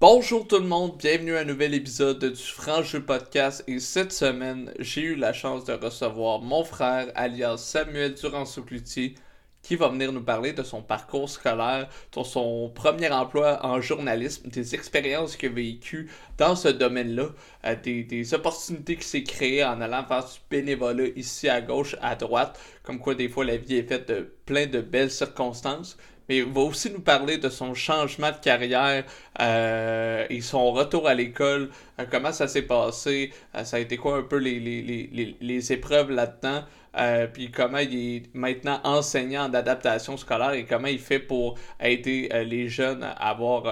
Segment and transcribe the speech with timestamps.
[0.00, 3.64] Bonjour tout le monde, bienvenue à un nouvel épisode du Franc Podcast.
[3.66, 9.16] Et cette semaine, j'ai eu la chance de recevoir mon frère alias Samuel Durand-Souclutier
[9.60, 14.48] qui va venir nous parler de son parcours scolaire, de son premier emploi en journalisme,
[14.48, 17.30] des expériences qu'il a vécues dans ce domaine-là,
[17.66, 22.14] euh, des, opportunités qu'il s'est créées en allant faire du bénévolat ici à gauche, à
[22.14, 25.96] droite, comme quoi des fois la vie est faite de plein de belles circonstances
[26.28, 29.04] mais il va aussi nous parler de son changement de carrière.
[29.40, 33.96] Euh, et son retour à l'école, euh, comment ça s'est passé, euh, ça a été
[33.96, 36.62] quoi un peu les, les, les, les épreuves là-dedans?
[36.96, 42.28] Euh, puis comment il est maintenant enseignant d'adaptation scolaire et comment il fait pour aider
[42.46, 43.64] les jeunes à avoir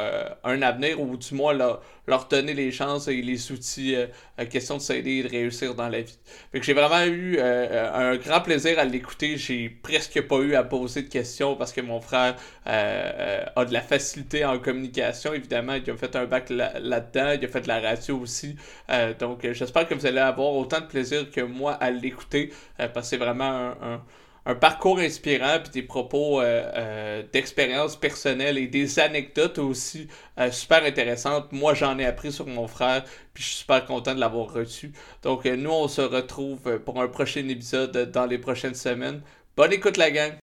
[0.44, 3.96] un avenir ou du moins leur, leur, donner les chances et les outils,
[4.50, 6.18] question de s'aider et de réussir dans la vie.
[6.52, 9.36] Fait que j'ai vraiment eu un grand plaisir à l'écouter.
[9.36, 13.80] J'ai presque pas eu à poser de questions parce que mon frère a de la
[13.80, 15.32] facilité en communication.
[15.34, 18.56] Évidemment, il a fait un bac là-dedans, il a fait de la radio aussi.
[19.18, 23.02] donc j'espère que vous allez avoir autant de plaisir que moi à l'écouter parce que
[23.02, 24.02] c'est vraiment un,
[24.54, 30.84] parcours inspirant, puis des propos euh, euh, d'expérience personnelle et des anecdotes aussi euh, super
[30.84, 31.50] intéressantes.
[31.52, 34.92] Moi, j'en ai appris sur mon frère, puis je suis super content de l'avoir reçu.
[35.22, 39.20] Donc, nous, on se retrouve pour un prochain épisode dans les prochaines semaines.
[39.56, 40.45] Bonne écoute, la gang!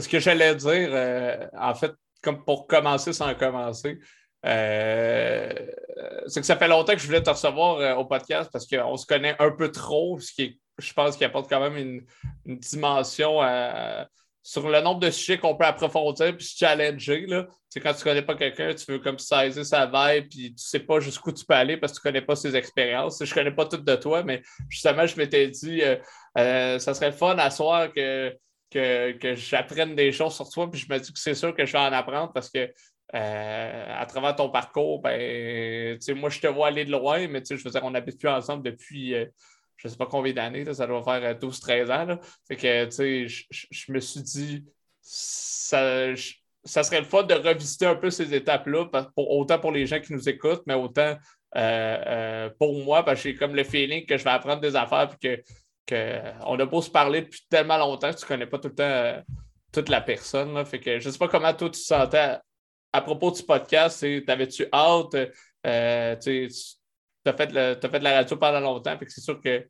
[0.00, 3.98] Ce que j'allais dire, euh, en fait, comme pour commencer sans commencer,
[4.46, 5.52] euh,
[6.26, 9.06] c'est que ça fait longtemps que je voulais te recevoir au podcast parce qu'on se
[9.06, 11.76] connaît un peu trop, ce qui je pense qu'il apporte quand même
[12.46, 13.40] une, dimension
[14.42, 17.26] sur le nombre de sujets qu'on peut approfondir puis se challenger.
[17.82, 20.56] Quand tu ne connais pas quelqu'un, tu veux comme saisir sa vibe puis tu ne
[20.56, 23.22] sais pas jusqu'où tu peux aller parce que tu ne connais pas ses expériences.
[23.22, 24.40] Je ne connais pas tout de toi, mais
[24.70, 25.82] justement, je m'étais dit,
[26.34, 28.34] ça serait fun à soir que
[28.70, 31.72] que, j'apprenne des choses sur toi, puis je me dis que c'est sûr que je
[31.72, 32.72] vais en apprendre parce que
[33.14, 37.54] euh, à travers ton parcours, ben, moi, je te vois aller de loin, mais je
[37.56, 39.26] veux dire, on n'habite plus ensemble depuis euh,
[39.80, 42.04] je ne sais pas combien d'années, ça doit faire 12-13 ans.
[42.04, 42.20] Là.
[42.46, 44.64] Fait que, je, me suis dit,
[45.00, 46.14] ça,
[46.62, 50.12] ça serait le fun de revisiter un peu ces étapes-là, autant pour les gens qui
[50.12, 51.16] nous écoutent, mais autant
[51.56, 55.08] euh, pour moi, parce que j'ai comme le feeling que je vais apprendre des affaires,
[55.08, 55.42] puis que
[56.46, 58.74] on a beau se parler depuis tellement longtemps que tu ne connais pas tout le
[58.74, 59.20] temps euh,
[59.72, 60.64] toute la personne.
[60.64, 62.38] Fait que je ne sais pas comment toi tu te sentais
[62.92, 64.04] à, propos du podcast.
[64.26, 65.14] T'avais-tu hâte?
[65.66, 66.48] Euh, tu
[67.26, 69.66] as fait, fait, de la radio pendant longtemps, c'est sûr que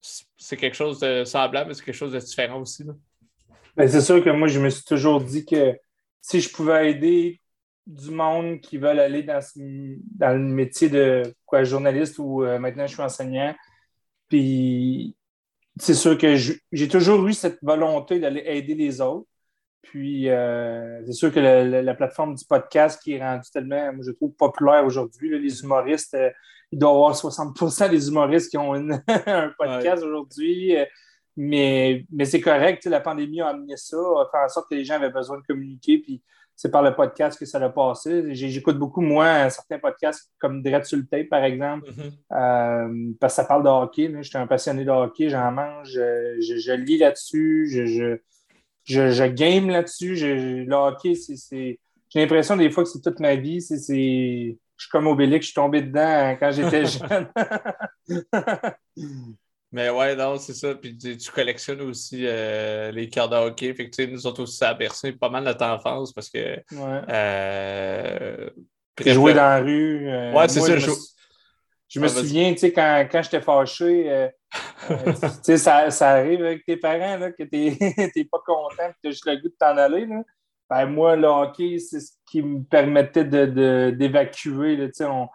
[0.00, 2.84] c'est quelque chose de semblable, mais c'est quelque chose de différent aussi.
[3.76, 5.76] Ben, c'est sûr que moi, je me suis toujours dit que
[6.20, 7.40] si je pouvais aider
[7.86, 12.86] du monde qui veulent aller dans, dans le métier de quoi, journaliste ou euh, maintenant
[12.86, 13.54] je suis enseignant,
[14.28, 15.16] puis
[15.78, 19.26] c'est sûr que j'ai toujours eu cette volonté d'aller aider les autres.
[19.82, 24.12] Puis, euh, c'est sûr que la, plateforme du podcast qui est rendue tellement, moi, je
[24.12, 26.30] trouve, populaire aujourd'hui, les humoristes, euh,
[26.70, 28.74] il doit y avoir 60% des humoristes qui ont
[29.26, 30.76] un podcast aujourd'hui.
[30.76, 30.84] Euh,
[31.36, 34.84] mais, mais c'est correct, la pandémie a amené ça, a fait en sorte que les
[34.84, 35.98] gens avaient besoin de communiquer.
[35.98, 36.22] Puis,
[36.62, 38.36] c'est par le podcast que ça l'a passé.
[38.36, 42.12] J'écoute beaucoup, moi, certains podcasts comme Dread sur le tape, par exemple, mm-hmm.
[42.38, 44.14] euh, parce que ça parle de hockey.
[44.18, 48.16] Je suis un passionné de hockey, j'en mange, je, lis là-dessus, je,
[48.84, 50.14] je, game là-dessus.
[50.64, 51.80] Le hockey, c'est.
[52.10, 53.60] J'ai l'impression des fois que c'est toute ma vie.
[53.60, 57.26] C'est, je suis comme Obélix, je suis tombé dedans quand j'étais jeune.
[59.72, 60.74] Mais ouais, non, c'est ça.
[60.74, 63.72] Puis tu, collectionnes aussi euh, les cartes de hockey.
[63.72, 66.56] Fait que, nous autres aussi, ça a bercé pas mal notre enfance parce que.
[66.72, 67.00] Ouais.
[67.08, 68.50] Euh,
[69.00, 70.08] joué dans la rue.
[70.08, 70.76] Euh, ouais, c'est ça.
[70.76, 70.90] Je,
[71.88, 74.28] je me, souviens, tu sais, quand, quand j'étais fâché, euh,
[74.88, 78.96] tu sais, ça, ça, arrive avec tes parents, là, que tu n'es pas content, que
[79.02, 80.04] tu as juste le goût de t'en aller.
[80.04, 80.22] Là.
[80.68, 84.76] Ben, moi, le hockey, c'est ce qui me permettait d'évacuer.
[84.76, 85.28] De, de, on,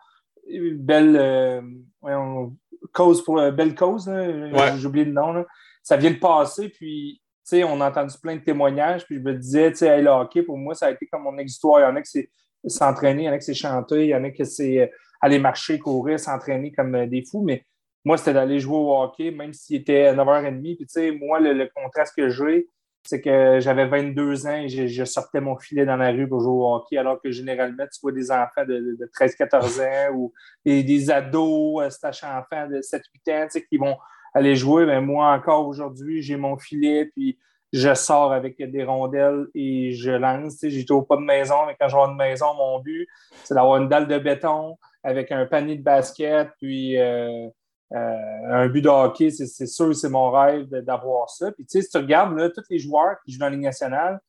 [0.47, 1.63] une belle.
[2.01, 2.55] Ouais, on,
[2.93, 5.45] cause pour euh, belle cause, j'ai oublié le nom.
[5.83, 7.21] Ça vient de passer, puis
[7.53, 10.57] on a entendu plein de témoignages, puis je me disais, tu sais, le hockey, pour
[10.57, 11.79] moi, ça a été comme mon exutoire.
[11.79, 12.29] Il y en a qui c'est
[12.65, 14.87] s'entraîner, il y en a qui c'est chanter, il y en a qui c'est euh,
[15.21, 17.63] aller marcher, courir, s'entraîner comme euh, des fous, mais
[18.03, 20.61] moi, c'était d'aller jouer au hockey, même s'il était 9h30.
[20.61, 22.69] Puis, tu sais, moi, le contraste que j'ai,
[23.07, 26.51] c'est que j'avais 22 ans et je, sortais mon filet dans la rue pour jouer
[26.51, 30.33] au hockey, alors que généralement, tu vois des enfants de, 13-14 ans ou
[30.65, 33.95] des, ados, euh, stash enfants de 7-8 ans qui vont
[34.33, 34.85] aller jouer.
[34.85, 37.39] Mais moi, encore aujourd'hui, j'ai mon filet, puis
[37.71, 40.57] je sors avec des rondelles et je lance.
[40.61, 43.07] J'ai toujours pas de maison, mais quand je une maison, mon but,
[43.45, 47.47] c'est d'avoir une dalle de béton avec un panier de basket, puis euh,
[47.91, 49.29] un but de hockey.
[49.29, 51.51] C'est sûr, c'est mon rêve d'avoir ça.
[51.51, 54.19] Puis, si tu regardes, là, tous les joueurs qui jouent dans la Ligue nationale,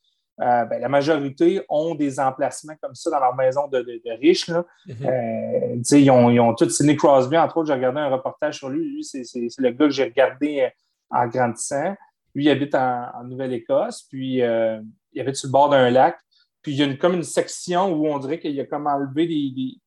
[0.40, 3.84] euh, ben, la majorité ont des emplacements comme ça dans leur maison de,
[4.20, 4.46] riches.
[4.46, 4.64] Là.
[4.86, 5.98] Mm-hmm.
[5.98, 6.68] ils, ont, ils ont tous.
[6.68, 8.88] Sidney Crosby, entre autres, j'ai regardé un reportage sur lui.
[8.88, 9.24] Lui, c'est
[9.58, 10.70] le gars que j'ai regardé
[11.10, 11.94] en grandissant.
[12.34, 14.80] Lui, il habite en, Nouvelle-Écosse, puis euh,
[15.12, 16.16] il habite sur le bord d'un lac.
[16.62, 19.26] Puis il y a comme une section où on dirait qu'il a comme enlevé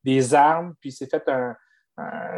[0.03, 1.56] des, armes, puis il s'est fait un,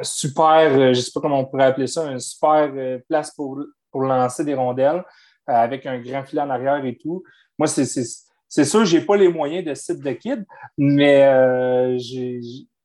[0.01, 3.31] super, euh, je ne sais pas comment on pourrait appeler ça, une super euh, place
[3.33, 3.59] pour,
[3.91, 5.03] pour lancer des rondelles
[5.45, 7.23] avec un grand filet en arrière et tout.
[7.57, 10.45] Moi, c'est sûr, je n'ai pas les moyens de site de kid,
[10.77, 11.97] mais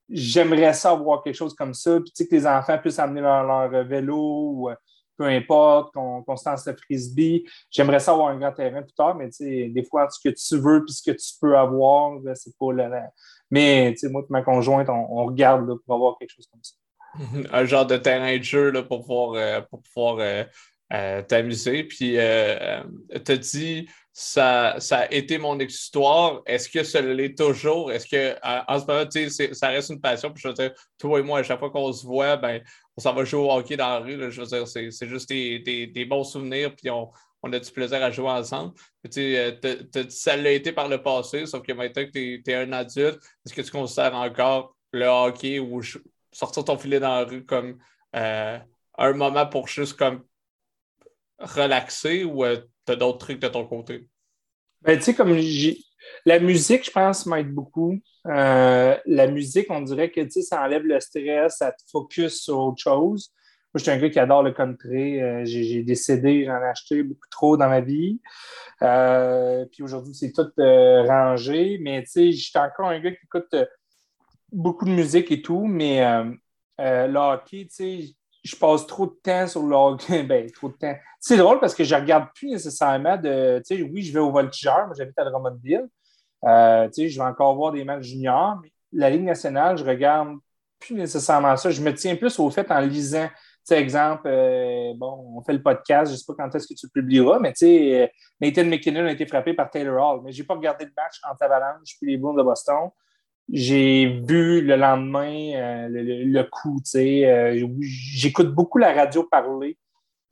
[0.09, 2.01] j'aimerais ça avoir quelque chose comme ça.
[2.01, 4.17] Puis tu sais, que les enfants puissent amener leur, vélo
[4.55, 4.71] ou
[5.17, 7.45] peu importe, qu'on se lance le frisbee.
[7.71, 10.85] J'aimerais ça avoir un grand terrain plus tard, mais des fois, ce que tu veux
[10.85, 12.91] puis ce que tu peux avoir, c'est pas le.
[13.51, 16.75] Mais moi et ma conjointe, on, regarde pour avoir quelque chose comme ça.
[17.53, 20.45] Un genre de terrain de jeu là, pour pouvoir, euh, pour pouvoir euh,
[20.93, 21.85] euh, t'amuser.
[21.85, 26.43] Puis, tu as dit, ça, ça a été mon histoire.
[26.45, 27.91] Est-ce que ça l'est toujours?
[27.91, 30.31] Est-ce que, en ce moment, ça reste une passion?
[30.31, 32.61] Puis, je veux dire, toi et moi, à chaque fois qu'on se voit, ben,
[32.97, 34.31] on s'en va jouer au hockey dans la rue.
[34.31, 37.11] je veux dire, c'est juste des, bons souvenirs, puis on,
[37.53, 38.75] a du plaisir à jouer ensemble.
[39.17, 39.53] Euh,
[40.09, 43.55] ça l'a été par le passé, sauf que maintenant que tu es, un adulte, est-ce
[43.55, 45.81] que tu considères encore le hockey ou
[46.33, 47.79] sortir ton filet dans la rue comme
[48.17, 48.59] euh,
[48.97, 50.25] un moment pour juste comme
[51.39, 54.09] relaxer ou euh, tu as d'autres trucs de ton côté?
[54.83, 55.37] Ben, tu sais, comme
[56.25, 57.99] la musique, je pense, m'aide beaucoup.
[58.25, 63.33] La musique, on dirait que ça enlève le stress, ça te focus sur autre chose.
[63.79, 65.23] Moi, je suis un gars qui adore le country.
[65.23, 68.21] Euh, j'ai CD, j'en ai acheté beaucoup trop dans ma vie.
[68.83, 71.79] Euh, puis aujourd'hui, c'est tout rangé.
[71.81, 73.55] Mais tu sais, je suis encore un gars qui écoute
[74.51, 75.67] beaucoup de musique et tout.
[75.67, 76.01] Mais
[76.79, 78.01] le tu sais,
[78.43, 80.23] je passe trop de temps sur le hockey.
[80.25, 80.97] ben, trop de temps.
[81.21, 83.63] C'est drôle parce que je ne regarde plus nécessairement de.
[83.65, 85.89] Tu sais, oui, je vais au voltigeur, moi j'habite à Drummondville.
[86.45, 90.37] Euh, je vais encore voir des matchs juniors, mais la Ligue nationale, je regarde
[90.81, 91.71] plus nécessairement ça.
[91.71, 93.29] Je me tiens plus au fait en lisant.
[93.69, 96.75] Tu exemple, euh, bon, on fait le podcast, je ne sais pas quand est-ce que
[96.75, 98.07] tu le publieras, mais tu sais, euh,
[98.41, 101.21] Nathan McKinnon a été frappé par Taylor Hall, mais je n'ai pas regardé le match
[101.31, 102.89] entre Avalanche puis les Blues de Boston.
[103.51, 107.67] J'ai vu le lendemain le, coup, tu sais.
[107.81, 109.79] J'écoute beaucoup la radio parler,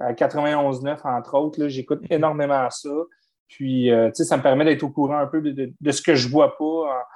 [0.01, 2.91] 91.9 entre autres, j'écoute énormément ça.
[3.49, 6.15] Puis, euh, tu sais, ça me permet d'être au courant un peu de, ce que
[6.15, 7.07] je vois pas.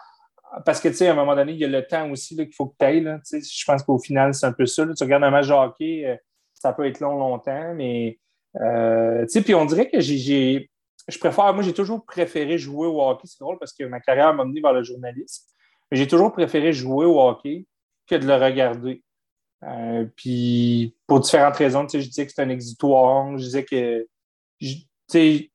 [0.64, 2.52] Parce que, tu sais, à un moment donné, il y a le temps aussi qu'il
[2.52, 3.20] faut que tu ailles.
[3.24, 4.84] Je pense qu'au final, c'est un peu ça.
[4.96, 6.16] Tu regardes un match de hockey, euh,
[6.54, 8.18] ça peut être long, longtemps, mais,
[8.60, 10.70] euh, tu sais, puis on dirait que j'ai.
[11.08, 13.26] Je préfère, moi, j'ai toujours préféré jouer au hockey.
[13.26, 15.44] C'est drôle parce que ma carrière m'a mené vers le journalisme.
[15.90, 17.66] Mais j'ai toujours préféré jouer au hockey
[18.06, 19.02] que de le regarder.
[20.16, 23.38] puis, pour différentes raisons, tu sais, je disais que c'était un exutoire.
[23.38, 24.06] Je disais que,
[24.60, 24.76] tu
[25.08, 25.50] sais,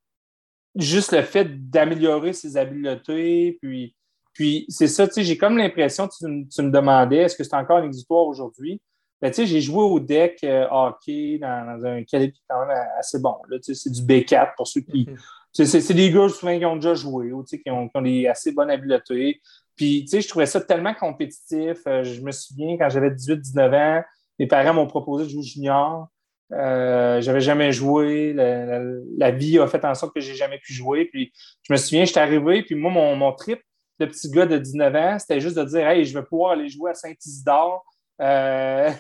[0.76, 3.96] juste le fait d'améliorer ses habiletés, puis,
[4.36, 7.56] puis c'est ça, tu sais, j'ai comme l'impression, tu, tu, me demandais, est-ce que c'est
[7.56, 8.82] encore un exutoire aujourd'hui?
[9.22, 13.18] Ben, tu sais, j'ai joué au deck euh, hockey dans, un calibre quand même assez
[13.20, 13.38] bon.
[13.50, 15.08] Là, tu sais, c'est du B4 pour ceux qui.
[15.10, 15.18] Mhm.
[15.54, 18.28] C'est des gars souvent qui ont déjà joué, tu sais, qui, ont, qui ont des
[18.28, 19.40] assez bonnes habiletés.
[19.78, 21.78] Puis, tu sais, je trouvais ça tellement compétitif.
[21.88, 24.04] Euh, je me souviens, quand j'avais 18-19 ans,
[24.38, 26.10] mes parents m'ont proposé de jouer junior.
[26.52, 28.34] Euh, j'avais jamais joué.
[28.34, 31.06] La, vie a fait en sorte que j'ai jamais pu jouer.
[31.06, 31.32] Puis
[31.64, 33.62] je me souviens, j'étais arrivé, puis moi, mon, trip
[34.00, 36.70] de petit gars de 19 ans, c'était juste de dire Hey, je vais pouvoir aller
[36.70, 37.86] jouer à Saint-Isidore
[38.22, 38.92] euh,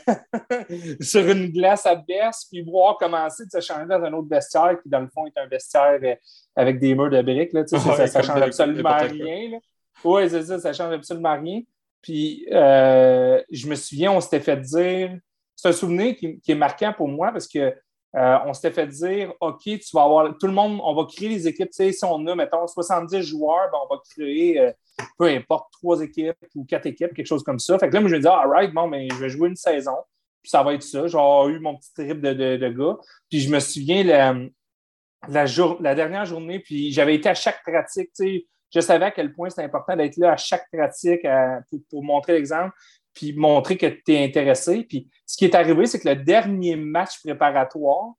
[1.01, 4.77] sur une glace à baisse, puis voir commencer de se changer dans un autre vestiaire
[4.81, 6.15] qui, dans le fond, est un vestiaire euh,
[6.55, 7.53] avec des murs de briques.
[7.53, 9.59] Là, ça, ça, change absolument rien.
[10.03, 11.61] Oui, c'est ça, ça change absolument rien.
[12.01, 15.17] Puis je me souviens, on s'était fait dire
[15.55, 17.73] c'est un souvenir qui, est marquant pour moi parce que
[18.15, 21.27] euh, on s'était fait dire OK, tu vas avoir tout le monde, on va créer
[21.27, 21.69] les équipes.
[21.69, 24.71] Tu sais, si on a, mettons, 70 joueurs, ben, on va créer euh,
[25.17, 27.77] peu importe, trois équipes ou quatre équipes, quelque chose comme ça.
[27.77, 29.49] Fait que là, moi, je me dis, all right, bon, mais ben, je vais jouer
[29.49, 29.97] une saison,
[30.41, 31.07] puis ça va être ça.
[31.07, 32.97] J'ai eu mon petit trip de, de, gars.
[33.29, 34.33] Puis je me souviens la,
[35.27, 35.45] la,
[35.81, 38.11] la dernière journée, puis j'avais été à chaque pratique.
[38.15, 41.27] Tu sais, je savais à quel point c'était important d'être là à chaque pratique
[41.69, 42.73] pour, pour, montrer l'exemple
[43.15, 44.83] puis montrer que tu es intéressé.
[44.83, 48.13] Puis ce qui est arrivé, c'est que le dernier match préparatoire,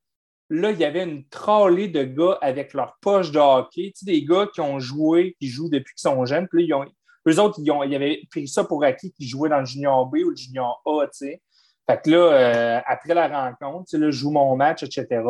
[0.49, 4.07] là, il y avait une trollée de gars avec leur poche de hockey, tu sais,
[4.07, 6.49] des gars qui ont joué, qui jouent depuis qu'ils sont jeunes.
[6.49, 6.93] Puis là, ils ont,
[7.29, 10.17] eux autres, ils, ont, avaient pris ça pour acquis qu'ils jouaient dans le junior B
[10.25, 11.43] ou le junior A, tu sais.
[11.89, 15.23] Fait que là, euh, après la rencontre, tu sais, là, je joue mon match, etc.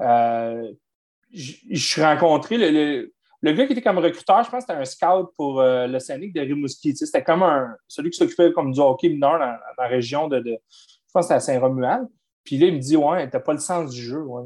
[0.00, 0.72] Euh,
[1.32, 5.32] je suis rencontré le, gars qui était comme recruteur, je pense que c'était un scout
[5.36, 6.96] pour euh, le Scénic de Rimouski.
[6.96, 10.56] C'était comme un, celui qui s'occupait comme du hockey mineur dans, la région de, je
[11.12, 12.08] pense que c'était à Saint-Romuald.
[12.44, 14.22] Puis là, il me dit Ouais, t'as pas le sens du jeu.
[14.22, 14.42] Ouais,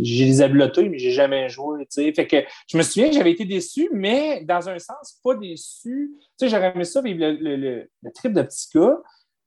[0.00, 1.86] j'ai les habiletés, mais j'ai jamais joué.
[1.90, 2.36] Fait que
[2.68, 6.12] je me souviens que j'avais été déçu, mais dans un sens, pas déçu.
[6.40, 8.98] J'aurais aimé ça vivre le, le, le, trip de petit gars.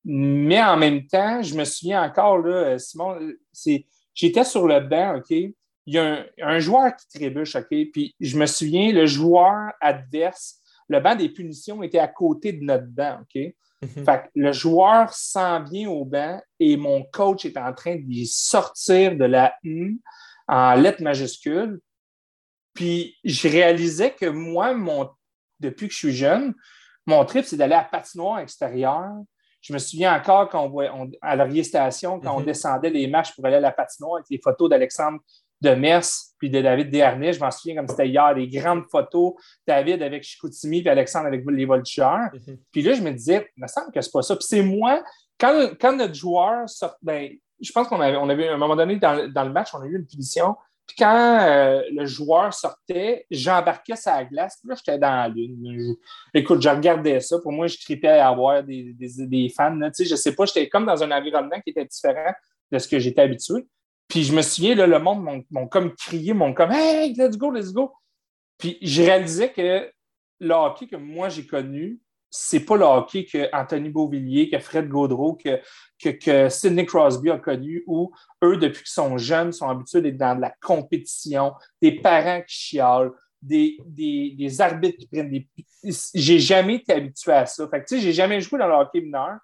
[0.03, 3.15] Mais en même temps, je me souviens encore, là, euh, Simon,
[3.51, 5.53] c'est j'étais sur le banc, OK?
[5.89, 7.69] Il y a un, joueur qui trébuche, OK?
[7.91, 12.63] Puis je me souviens, le joueur adverse, le banc des punitions était à côté de
[12.63, 13.55] notre banc, OK?
[13.81, 14.05] Mhm.
[14.05, 18.23] Fait que le joueur s'en vient au banc et mon coach est en train de
[18.25, 19.99] sortir de la U
[20.47, 21.79] en lettres majuscules.
[22.75, 25.09] Puis je réalisais que moi, mon,
[25.59, 26.53] depuis que je suis jeune,
[27.07, 29.09] mon trip, c'est d'aller à patinoire extérieure.
[29.61, 32.45] Je me souviens encore quand on, à Laurier Station, quand on mhm.
[32.45, 35.19] descendait les marches pour aller à la patinoire avec les photos d'Alexandre
[35.61, 36.05] de Mers
[36.37, 37.33] puis de David Desharnais.
[37.33, 39.33] Je m'en souviens comme c'était hier, des grandes photos.
[39.67, 42.29] David avec Chicoutimi puis Alexandre avec les voltigeurs.
[42.33, 42.57] Mhm.
[42.71, 44.35] Puis là, je me disais, il me semble que c'est pas ça.
[44.35, 45.03] Puis c'est moi,
[45.39, 47.29] quand, quand notre joueur sort, ben,
[47.61, 49.85] je pense qu'on avait, on avait, à un moment donné, dans, le match, on a
[49.85, 50.55] eu une punition.
[50.87, 54.57] Puis quand euh, le joueur sortait, j'embarquais sa glace.
[54.59, 55.95] Puis là, j'étais dans la lune.
[56.33, 57.37] écoute, je regardais ça.
[57.39, 59.75] Pour moi, je tripais à avoir des, des, des fans.
[59.75, 59.91] Là.
[59.91, 62.33] Tu sais, je sais pas, j'étais comme dans un environnement qui était différent
[62.71, 63.65] de ce que j'étais habitué.
[64.09, 67.51] Puis je me souviens, là, le monde m'ont comme crié, m'ont comme Hey, let's go,
[67.51, 67.93] let's go.
[68.57, 69.89] Puis je réalisais que
[70.39, 71.99] le hockey que moi j'ai connu,
[72.31, 75.59] c'est pas le hockey que Anthony Beauvillier, que Fred Gaudreau, que,
[76.01, 78.11] que, Sidney Crosby a connu, où
[78.43, 82.55] eux, depuis qu'ils sont jeunes, sont habitués d'être dans de la compétition, des parents qui
[82.55, 83.11] chialent,
[83.41, 85.47] des, des, arbitres qui prennent des.
[86.13, 87.67] J'ai jamais été habitué à ça.
[87.69, 89.37] Fait que, tu sais, j'ai jamais joué dans le hockey mineur,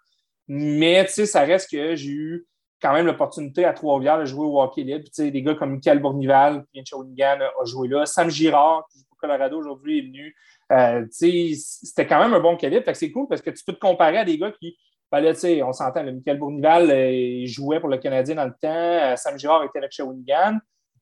[0.47, 2.47] mais, tu sais, ça reste que j'ai eu
[2.85, 5.05] quand même l'opportunité à Trois-Rivières de jouer au hockey libre.
[5.11, 8.05] Puis, des gars comme Michael Bournival, qui vient de Shawinigan, a joué là.
[8.05, 10.35] Sam Girard, qui joue pour Colorado aujourd'hui, est venu.
[10.71, 12.83] Euh, c'était quand même un bon calibre.
[12.93, 14.77] C'est cool parce que tu peux te comparer à des gars qui.
[15.11, 18.67] Ben on s'entend, Michael Bournival euh, jouait pour le Canadien dans le temps.
[18.67, 20.57] Euh, Sam Girard était avec Shawinigan.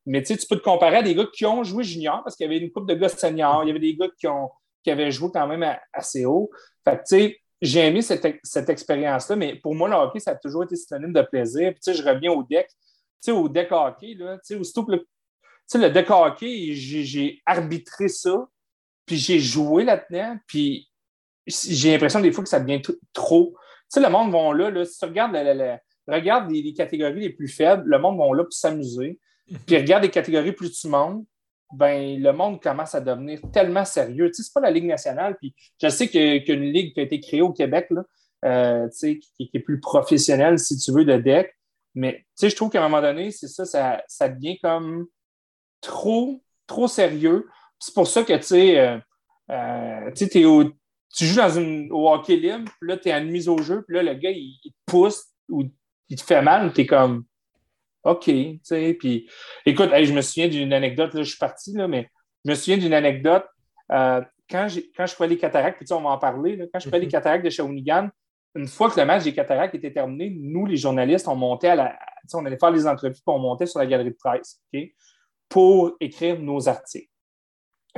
[0.06, 2.50] Mais tu peux te comparer à des gars qui ont joué junior parce qu'il y
[2.50, 3.64] avait une coupe de gars seniors.
[3.64, 4.50] Il y avait des gars qui, ont,
[4.84, 6.50] qui avaient joué quand même assez haut.
[6.84, 10.32] Fait que, tu sais, j'ai aimé cette, cette expérience-là, mais pour moi, le hockey, ça
[10.32, 11.72] a toujours été synonyme de plaisir.
[11.72, 12.68] Puis, tu sais, je reviens au deck.
[12.68, 12.76] Tu
[13.22, 15.08] sais, au deck hockey, là, tu sais, aussitôt que le, tu
[15.68, 18.48] sais, le deck hockey, j'ai arbitré ça,
[19.06, 20.90] puis j'ai joué là-dedans, puis
[21.48, 22.82] j'ai l'impression des fois que ça devient
[23.14, 23.54] trop.
[23.56, 25.34] Tu sais, le monde va là, là si tu regardes,
[26.06, 29.22] regarde les, catégories les plus faibles, le monde va là pour s'amuser.
[29.50, 29.58] Mhm.
[29.66, 31.26] Puis regarde les catégories plus tu montes,
[31.74, 34.28] ben, le monde commence à devenir tellement sérieux.
[34.28, 35.36] Tu sais, c'est pas la Ligue nationale.
[35.38, 38.04] Puis je sais qu'il ligue qui a été créée au Québec, là,
[38.46, 41.56] euh, tu sais, qui, est plus professionnelle, si tu veux, de deck.
[41.96, 45.08] Mais tu sais, je trouve qu'à un moment donné, c'est ça, ça, devient comme
[45.82, 47.50] trop, trop sérieux.
[47.80, 48.98] C'est pour ça que, tu sais, euh,
[49.52, 53.48] euh, tu joues dans une, au hockey libre, puis là, tu es à une mise
[53.48, 55.64] au jeu, puis là, le gars, il, il te pousse ou
[56.10, 57.26] il te fait mal, tu es comme
[58.04, 59.30] OK, tu sais, puis
[59.66, 62.10] écoute, je me souviens d'une anecdote, là, je suis parti, là, mais
[62.44, 63.46] je me souviens d'une anecdote.
[63.92, 67.00] Euh, quand, quand je fais les cataractes, puis on va en parler, quand je fais
[67.00, 67.12] les mhm.
[67.12, 68.10] cataractes de Shawinigan,
[68.56, 71.76] une fois que le match des cataractes était terminé, nous, les journalistes, on montait à
[71.76, 72.00] la.
[72.34, 74.82] On allait faire les entrevues, puis on montait sur la galerie de presse, OK,
[75.50, 77.10] pour écrire nos articles.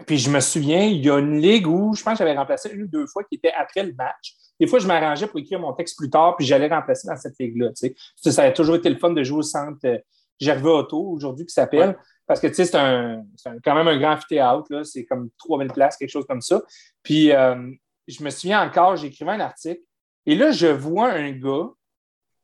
[0.07, 2.69] Puis je me souviens, il y a une ligue où je pense que j'avais remplacé
[2.71, 4.35] une ou deux fois qui était après le match.
[4.59, 7.37] Des fois, je m'arrangeais pour écrire mon texte plus tard, puis j'allais remplacer dans cette
[7.39, 7.71] ligue-là.
[8.15, 9.97] Ça, a toujours été le fun de jouer au centre euh,
[10.39, 11.97] Gervais Auto, aujourd'hui, qui s'appelle.
[12.25, 13.23] Parce que, tu sais, c'est un,
[13.63, 16.61] quand même un grand amphithéâtre, C'est comme 3000 places, quelque chose comme ça.
[17.03, 17.71] Puis, euh,
[18.07, 19.81] je me souviens encore, j'écrivais un article,
[20.25, 21.69] et là, je vois un gars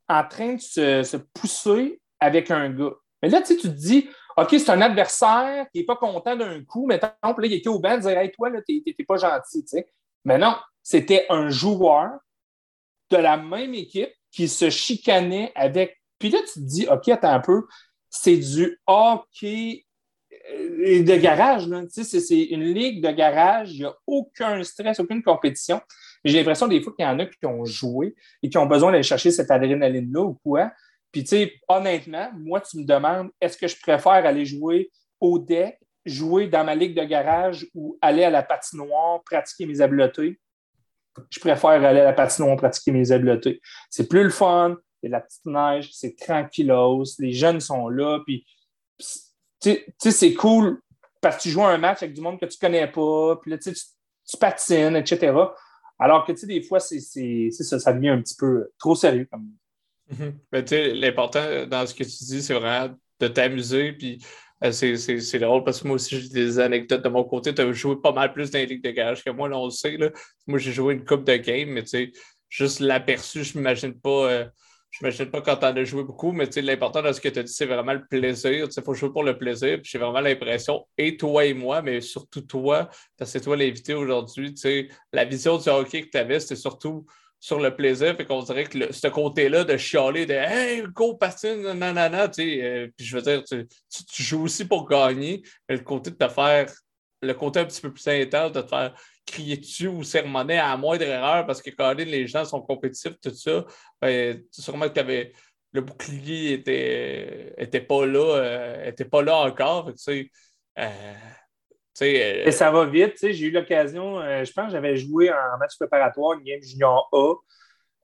[0.07, 2.93] en train de se, pousser avec un gars.
[3.21, 6.35] Mais là, tu sais, tu te dis, OK, c'est un adversaire qui n'est pas content
[6.35, 9.17] d'un coup, exemple, là, il était au banc, il disait, hey, toi, là, t'es pas
[9.17, 9.87] gentil, tu sais.
[10.23, 12.11] Mais non, c'était un joueur
[13.09, 15.99] de la même équipe qui se chicanait avec.
[16.17, 17.63] Puis là, tu te dis, OK, attends un peu,
[18.09, 19.85] c'est du hockey
[20.51, 21.67] euh, de garage.
[21.89, 25.81] C'est une ligue de garage, il n'y a aucun stress, aucune compétition.
[26.23, 28.91] J'ai l'impression des fois qu'il y en a qui ont joué et qui ont besoin
[28.91, 30.71] d'aller chercher cette adrénaline-là ou quoi.
[31.11, 35.39] Puis, tu sais, honnêtement, moi, tu me demandes, est-ce que je préfère aller jouer au
[35.39, 40.39] deck, jouer dans ma ligue de garage ou aller à la patinoire, pratiquer mes habiletés?
[41.29, 43.61] Je préfère aller à la patinoire pratiquer mes habiletés.
[43.89, 47.89] C'est plus le fun, il y a la petite neige, c'est tranquillos, les jeunes sont
[47.89, 48.45] là, puis
[49.61, 50.81] tu sais, c'est cool
[51.21, 53.57] parce que tu joues un match avec du monde que tu connais pas, puis là,
[53.57, 55.33] tu, tu patines, etc.
[55.99, 56.99] Alors que, tu sais, des fois, c'est
[57.51, 59.27] ça, ça devient un petit peu trop sérieux.
[59.31, 59.51] Comme...
[60.11, 60.33] Mm-hmm.
[60.51, 64.23] Mais tu l'important dans ce que tu dis, c'est vraiment de t'amuser, puis
[64.69, 67.53] c'est drôle parce que moi aussi, j'ai des anecdotes de mon côté.
[67.53, 69.65] Tu as joué pas mal plus dans les ligues de garage que moi, là, on
[69.65, 69.97] le sait.
[69.97, 70.09] Là.
[70.45, 72.11] Moi, j'ai joué une coupe de game, mais tu sais,
[72.49, 74.31] juste l'aperçu, je m'imagine pas.
[74.31, 74.45] Euh,
[74.91, 77.39] je m'imagine pas quand tu en as joué beaucoup, mais l'important dans ce que tu
[77.39, 78.67] as dit, c'est vraiment le plaisir.
[78.75, 79.79] Il faut jouer pour le plaisir.
[79.83, 83.93] J'ai vraiment l'impression, et toi et moi, mais surtout toi, parce que c'est toi l'invité
[83.93, 84.53] aujourd'hui,
[85.13, 87.05] la vision du hockey que tu avais, c'était surtout
[87.41, 88.15] sur le plaisir.
[88.15, 92.63] Fait qu'on dirait que ce côté-là de chialer, de Hey, go patine, nanana, tu sais.
[92.63, 96.15] Euh, puis je veux dire, tu, tu, joues aussi pour gagner, mais le côté de
[96.15, 96.71] te faire,
[97.21, 98.93] le côté un petit peu plus intense, de te faire
[99.25, 103.33] crier dessus ou sermonner à moindre erreur parce que quand les gens sont compétitifs, tout
[103.33, 103.65] ça,
[103.99, 105.33] ben, sûrement que tu.
[105.73, 109.85] Le bouclier était, était pas là, euh, était pas là encore.
[109.93, 110.31] tu sais,
[110.77, 111.13] euh,
[112.01, 113.17] et euh, ça va vite.
[113.21, 117.09] J'ai eu l'occasion, euh, je pense que j'avais joué en match préparatoire, une game junior
[117.11, 117.35] A,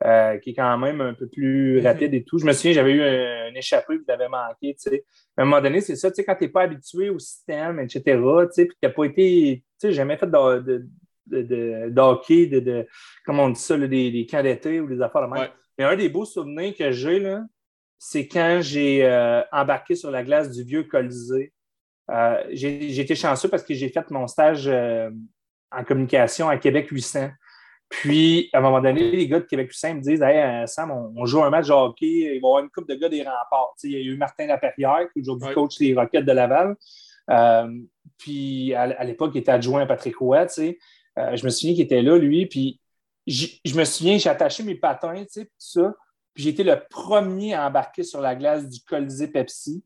[0.06, 1.86] euh, qui est quand même un peu plus mhm.
[1.86, 2.38] rapide et tout.
[2.38, 4.75] Je me souviens, j'avais eu un, échappé que j'avais manqué.
[5.38, 8.01] À un moment donné, c'est ça, quand tu n'es pas habitué au système, etc.,
[8.56, 10.88] puis tu n'as pas été, jamais fait de, de,
[11.25, 12.88] de, de, hockey, de,
[13.25, 15.50] comment on dit ça, des, des camps d'été ou des affaires de même.
[15.77, 17.36] Mais un des beaux souvenirs que j'ai,
[17.98, 19.06] c'est quand j'ai
[19.51, 21.54] embarqué sur la glace du vieux Colisée
[22.10, 25.10] euh, j'ai été chanceux parce que j'ai fait mon stage euh,
[25.72, 27.30] en communication à Québec 800.
[27.90, 30.92] Puis, à un moment donné, les gars de Québec 800 me disent Hey, euh, Sam,
[30.92, 33.24] on, joue un match de hockey, il va y avoir une coupe de gars des
[33.24, 33.76] remparts.
[33.84, 36.76] il y a eu Martin Laperrière, qui aujourd'hui coach des Rockets de Laval.
[38.18, 40.48] puis, à, l'époque, il était adjoint à Patrick Roy.
[40.48, 42.46] je me souviens qu'il était là, lui.
[42.46, 42.80] Puis,
[43.26, 45.94] je me souviens, j'ai attaché mes patins, tout ça.
[46.34, 49.84] Puis, j'ai été le premier à embarquer sur la glace du Colisée Pepsi.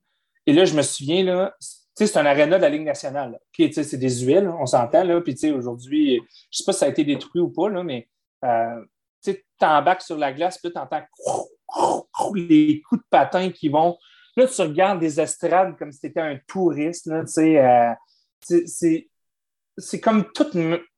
[0.48, 1.56] Et là, je me souviens, là,
[1.96, 3.40] c'est un aréna de la Ligue nationale.
[3.58, 5.22] c'est des huiles, on s'entend.
[5.22, 8.08] Puis aujourd'hui, je ne sais pas si ça a été détruit ou pas, là, mais
[8.46, 8.84] euh,
[9.24, 11.02] tu embarques sur la glace, puis tu entends
[12.36, 13.98] les coups de patin qui vont.
[14.36, 17.10] Là, tu regardes des estrades comme si tu étais un touriste.
[17.10, 17.94] Euh,
[19.78, 20.48] c'est comme tout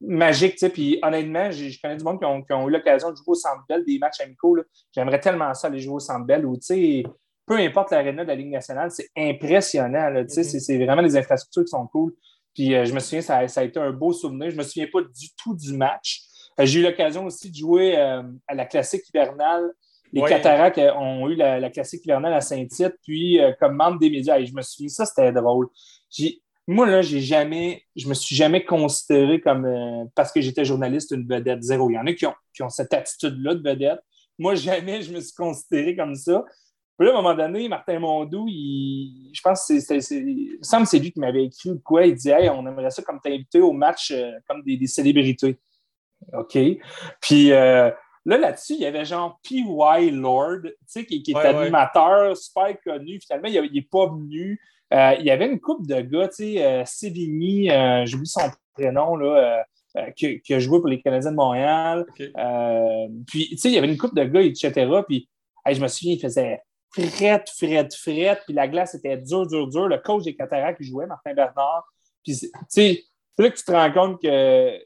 [0.01, 0.57] magique.
[0.73, 3.83] Puis honnêtement, je connais du monde qui ont, eu l'occasion de jouer au Centre Bell,
[3.85, 4.57] des matchs amicaux.
[4.91, 6.57] J'aimerais tellement ça aller jouer au Centre Bell où
[7.45, 10.11] peu importe l'aréna de la Ligue nationale, c'est impressionnant.
[10.11, 10.59] Mm-hmm.
[10.59, 12.13] C'est vraiment des infrastructures qui sont cool.
[12.53, 14.49] Puis euh, je me souviens, ça, a été un beau souvenir.
[14.49, 16.21] Je ne me souviens pas du tout du match.
[16.59, 19.71] Euh, j'ai eu l'occasion aussi de jouer euh, à la classique hivernale.
[20.11, 24.37] Les Cataractes ont eu la, classique hivernale à Saint-Tite, puis comme membre des médias.
[24.37, 25.69] Et je me souviens, ça, c'était drôle.
[26.67, 29.67] Moi, là, j'ai jamais, je me suis jamais considéré comme,
[30.13, 31.89] parce que j'étais journaliste, une vedette zéro.
[31.89, 34.01] Il y en a qui ont, qui ont cette attitude-là de vedette.
[34.37, 36.45] Moi, jamais je me suis considéré comme ça.
[36.97, 40.83] Puis là, à un moment donné, Martin Mondou, il, je pense que c'est, il semble
[40.83, 42.05] que c'est lui qui m'avait écrit ou quoi.
[42.05, 45.57] Il dit Hey, on aimerait ça comme t'inviter au match euh, comme des, célébrités.
[46.33, 46.57] OK.
[47.19, 47.89] Puis euh,
[48.25, 50.11] là, là-dessus, il y avait genre P.Y.
[50.11, 53.19] Lord, tu sais, qui, est animateur super connu.
[53.25, 54.61] Finalement, il n'est pas venu.
[54.93, 57.69] Euh, il y avait une couple de gars, tu sais, Sévigny,
[58.05, 59.65] j'oublie son prénom, là.
[60.15, 62.05] qui, qui, a joué pour les Canadiens de Montréal.
[63.25, 64.71] puis, tu sais, il y avait une couple de gars, etc.
[65.07, 65.27] Puis,
[65.67, 66.61] je me souviens, il faisait
[66.93, 68.41] frette, frette, frette.
[68.45, 69.87] Puis la glace était dure, dure, dure.
[69.87, 71.85] Le coach des Cataractes qui jouait, Martin Bernard.
[72.23, 73.03] Puis, tu sais,
[73.35, 74.79] c'est là que tu te rends compte que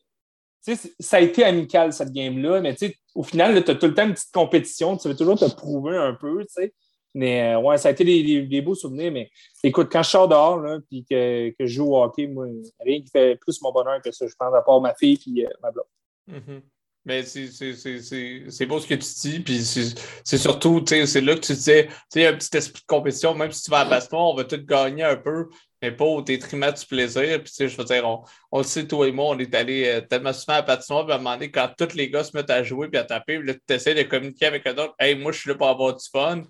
[0.99, 2.61] ça a été amical, cette game-là.
[2.61, 2.75] Mais
[3.15, 4.97] au final, tu as tout le temps une petite compétition.
[4.97, 6.43] Tu veux toujours te prouver un peu.
[6.47, 6.73] sais.
[7.13, 9.11] Mais euh, ouais, ça a été des, beaux souvenirs.
[9.11, 9.31] Mais
[9.63, 12.45] écoute, quand je sors dehors et que, que, je joue au hockey, moi,
[12.79, 15.45] rien qui fait plus mon bonheur que ça, je pense, à part ma fille et
[15.45, 15.85] euh, ma blonde.
[16.29, 16.61] Mm-hmm.
[17.07, 21.87] Mais c'est beau ce que tu dis, puis c'est surtout, c'est là que tu disais,
[21.87, 24.43] tu sais, un petit esprit de compétition, même si tu vas à Baston, on va
[24.43, 25.47] tout gagner un peu,
[25.81, 27.41] mais pas au détriment du plaisir.
[27.41, 29.55] Puis, tu sais, je veux dire, on, on, le sait, toi et moi, on est
[29.55, 32.25] allé euh, tellement souvent à patinoire, puis à un moment donné, quand tous les gars
[32.25, 34.71] se mettent à jouer puis à taper, puis là, tu essaies de communiquer avec eux
[34.71, 36.41] autres, hey, moi, je suis là pour avoir du fun.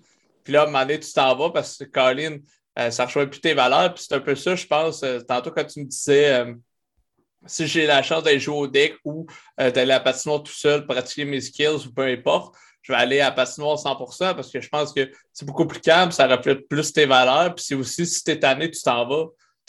[0.42, 2.38] Puis là, à un moment donné, tu t'en vas parce que, Colin,
[2.80, 5.20] euh, ça ne rejoint plus tes valeurs, puis c'est un peu ça, je pense, euh,
[5.20, 6.44] tantôt quand tu me disais
[7.46, 9.26] si j'ai la chance d'aller jouer au deck ou
[9.60, 13.20] euh, d'aller à patinoire tout seul, pratiquer mes skills ou peu importe, je vais aller
[13.20, 16.92] à patinoire 100% parce que je pense que c'est beaucoup plus calme, ça reflète plus
[16.92, 17.54] tes valeurs.
[17.54, 19.26] Puis c'est aussi, si tu es tanné, tu t'en vas.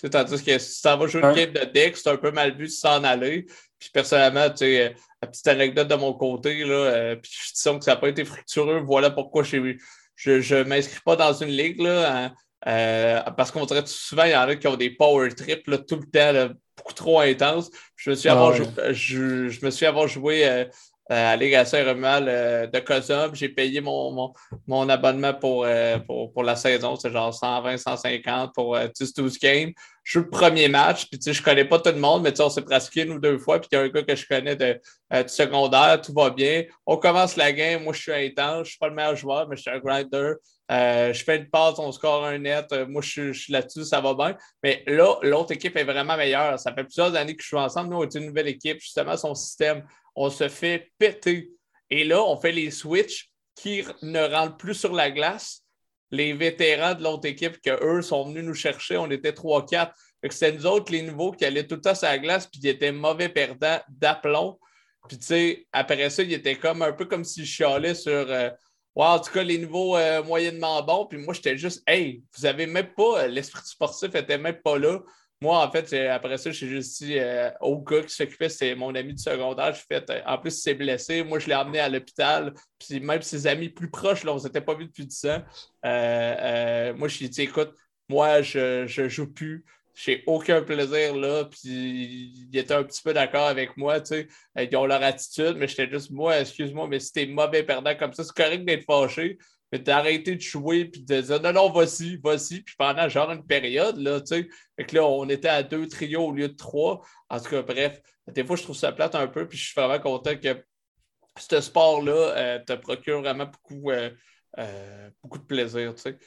[0.10, 2.56] tandis que si tu t'en vas jouer une game de deck, c'est un peu mal
[2.56, 3.46] vu de s'en aller.
[3.78, 4.90] Puis personnellement, tu sais, euh,
[5.22, 8.10] la petite anecdote de mon côté, là, euh, puis je dis que ça n'a pas
[8.10, 8.80] été fructueux.
[8.86, 11.82] Voilà pourquoi je ne m'inscris pas dans une ligue.
[11.82, 12.32] Là,
[12.66, 15.78] hein, parce qu'on dirait souvent, il y en a qui ont des power trips là,
[15.78, 17.70] tout le temps beaucoup trop intense.
[17.96, 20.46] Je me suis, avoir, joué, je, me suis avoir joué
[21.12, 23.34] euh, à Ligue à Saint-Romuald euh, de COSOB.
[23.34, 24.32] J'ai payé mon,
[24.68, 26.96] mon, abonnement pour, euh, pour, pour, la saison.
[26.96, 29.72] C'est genre 120, 150 pour 10-12 games.
[30.04, 32.32] Je joue le premier match, puis tu sais, je connais pas tout le monde, mais
[32.32, 34.04] tu sais, on s'est pratiqué une ou deux fois, puis il y a un gars
[34.04, 34.80] que je connais de,
[35.28, 36.64] secondaire, tout va bien.
[36.86, 39.56] On commence la game, moi je suis intense, je suis pas le meilleur joueur, mais
[39.56, 40.34] je suis un grinder.
[40.72, 42.72] Euh, je fais une passe, on score un net.
[42.72, 44.38] Euh, moi, je, suis là-dessus, ça va bien.
[44.64, 46.60] Mais là, l'autre équipe est vraiment meilleure.
[46.60, 47.90] Ça fait plusieurs années que je suis ensemble.
[47.90, 48.80] Nous, on est une nouvelle équipe.
[48.80, 49.84] Justement, son système,
[50.16, 51.50] on se fait péter.
[51.90, 55.64] Et là, on fait les switches qui ne rentrent plus sur la glace.
[56.12, 59.92] Les vétérans de l'autre équipe, qu'eux sont venus nous chercher, on était 3-4.
[60.30, 62.68] C'était nous autres, les nouveaux, qui allaient tout le temps sur la glace, puis qui
[62.68, 64.60] étaient mauvais perdants d'aplomb.
[65.08, 68.12] Puis, tu sais, après ça, il était comme un peu comme s'il chialait sur.
[68.12, 68.50] Euh,
[68.96, 71.06] en tout cas, les niveaux euh, moyennement bons.
[71.06, 74.78] Puis moi, j'étais juste, hey, vous avez même pas, euh, l'esprit sportif était même pas
[74.78, 75.00] là.
[75.42, 77.18] Moi, en fait, après ça, j'ai juste dit
[77.62, 79.74] au gars qui s'occupait, c'est mon ami du secondaire.
[79.74, 81.24] J'ai fait, en plus, il s'est blessé.
[81.24, 82.54] Moi, je l'ai emmené à l'hôpital.
[82.78, 85.42] Puis même ses amis plus proches, là, on ne s'était pas vus depuis 10 ans.
[85.82, 87.74] moi, je lui ai dit, écoute,
[88.10, 89.64] moi, je ne joue plus
[90.02, 91.46] j'ai aucun plaisir là.
[91.46, 94.28] Puis il était un petit peu d'accord avec moi, tu sais.
[94.58, 98.14] Ils ont leur attitude, mais j'étais juste, moi, excuse-moi, mais si t'es mauvais perdant comme
[98.14, 99.38] ça, c'est correct d'être fâché.
[99.72, 102.62] Mais d'arrêter de jouer puis de dire non, non, voici, voici.
[102.64, 104.50] Puis pendant genre une période, là, tu sais.
[104.78, 107.02] Fait que là, on était à deux trios au lieu de trois.
[107.30, 109.48] En tout cas, bref, des fois, je trouve ça plate un peu.
[109.48, 110.64] Puis je suis vraiment content que
[111.38, 114.10] ce sport-là euh, te procure vraiment beaucoup, euh,
[114.58, 116.18] euh, beaucoup de plaisir, tu sais.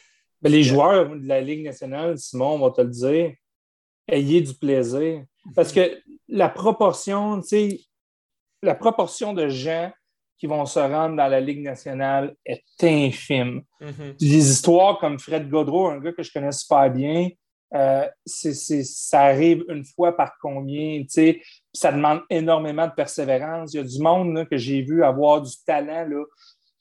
[0.43, 3.33] les joueurs de la Ligue nationale, Simon, on va te le dire,
[4.09, 5.25] ayez du plaisir.
[5.55, 7.81] Parce que la proportion, tu sais,
[8.63, 9.91] la proportion de gens
[10.39, 13.63] qui vont se rendre dans la Ligue nationale est infime.
[14.19, 17.29] Des histoires comme Fred Godreau, un gars que je connais super bien,
[17.75, 23.73] euh, ça arrive une fois par combien, tu sais, ça demande énormément de persévérance.
[23.73, 26.25] Il y a du monde que j'ai vu avoir du talent, là,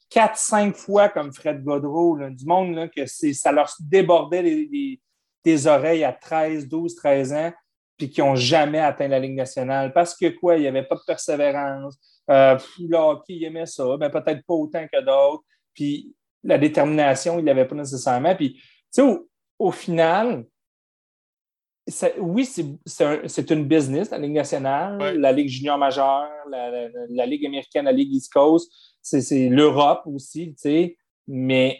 [0.09, 4.99] quatre, cinq fois comme Fred Godreau, du monde là, que ça leur débordait les,
[5.43, 7.51] des oreilles à 13, 12, 13 ans,
[7.97, 9.93] puis qui n'ont jamais atteint la Ligue nationale.
[9.93, 11.97] Parce que quoi, il n'y avait pas de persévérance.
[12.29, 15.43] Euh, le hockey, il aimait ça, mais peut-être pas autant que d'autres.
[15.73, 18.35] Puis la détermination, il l'avait pas nécessairement.
[18.35, 19.19] Puis, tu sais,
[19.59, 20.45] au, final,
[22.19, 27.91] oui, c'est une business, la Ligue nationale, la Ligue junior majeure, la, Ligue américaine, la
[27.91, 31.79] Ligue East Coast, c'est l'Europe aussi, tu sais, mais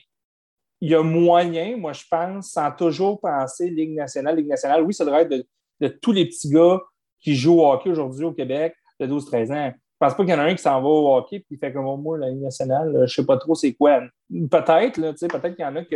[0.81, 4.81] il y a moyen, moi, je pense, sans toujours penser Ligue nationale, Ligue nationale.
[4.81, 5.45] Oui, ça devrait être
[5.79, 6.81] de, tous les petits gars
[7.19, 9.71] qui jouent au hockey aujourd'hui au Québec de 12-13 ans.
[9.73, 11.57] Je pense pas qu'il y en a un qui s'en va au hockey et qui
[11.57, 14.01] fait comme moi, la Ligue nationale, je ne sais pas trop c'est quoi.
[14.29, 15.95] Peut-être, peut-être qu'il y en a qui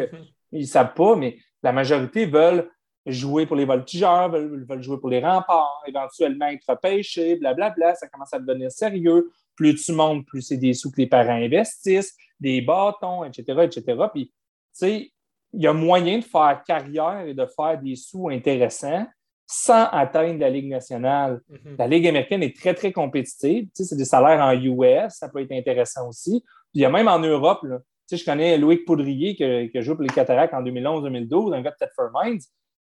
[0.52, 2.70] ne savent pas, mais la majorité veulent
[3.08, 7.96] jouer pour les voltigeurs, veulent, veulent jouer pour les remparts, éventuellement être repêchés, blablabla.
[7.96, 9.32] Ça commence à devenir sérieux.
[9.56, 13.98] Plus tu montes, plus c'est des sous que les parents investissent, des bâtons, etc., etc.
[14.14, 14.32] Puis
[14.80, 15.12] sais,
[15.54, 19.06] il y a moyen de faire carrière et de faire des sous intéressants
[19.48, 21.40] sans atteindre la Ligue nationale.
[21.50, 21.76] Mhm.
[21.78, 23.66] La Ligue américaine est très, très compétitive.
[23.66, 26.42] Tu sais, c'est des salaires en US, ça peut être intéressant aussi.
[26.42, 29.44] Puis il y a même en Europe, là, tu sais, je connais Loïc Poudrier qui,
[29.44, 32.40] a joué pour les Cataractes en 2011-2012, un gars de Thetford Mines.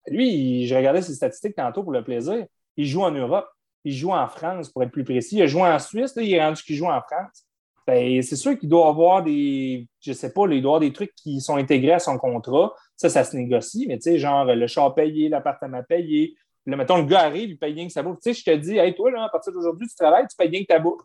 [0.08, 2.46] Lui, je regardais ses statistiques tantôt pour le plaisir.
[2.78, 3.48] Il joue en Europe.
[3.84, 5.38] Il joue en France, pour être plus précis.
[5.38, 6.14] Il a joué en Suisse.
[6.18, 7.46] il est rendu qu'il joue en France.
[7.90, 11.16] Ben, c'est sûr qu'il doit avoir des, je sais pas, il doit avoir des trucs
[11.16, 12.76] qui sont intégrés à son contrat.
[12.96, 16.36] Ça, ça se négocie, mais tu sais, genre le char payé, l'appartement payé.
[16.68, 18.20] Là, mettons, le gars arrive, il paye bien que sa bouffe.
[18.22, 20.50] Tu sais, je te dis, hey, toi, là, à partir d'aujourd'hui, tu travailles, tu payes
[20.50, 21.02] bien que ta bouffe.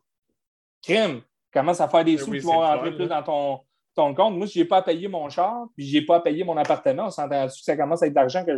[0.83, 3.61] Crime, commence à faire des ben sous qui vont rentrer plus dans ton,
[3.95, 4.37] ton compte.
[4.37, 6.45] Moi, si je n'ai pas à payer mon char, puis je n'ai pas à payer
[6.45, 8.55] mon appartement, on s'entend que ça commence à être d'argent que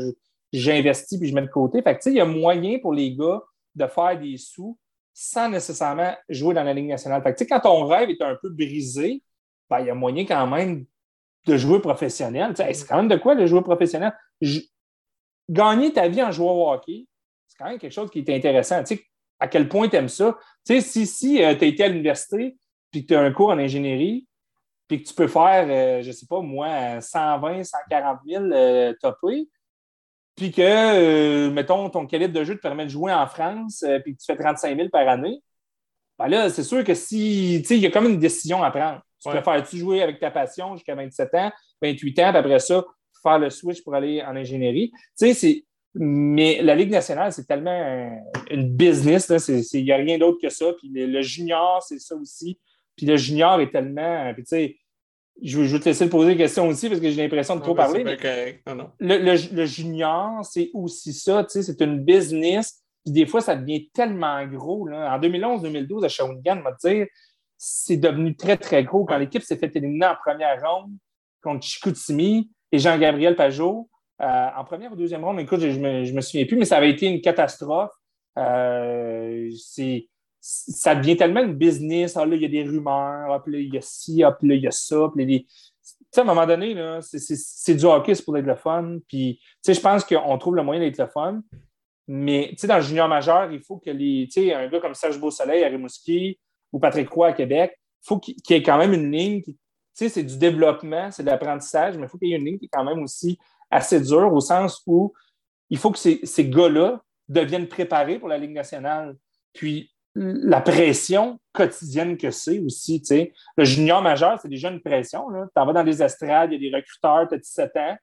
[0.53, 1.81] j'investis puis je mets de côté?
[1.81, 3.41] Fait que, tu sais, il y a moyen pour les gars
[3.77, 4.77] de faire des sous
[5.19, 7.23] sans nécessairement jouer dans la Ligue nationale.
[7.49, 9.23] Quand ton rêve est un peu brisé,
[9.71, 10.85] ben, il y a moyen quand même
[11.47, 12.53] de jouer professionnel.
[12.55, 14.13] c'est quand même de quoi de jouer professionnel?
[15.49, 17.07] Gagner ta vie en jouant au hockey,
[17.47, 18.83] c'est quand même quelque chose qui est intéressant.
[19.41, 20.37] à quel point tu aimes ça?
[20.67, 22.59] si si euh, tu as été à l'université
[22.91, 24.27] puis que tu as un cours en ingénierie,
[24.87, 28.93] puis que tu peux faire, euh, je ne sais pas, moi, 120, 140 000 euh,
[29.01, 29.49] topés,
[30.37, 33.99] puis que, euh, mettons, ton calibre de jeu te permet de jouer en France, euh,
[34.01, 35.43] puis que tu fais 35 000 par année,
[36.19, 38.71] ben là, c'est sûr que si, tu sais, il y a comme une décision à
[38.71, 39.01] prendre.
[39.23, 41.51] Tu préfères-tu jouer avec ta passion jusqu'à 27 ans,
[41.83, 42.85] 28 ans, puis après ça,
[43.23, 44.91] faire le switch pour aller en ingénierie?
[44.93, 45.65] Tu sais, c'est.
[45.99, 48.11] Mais la Ligue nationale, c'est tellement
[48.51, 49.33] une business,
[49.73, 50.67] il n'y a rien d'autre que ça.
[50.79, 52.61] Puis le, le junior, c'est ça aussi.
[52.95, 54.33] Puis le junior est tellement.
[54.35, 54.77] Puis tu sais,
[55.43, 57.75] je, vais te laisser te poser des questions aussi parce que j'ai l'impression de trop
[57.75, 58.05] parler.
[59.01, 62.83] Le, junior, c'est aussi ça, c'est une business.
[63.05, 64.89] Puis des fois, ça devient tellement gros.
[64.89, 67.07] En 2011-2012, à Shawinigan, on dire,
[67.57, 69.05] c'est devenu très, très gros.
[69.05, 70.93] Quand l'équipe s'est fait éliminer en première ronde
[71.43, 73.89] contre Chicoutimi et Jean-Gabriel Pajot,
[74.23, 76.91] euh, en première ou deuxième ronde, écoute, je ne me, souviens plus, mais ça avait
[76.91, 77.93] été une catastrophe.
[78.39, 80.09] Euh, c'est
[80.49, 82.17] ça devient tellement une business.
[82.17, 84.31] Ah, là, il y a des rumeurs, ah, puis là, il y a ci, ah,
[84.31, 85.11] puis là, il y a ça.
[85.13, 85.47] Puis
[86.17, 88.99] à un moment donné, c'est du hockey, c'est pour être le fun.
[89.09, 91.43] Puis, je pense qu'on trouve le moyen d'être le fun.
[92.07, 95.69] Mais, dans le junior majeur, il faut que les, un gars comme Serge Beausoleil à
[95.69, 96.39] Rimouski
[96.73, 99.59] ou Patrick Roy à Québec, faut qu'il y ait quand même une ligne qui,
[99.93, 102.67] c'est du développement, c'est de l'apprentissage, mais il faut qu'il y ait une ligne qui
[102.67, 103.37] est quand même aussi
[103.69, 105.13] assez dure au sens où
[105.71, 109.17] il faut que ces, ces gars-là deviennent préparés pour la Ligue nationale.
[109.53, 113.05] Puis, la pression quotidienne que c'est aussi.
[113.05, 113.33] sais.
[113.57, 115.27] Le junior majeur, c'est déjà une pression.
[115.31, 117.97] Tu en vas dans les estrades, il y a des recruteurs, tu as 17 ans.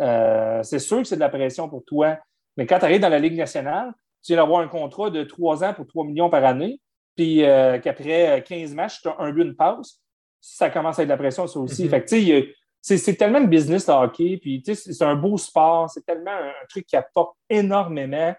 [0.00, 2.18] Euh, c'est sûr que c'est de la pression pour toi.
[2.56, 5.64] Mais quand tu arrives dans la Ligue nationale, tu viens d'avoir un contrat de 3
[5.64, 6.80] ans pour 3 millions par année,
[7.16, 10.00] puis euh, qu'après 15 matchs, tu as un but, une passe,
[10.40, 11.88] ça commence à être de la pression, ça aussi.
[11.88, 12.04] Fait
[12.80, 16.86] c'est tellement le business de hockey, puis c'est un beau sport, c'est tellement un, truc
[16.86, 18.34] qui apporte énormément.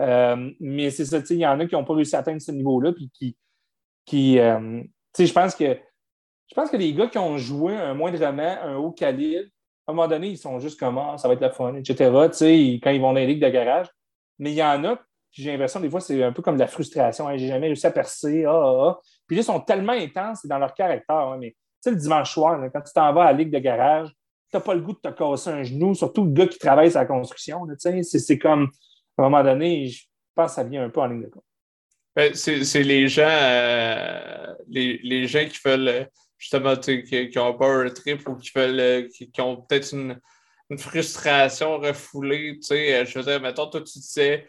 [0.00, 2.52] Euh, mais c'est ça, il y en a qui n'ont pas réussi à atteindre ce
[2.52, 3.36] niveau-là, puis qui.
[4.04, 4.82] qui euh,
[5.18, 5.78] je pense que.
[6.48, 9.48] Je pense que les gars qui ont joué un moindrement, un haut calibre,
[9.86, 12.10] à un moment donné, ils sont juste comme ah, ça va être la fun, etc.
[12.82, 13.86] quand ils vont dans les ligues de garage.
[14.38, 14.98] Mais il y en a,
[15.30, 17.26] j'ai l'impression, des fois, c'est un peu comme de la frustration.
[17.26, 18.44] Hein, j'ai jamais réussi à percer.
[18.44, 19.00] Ah, ah, ah.
[19.26, 21.16] Puis ils sont tellement intenses dans leur caractère.
[21.16, 24.56] Hein, mais le dimanche soir, quand tu t'en vas à la ligue de garage, tu
[24.56, 27.06] n'as pas le goût de te casser un genou, surtout le gars qui travaille la
[27.06, 27.66] construction.
[27.78, 28.68] C'est comme
[29.18, 31.44] à un moment donné, je pense que ça vient un peu en ligne de compte.
[32.14, 38.28] Ben, c'est les gens, euh, les, gens qui veulent justement qui, ont pas un trip
[38.28, 40.20] ou qui veulent euh, qui, ont peut-être une,
[40.78, 42.58] frustration refoulée.
[42.70, 44.46] Euh, je veux dire, mettons, toi, tu disais,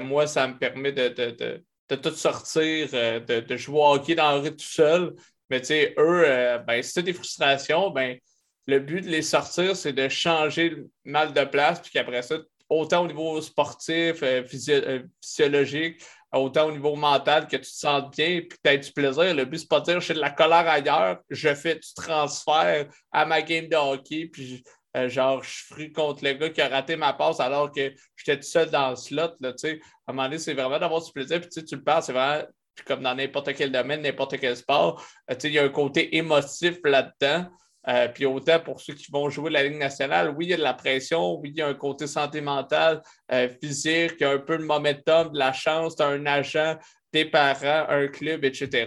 [0.00, 1.62] moi, ça me permet de,
[1.96, 5.14] tout sortir, de, jouer au hockey dans le rue tout seul.
[5.50, 5.60] Mais
[5.98, 8.18] eux, ben, si tu des frustrations, ben,
[8.66, 12.38] le but de les sortir, c'est de changer le mal de place, puis qu'après ça,
[12.72, 18.16] autant au niveau sportif, euh, euh, physiologique, autant au niveau mental, que tu te sentes
[18.16, 19.34] bien et que tu aies du plaisir.
[19.34, 22.88] Le but, c'est pas de dire j'ai de la colère ailleurs, je fais du transfert
[23.12, 24.62] à ma game de hockey, puis
[24.96, 28.38] euh, genre, je suis contre le gars qui a raté ma passe alors que j'étais
[28.38, 29.36] tout seul dans le slot.
[29.40, 31.40] Là, à un moment donné, c'est vraiment d'avoir du plaisir.
[31.40, 32.44] Puis tu le parles, c'est vraiment
[32.86, 35.02] comme dans n'importe quel domaine, n'importe quel sport.
[35.44, 37.46] il y a un côté émotif là-dedans.
[37.88, 40.56] Euh, puis autant pour ceux qui vont jouer la Ligue nationale, oui, il y a
[40.56, 44.24] de la pression, oui, il y a un côté santé mentale, euh, physique, il y
[44.24, 46.76] a un peu de momentum, de la chance, tu un agent,
[47.12, 48.86] des parents, un club, etc.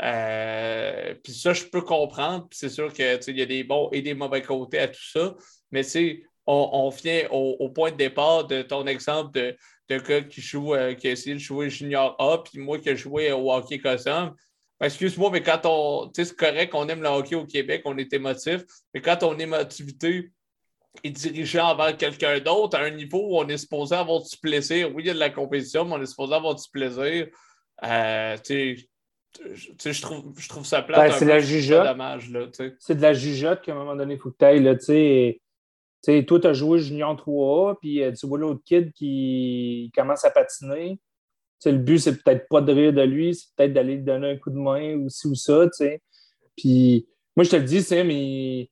[0.00, 2.46] Euh, puis ça, je peux comprendre.
[2.52, 5.34] C'est sûr qu'il y a des bons et des mauvais côtés à tout ça.
[5.72, 5.82] Mais
[6.46, 9.56] on, on vient au, point de départ de ton exemple de,
[9.90, 12.96] de gars qui joue, qui a essayé de jouer junior A, puis moi qui ai
[12.96, 14.34] joué au hockey cosum.
[14.80, 16.08] Excuse-moi, mais quand on.
[16.08, 18.62] Tu sais, c'est correct qu'on aime le hockey au Québec, on est émotif,
[18.94, 20.30] mais quand on émotivité
[21.02, 24.94] est dirigé envers quelqu'un d'autre à un niveau où on est supposé avoir du plaisir,
[24.94, 27.26] oui, il y a de la compétition, mais on est supposé avoir du plaisir.
[27.84, 28.88] Euh, tu
[29.78, 31.10] sais, je trouve, je trouve ça plate.
[31.10, 31.86] Ben, c'est la jugeote.
[32.78, 34.78] C'est de la jugeote qu'à un moment donné, il faut que tu ailles.
[34.78, 35.40] Tu
[36.02, 40.24] sais, toi, tu as joué Junior 3A, puis euh, tu vois l'autre kid qui commence
[40.24, 41.00] à patiner
[41.66, 44.36] le but, c'est peut-être pas de rire de lui, c'est peut-être d'aller lui donner un
[44.36, 45.68] coup de main ou ci ou ça.
[46.56, 48.70] Puis moi, je te le dis, mais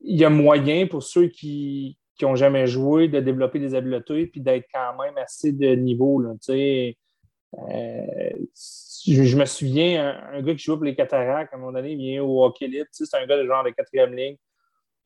[0.00, 4.40] il y a moyen pour ceux qui n'ont jamais joué de développer des habiletés puis
[4.40, 6.20] d'être quand même assez de niveau.
[6.20, 8.30] Là, euh,
[9.06, 11.98] je, me souviens, un, gars qui jouait pour les cataractes, à un moment donné, il
[11.98, 12.88] vient au hockey libre.
[12.92, 14.36] C'est un gars de genre de quatrième ligne.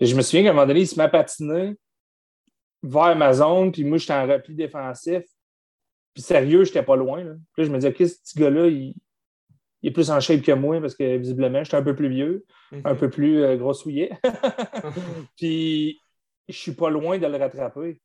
[0.01, 1.75] Et je me souviens qu'à un moment donné, il se met à patiner
[2.83, 5.23] vers ma zone, puis moi, j'étais en repli défensif.
[6.15, 7.25] Puis sérieux, j'étais pas loin.
[7.25, 7.33] Là.
[7.55, 8.95] Puis là, je me disais, OK, ce petit gars-là, il,
[9.83, 12.45] est plus en shape que moi parce que visiblement, j'étais un peu plus vieux,
[12.85, 14.13] un peu plus euh, grossouillet.
[15.37, 16.01] puis
[16.49, 18.01] je suis pas loin de le rattraper.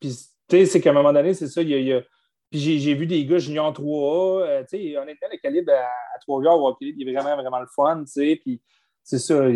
[0.00, 0.10] Puis,
[0.48, 2.02] tu sais, c'est qu'à un moment donné, c'est ça, il y a.
[2.50, 6.18] Puis j'ai vu des gars junior 3A, euh, tu sais, honnêtement, le calibre à, à
[6.20, 8.62] 3 gars au il est vraiment, vraiment le fun, tu sais, puis
[9.02, 9.48] c'est ça.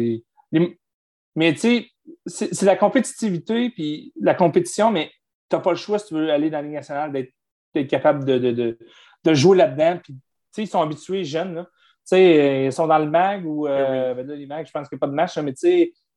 [1.37, 1.87] mais tu sais,
[2.27, 5.13] c'est la compétitivité, puis la compétition, mais
[5.49, 7.33] tu n'as pas le choix si tu veux aller dans la Ligue nationale d'être
[7.75, 8.79] d'être capable de, de,
[9.25, 9.99] de, jouer là-dedans.
[10.03, 10.15] Puis,
[10.59, 11.55] ils sont habitués, jeunes.
[11.55, 11.67] Là.
[12.05, 14.99] sais, ils sont dans le mag ou euh, ben les mags, je pense qu'il n'y
[14.99, 15.55] a pas de match, mais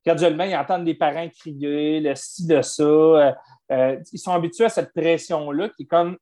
[0.05, 2.83] graduellement, ils entendent les parents crier, le ci, de ça.
[2.83, 3.31] Euh,
[3.71, 6.17] euh, ils sont habitués à cette pression-là qui est comme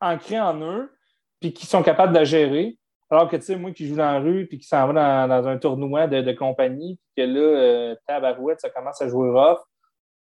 [0.00, 0.92] ancrée en eux,
[1.40, 2.78] puis qui sont capables de la gérer.
[3.10, 5.46] Alors que, tu sais, moi qui joue dans la rue, puis qui s'en va dans,
[5.46, 9.60] un tournoi de, de compagnie, puis que là, euh, tabarouette, ça commence à jouer rough,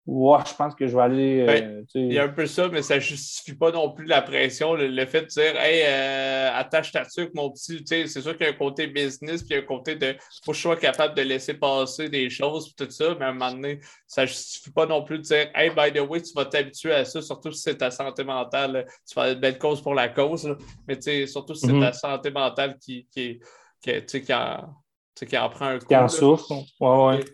[0.08, 1.46] Ouais, je pense que je vais aller.
[1.46, 4.06] Ben, euh, il y a un peu ça, mais ça ne justifie pas non plus
[4.06, 4.74] la pression.
[4.74, 7.84] Le, fait de dire Hey, euh, attache ta tuque, mon petit.
[7.86, 10.16] C'est sûr qu'il y a un côté business, puis il y a un côté de
[10.46, 13.34] faut que je sois capable de laisser passer des choses, tout ça, mais à un
[13.34, 16.32] moment donné, ça ne justifie pas non plus de dire Hey, by the way, tu
[16.34, 18.86] vas t'habituer à ça, surtout si c'est ta santé mentale.
[19.06, 20.56] Tu vas une belle cause pour la cause,
[20.88, 21.82] mais surtout si c'est mm-hmm.
[21.82, 23.42] ta santé mentale qui, qui,
[23.82, 24.74] qui, qui, en,
[25.16, 25.88] qui en prend un coup.
[25.88, 26.50] Qui en souffre.
[26.80, 27.26] Ouais, ouais.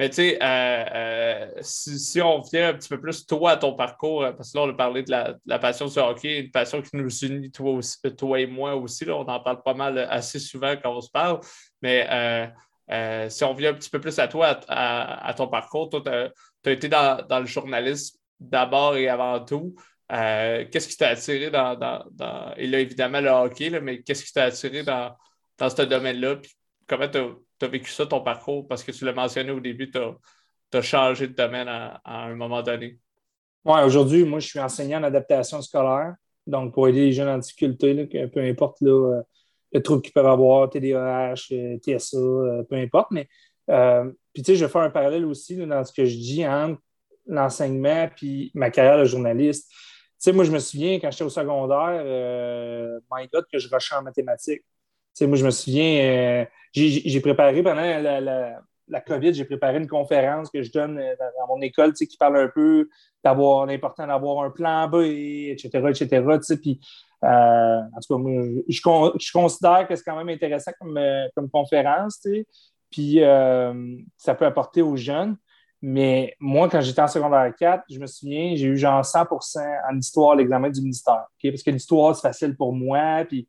[0.00, 3.74] Mais tu sais, euh, euh, si, on vient un petit peu plus, toi, à ton
[3.74, 6.96] parcours, parce que là, on a parlé de la, passion sur hockey, une passion qui
[6.96, 9.04] nous unit, toi, aussi, toi et moi aussi.
[9.04, 11.40] Là, on en parle pas mal assez souvent quand on se parle.
[11.82, 12.50] Mais
[13.28, 16.72] si on vient un petit peu plus à toi, à, ton parcours, toi, tu as,
[16.72, 19.74] été dans, dans le journalisme d'abord et avant tout.
[20.10, 21.78] Euh, qu'est-ce qui t'a attiré dans,
[22.56, 25.14] Et là, évidemment, le hockey, mais qu'est-ce qui t'a attiré dans,
[25.60, 26.36] ce domaine-là?
[26.36, 26.52] Puis
[26.86, 27.28] comment tu as,
[27.68, 28.66] vécu ça, ton parcours?
[28.66, 32.62] Parce que tu l'as mentionné au début, tu as, changé de domaine à, un moment
[32.62, 32.98] donné.
[33.64, 36.14] Oui, aujourd'hui, moi, je suis enseignant en adaptation scolaire.
[36.46, 39.22] Donc, pour aider les jeunes en difficulté, peu importe euh,
[39.72, 43.10] le trouble qu'ils peuvent avoir, TDAH, euh, TSA, peu importe.
[43.10, 43.28] Mais,
[44.32, 46.80] puis, tu sais, je vais faire un parallèle aussi dans ce que je dis entre
[47.26, 49.70] l'enseignement puis ma carrière de journaliste
[50.20, 53.94] sais, moi, je me souviens, quand j'étais au secondaire, euh, my God, que je rushais
[53.94, 54.62] en mathématiques.
[55.20, 60.62] Moi, je me souviens, euh, j'ai préparé pendant la, COVID, j'ai préparé une conférence que
[60.62, 62.88] je donne euh, dans, mon école, qui parle un peu
[63.22, 66.24] d'avoir l'important d'avoir un plan B, etc., etc.,
[66.60, 66.80] puis
[67.22, 70.98] en tout cas, moi, je, considère que c'est quand même intéressant comme,
[71.34, 72.26] comme conférence,
[72.90, 73.20] puis
[74.16, 75.36] ça peut apporter aux jeunes.
[75.82, 79.58] Mais moi, quand j'étais en secondaire 4, je me souviens, j'ai eu genre 100%
[79.90, 81.24] en histoire l'examen du ministère.
[81.42, 83.24] Parce que l'histoire, c'est facile pour moi.
[83.26, 83.48] Puis,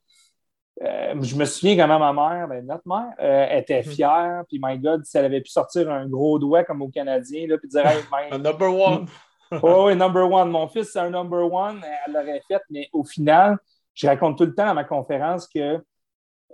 [0.83, 3.91] euh, je me souviens quand même ma mère, ben, notre mère, euh, était mhm.
[3.91, 4.43] fière.
[4.47, 7.57] Puis, my God, si elle avait pu sortir un gros doigt comme au Canadien, là,
[7.57, 7.83] puis dire
[8.31, 9.05] Un number one.
[9.63, 10.49] oui, number one.
[10.49, 11.81] Mon fils, c'est un number one.
[12.05, 12.61] Elle l'aurait fait.
[12.69, 13.57] Mais au final,
[13.93, 15.83] je raconte tout le temps à ma conférence que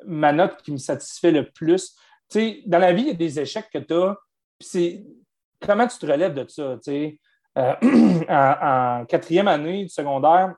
[0.06, 1.96] ma note qui me satisfait le plus,
[2.30, 4.16] tu sais, dans la vie, il y a des échecs que tu as.
[4.60, 5.06] Puis
[5.66, 6.78] comment tu te relèves de ça?
[7.58, 7.76] Euh,
[8.30, 10.54] en, quatrième année du secondaire,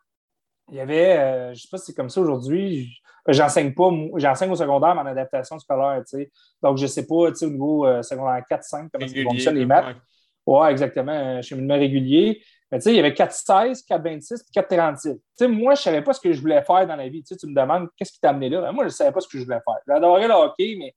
[0.72, 3.90] il y avait, euh, je ne sais pas si c'est comme ça aujourd'hui, j'enseigne pas,
[4.16, 6.04] j'enseigne au secondaire, mais en adaptation scolaire,
[6.62, 9.96] Donc, je ne sais pas, au niveau euh, secondaire 4-5, comment ça fonctionne les maths.
[10.46, 12.42] Oui, ouais, exactement, cheminement régulier.
[12.72, 15.02] Mais tu sais, il y avait 4-16, 4-26 et 4-36.
[15.02, 17.24] Tu sais, moi, je ne savais pas ce que je voulais faire dans la vie.
[17.24, 18.62] Tu, sais, tu me demandes qu'est-ce qui t'a amené là?
[18.62, 19.78] Ben, moi, je ne savais pas ce que je voulais faire.
[19.88, 20.96] J'adorais le hockey, mais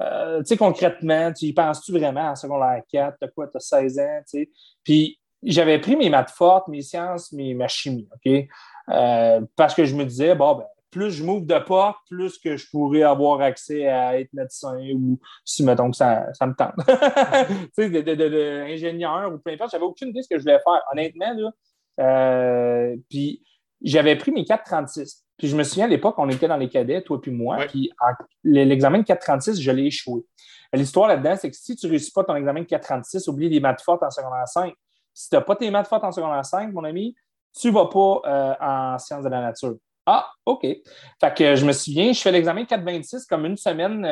[0.00, 3.18] euh, tu sais, concrètement, tu y penses-tu vraiment en secondaire 4?
[3.20, 3.48] T'as quoi?
[3.48, 4.50] T'as 16 ans, tu sais?
[4.82, 8.48] Puis, j'avais pris mes maths fortes, mes sciences, mes, ma chimie, OK?
[8.90, 12.56] Euh, parce que je me disais, bon, ben, plus je m'ouvre de porte, plus que
[12.56, 16.74] je pourrais avoir accès à être médecin ou si, mettons, que ça, ça me tente.
[17.76, 20.82] tu sais, de, ou peu importe, j'avais aucune idée de ce que je voulais faire.
[20.92, 21.50] Honnêtement, là,
[22.00, 23.42] euh, puis
[23.82, 25.24] j'avais pris mes 436.
[25.36, 27.90] Puis je me souviens à l'époque, on était dans les cadets, toi puis moi, puis
[28.44, 30.22] l'examen de 436, je l'ai échoué.
[30.72, 33.58] L'histoire là-dedans, c'est que si tu ne réussis pas ton examen de 436, oublie les
[33.58, 34.74] maths fortes en secondaire 5.
[35.14, 37.14] Si tu n'as pas tes maths fortes en secondaire 5, mon ami,
[37.58, 39.76] tu ne vas pas euh, en sciences de la nature.
[40.06, 40.62] Ah, OK.
[40.62, 44.02] Fait que je me souviens, je fais l'examen de 426 comme une semaine.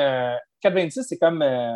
[0.61, 1.72] 426, euh, c'est comme euh,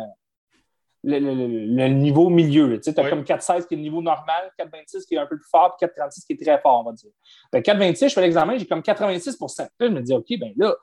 [1.03, 2.79] le, niveau milieu.
[2.79, 5.49] Tu as comme 4,16 qui est le niveau normal, 4,26 qui est un peu plus
[5.49, 7.11] fort, puis 4,36 qui est très fort, on va dire.
[7.53, 10.75] 4,26, je fais l'examen, j'ai comme 86 Là, je me dis, OK, ben là,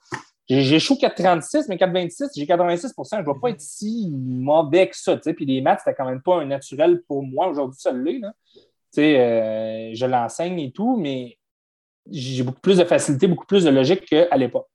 [0.48, 4.96] j'ai chaud 4,36, mais 4,26, j'ai 86% je ne vais pas être si mauvais que
[4.96, 5.16] ça.
[5.16, 7.48] Puis les maths, c'était quand même pas un naturel pour moi.
[7.48, 8.20] Aujourd'hui, ça l'est.
[8.98, 11.38] Euh, je l'enseigne et tout, mais
[12.10, 14.68] j'ai beaucoup plus de facilité, beaucoup plus de logique qu'à l'époque.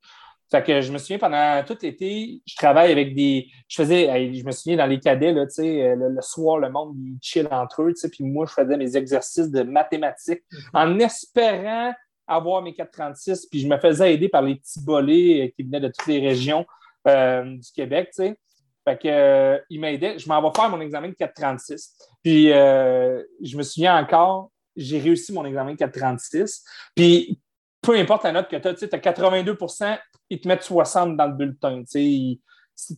[0.51, 3.47] Fait que je me souviens, pendant tout l'été, je travaille avec des.
[3.67, 7.17] Je faisais, je me souviens dans les cadets, là, le, le soir, le monde, il
[7.21, 10.59] chill entre eux, puis moi, je faisais mes exercices de mathématiques mhm.
[10.73, 11.93] en espérant
[12.27, 15.79] avoir mes 436, puis je me faisais aider par les petits bolets euh, qui venaient
[15.79, 16.65] de toutes les régions
[17.07, 18.37] euh, du Québec, tu sais.
[18.85, 20.17] Fait que, euh, il m'aidait.
[20.19, 21.97] Je m'en vais faire mon examen de 436.
[22.23, 26.63] Puis, je me souviens encore, j'ai réussi mon examen de 436.
[26.95, 27.39] Puis,
[27.81, 29.97] peu importe la note que tu as, tu as 82%
[30.29, 31.83] ils te mettent 60 dans le bulletin.
[31.89, 32.39] Tu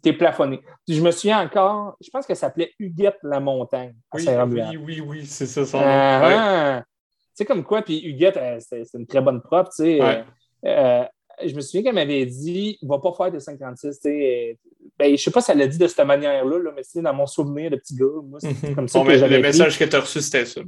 [0.05, 0.61] es plafonné.
[0.87, 3.95] je me souviens encore, je pense que ça s'appelait Huguette la montagne.
[4.13, 6.81] Oui, oui, oui, oui, c'est ça son nom.
[6.81, 10.01] Tu sais, comme quoi, puis Huguette, euh, c'est une très bonne prof, tu sais.
[10.01, 10.23] Euh,
[10.65, 11.05] euh,
[11.45, 14.59] je me souviens qu'elle m'avait dit, va pas faire tes 56, tu sais.
[14.97, 17.13] Ben, je sais pas si elle l'a dit de cette manière-là, là, mais c'est dans
[17.13, 18.05] mon souvenir de petit gars.
[18.23, 20.61] Moi, c'est comme ça que Le message que tu as reçu, c'était ça.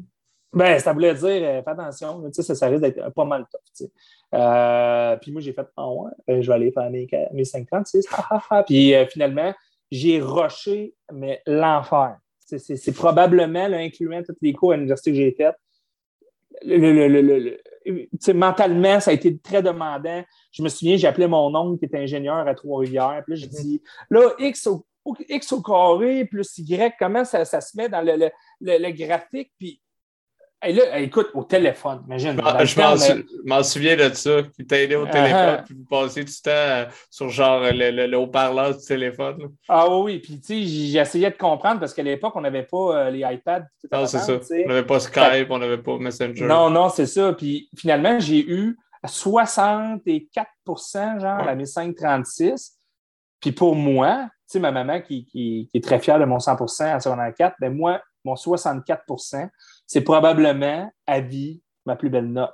[0.51, 3.87] Ben, ça voulait dire, euh, fais attention, ça, ça risque d'être pas mal tough.
[4.33, 8.07] Euh, puis moi, j'ai fait, ah ouais, ben, je vais aller faire mes, mes 56.
[8.65, 9.53] puis euh, finalement,
[9.91, 12.17] j'ai rushé, mais l'enfer.
[12.45, 15.53] C'est probablement, là, incluant tous les cours à l'université que j'ai fait,
[16.63, 17.59] le, le,
[18.33, 20.23] mentalement, ça a été très demandant.
[20.51, 23.23] Je me souviens, j'appelais mon oncle qui était ingénieur à Trois-Rivières.
[23.25, 23.61] Puis là, j'ai mm-hmm.
[23.61, 24.85] dit, là, X au,
[25.27, 29.51] X au carré plus Y, comment ça, ça se met dans le, graphique?
[29.57, 29.81] Puis
[30.61, 32.37] Et là, écoute, au téléphone, imagine.
[32.37, 35.11] Je m'en souviens de ça, qui t'a aidé au uh-huh.
[35.11, 39.37] téléphone, puis vous passez du temps euh, sur genre le, haut-parleur du téléphone.
[39.69, 43.09] Ah oui, puis tu sais, j'essayais de comprendre parce qu'à l'époque, on n'avait pas euh,
[43.09, 43.67] les iPads.
[43.89, 44.33] Non, c'est ça.
[44.33, 46.45] On n'avait pas Skype, on n'avait pas Messenger.
[46.45, 47.31] Non, non, c'est ça.
[47.31, 52.77] Puis finalement, j'ai eu 64% genre, la 1536.
[53.39, 56.99] Puis pour moi, tu sais, ma maman qui, est très fière de mon 100% à
[56.99, 59.05] secondaire 4, ben moi, mon 64
[59.89, 62.53] c'est probablement à vie ma plus belle note.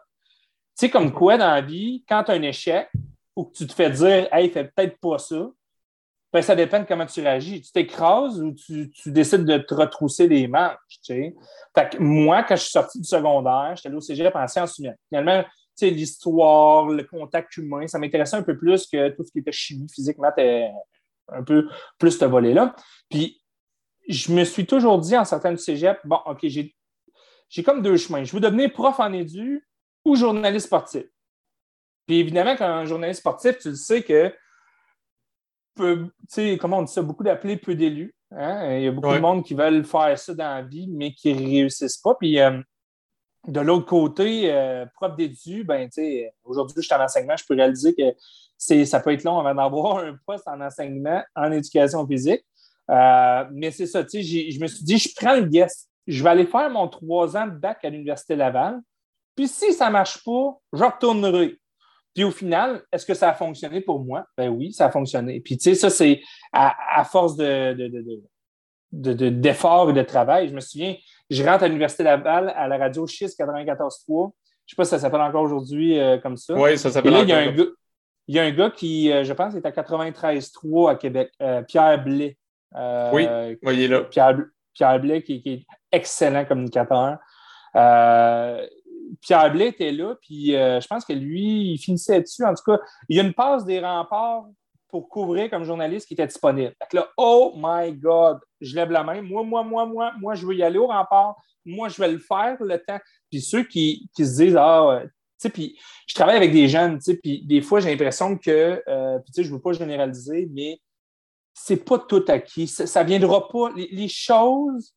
[0.78, 2.90] Tu sais, comme quoi dans la vie, quand tu as un échec
[3.36, 5.50] ou que tu te fais dire, hey, fais peut-être pas ça,
[6.32, 7.62] ben, ça dépend de comment tu réagis.
[7.62, 10.78] Tu t'écrases ou tu, décides de te retrousser les manches.
[10.88, 11.36] Tu sais.
[11.78, 14.78] Fait que moi, quand je suis sorti du secondaire, j'étais allé au cégep en sciences
[14.80, 14.98] humaines.
[15.10, 19.32] Finalement, tu sais, l'histoire, le contact humain, ça m'intéressait un peu plus que tout ce
[19.34, 20.40] qui était chimie, physique, maths,
[21.28, 21.68] un peu
[22.00, 22.74] plus ce volet-là.
[23.10, 23.42] Puis
[24.08, 26.74] je me suis toujours dit en certains cégep, bon, OK, j'ai,
[27.64, 28.24] comme deux chemins.
[28.24, 29.66] Je veux devenir prof en édu
[30.04, 31.04] ou journaliste sportif.
[32.06, 34.34] Puis évidemment, quand un journaliste sportif, tu le sais que,
[35.78, 38.16] tu sais, comment on dit ça, beaucoup d'appelés, peu d'élus.
[38.32, 38.78] Hein?
[38.78, 41.34] Il y a beaucoup de monde qui veulent faire ça dans la vie, mais qui
[41.34, 42.16] ne réussissent pas.
[42.16, 42.62] Puis euh,
[43.48, 45.90] de l'autre côté, euh, prof d'édu, ben,
[46.44, 48.14] aujourd'hui, je suis en enseignement, je peux réaliser que
[48.58, 52.46] ça peut être long avant d'avoir un poste en enseignement en éducation physique.
[52.90, 55.90] Euh, mais c'est ça, tu sais, je me suis dit, je prends le guest.
[56.08, 58.80] Je vais aller faire mon trois ans de bac à l'Université Laval.
[59.36, 61.60] Puis si ça ne marche pas, je retournerai.
[62.14, 64.26] Puis au final, est-ce que ça a fonctionné pour moi?
[64.38, 65.42] Ben oui, ça a fonctionné.
[65.42, 66.22] Puis tu sais, ça, c'est
[66.54, 67.74] à, force de,
[68.92, 70.48] d'efforts et de travail.
[70.48, 70.96] Je me souviens,
[71.30, 74.32] je rentre à l'Université Laval à la radio Schist 94.3.
[74.68, 76.54] Je ne sais pas si ça s'appelle encore aujourd'hui euh, comme ça.
[76.56, 77.26] Oui, ça s'appelle encore.
[77.26, 77.66] Il y, a un gars,
[78.28, 81.32] il y a un gars qui, euh, je pense, est à 93.3 à Québec,
[81.68, 82.38] Pierre Blais.
[82.76, 83.28] Euh, oui,
[83.62, 84.02] voyez là.
[84.02, 84.38] Pierre,
[84.76, 87.18] Pierre Blais, qui, est excellent communicateur.
[87.76, 88.66] Euh,
[89.22, 92.44] Pierre Blais était là, puis euh, je pense que lui, il finissait dessus.
[92.44, 94.46] En tout cas, il y a une passe des remparts
[94.90, 96.74] pour couvrir comme journaliste qui était disponible.
[96.94, 99.22] Là, oh my God, je lève la main.
[99.22, 101.36] Moi, moi, moi, moi, moi, je veux y aller au rempart.
[101.66, 103.00] Moi, je vais le faire le temps.
[103.30, 106.98] Puis ceux qui, qui se disent, ah, tu sais, puis je travaille avec des jeunes,
[106.98, 108.76] tu sais, puis des fois, j'ai l'impression que,
[109.24, 110.80] puis tu sais, je ne veux pas généraliser, mais
[111.56, 112.68] c'est pas tout acquis.
[112.68, 113.72] Ça ne viendra pas.
[113.76, 114.94] Les, choses,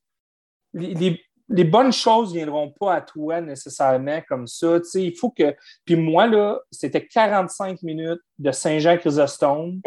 [0.75, 4.79] les, bonnes choses ne viendront pas à toi nécessairement comme ça.
[4.95, 5.55] il faut que.
[5.85, 9.81] Puis moi, là, c'était 45 minutes de Saint-Jean-Chrysostome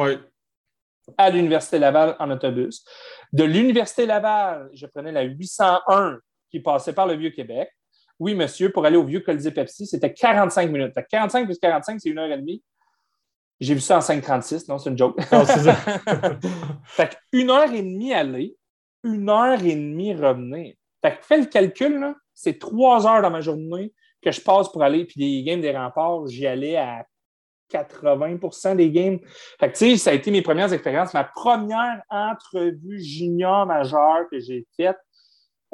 [1.17, 2.85] à l'Université Laval en autobus.
[3.33, 6.19] De l'Université Laval, je prenais la 801
[6.49, 7.69] qui passait par le Vieux-Québec.
[8.17, 10.93] Oui, monsieur, pour aller au Vieux Colisée Pepsi, c'était 45 minutes.
[11.09, 12.63] 45 plus 45, c'est une heure et demie.
[13.61, 15.17] J'ai vu ça en 5,36, non, c'est une joke.
[15.31, 15.75] Non, c'est ça.
[16.85, 18.57] fait une heure et demie aller,
[19.03, 20.73] une heure et demie revenir.
[21.01, 24.81] Fait que fais le calcul, c'est trois heures dans ma journée que je passe pour
[24.81, 25.05] aller.
[25.05, 27.05] Puis les games des remparts, j'y allais à
[27.71, 29.19] 80% des games.
[29.59, 31.13] Fait que, tu sais, ça a été mes premières expériences.
[31.13, 34.97] Ma première entrevue junior majeur que j'ai faite,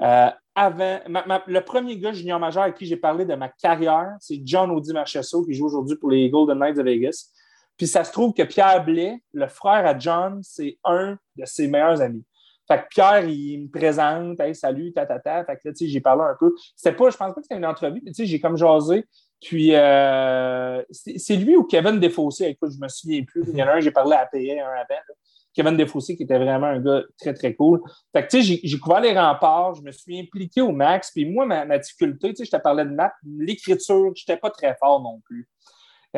[0.01, 0.99] euh, avant,
[1.47, 4.91] le premier gars junior majeur avec qui j'ai parlé de ma carrière, c'est John Audi
[4.91, 7.31] Marchesso, qui joue aujourd'hui pour les Golden Knights de Vegas.
[7.77, 11.67] Puis ça se trouve que Pierre Blais, le frère à John, c'est un de ses
[11.67, 12.25] meilleurs amis.
[12.67, 15.45] Fait que Pierre, il me présente, hey, salut, ta, ta, ta.
[15.45, 16.53] Fait que là, tu sais, j'ai parlé un peu.
[16.75, 19.05] C'était pas, je pense pas que c'était une entrevue, mais tu sais, j'ai comme jasé.
[19.41, 23.43] Puis, euh, c'est lui ou Kevin Desfossés, écoute, je me souviens plus.
[23.47, 25.01] Il y en a un, j'ai parlé à payer un avant.
[25.53, 27.81] Kevin Desfossés, qui était vraiment un gars très, très cool.
[28.11, 31.11] Fait que, tu sais, j'ai couvert les remparts, je me suis impliqué au max.
[31.11, 34.39] Puis moi, ma, ma difficulté, tu sais, je te parlais de maths, l'écriture, je n'étais
[34.39, 35.47] pas très fort non plus.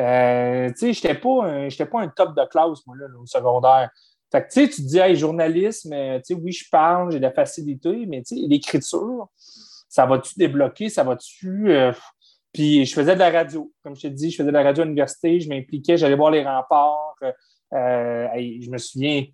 [0.00, 3.90] Euh, tu sais, je n'étais pas, pas, un top de classe, moi, là, au secondaire.
[4.32, 7.18] Fait que, tu sais, tu te dis, journalisme, euh, tu sais, oui, je parle, j'ai
[7.18, 9.28] de la facilité, mais tu sais, l'écriture,
[9.88, 11.70] ça va-tu débloquer, ça va-tu.
[11.72, 11.92] Euh,
[12.52, 13.72] puis je faisais de la radio.
[13.82, 16.30] Comme je te dis, je faisais de la radio à l'université, je m'impliquais, j'allais voir
[16.30, 17.16] les remparts.
[17.72, 19.26] je me souviens.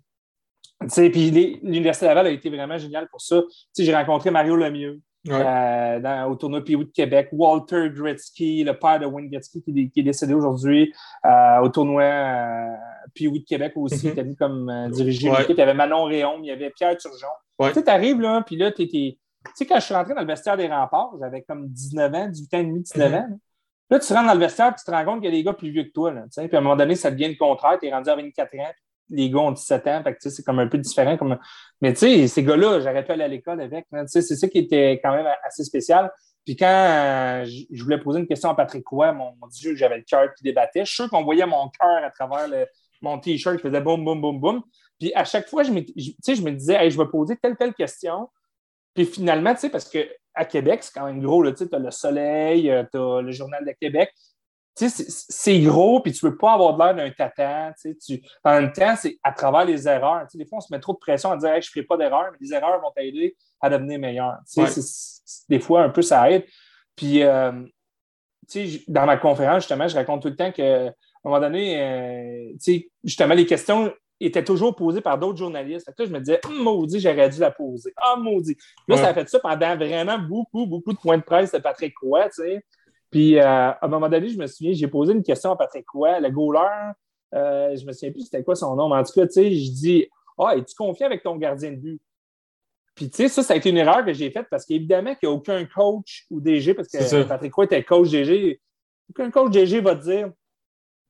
[0.81, 1.31] Tu sais, puis
[1.63, 3.41] l'Université Laval a été vraiment géniale pour ça.
[3.41, 5.01] Tu sais, j'ai rencontré Mario Lemieux.
[5.29, 7.29] Euh, dans, au tournoi Pee de Québec.
[7.31, 10.93] Walter Gretzky, le père de Wayne Gretzky, qui, est décédé aujourd'hui
[11.25, 12.75] euh, au tournoi euh,
[13.19, 14.35] de Québec aussi, mm -hmm.
[14.35, 15.49] comme euh, dirigé l'équipe.
[15.49, 17.27] Il y avait Manon Réon, il y avait Pierre Turgeon.
[17.59, 18.87] Tu sais, arrives là, puis là, tu.
[18.87, 19.17] Tu
[19.55, 22.53] sais, quand je suis rentré dans le vestiaire des remparts, j'avais comme 19 ans, 18
[22.53, 23.27] ans et demi, 19 ans.
[23.89, 23.99] Là.
[23.99, 25.53] tu rentres dans le vestiaire, puis tu te rends compte qu'il y a des gars
[25.53, 26.11] plus vieux que toi.
[26.11, 27.77] Là, puis à un moment donné, ça devient le contraire.
[27.79, 28.73] Tu es rendu à 24 ans,
[29.09, 31.17] les gars ont 17 ans, c'est comme un peu différent.
[31.17, 31.37] Comme...
[31.81, 33.85] Mais tu sais, ces gars-là, j'aurais pu à l'école avec.
[34.07, 36.11] C'est ça qui était quand même assez spécial.
[36.45, 40.33] Puis quand je voulais poser une question à Patrick Roy, mon, Dieu, j'avais le cœur
[40.33, 40.85] qui débattait.
[40.85, 42.47] Je suis sûr qu'on voyait mon cœur à travers
[43.01, 44.63] mon T-shirt qui faisait boum, boum, boum, boum.
[44.99, 48.29] Puis à chaque fois, je me, je me disais, je vais poser telle, telle question.
[48.93, 52.71] Puis finalement, tu sais, parce qu'à Québec, c'est quand même gros, tu as le soleil,
[52.71, 54.11] euh, tu as le Journal de Québec.
[54.77, 57.71] C'est gros, puis tu ne veux pas avoir de l'air d'un tatan.
[57.81, 60.27] Tu, en même temps, c'est à travers les erreurs.
[60.33, 62.29] Des fois, on se met trop de pression à dire je ne ferai pas d'erreur,
[62.31, 64.37] mais les erreurs vont t'aider à devenir meilleur.
[65.49, 66.45] Des fois, un peu, ça aide.
[66.95, 67.51] Puis, euh,
[68.87, 73.33] dans ma conférence, justement, je raconte tout le temps qu'à un moment donné, euh, justement,
[73.33, 75.87] les questions étaient toujours posées par d'autres journalistes.
[75.87, 77.93] Là, je me disais, hum, maudit, j'aurais dû la poser.
[77.97, 78.57] Ah, maudit.
[78.87, 81.93] Là, ça a fait ça pendant vraiment beaucoup, beaucoup de points de presse de Patrick
[82.01, 82.63] Roy, tu sais.
[83.09, 85.89] Puis, euh, à un moment donné, je me souviens, j'ai posé une question à Patrick
[85.89, 86.91] Roy, le goaler.
[87.33, 89.51] Euh, je me souviens plus c'était quoi son nom, mais en tout cas, tu sais,
[89.51, 92.01] je dis, ah, es-tu confiant avec ton gardien de but?
[92.95, 95.29] Puis, tu sais, ça, ça a été une erreur que j'ai faite parce qu'évidemment qu'il
[95.29, 98.59] n'y a aucun coach ou DG, parce que Patrick Roy était coach DG.
[99.09, 100.31] Aucun coach DG va te dire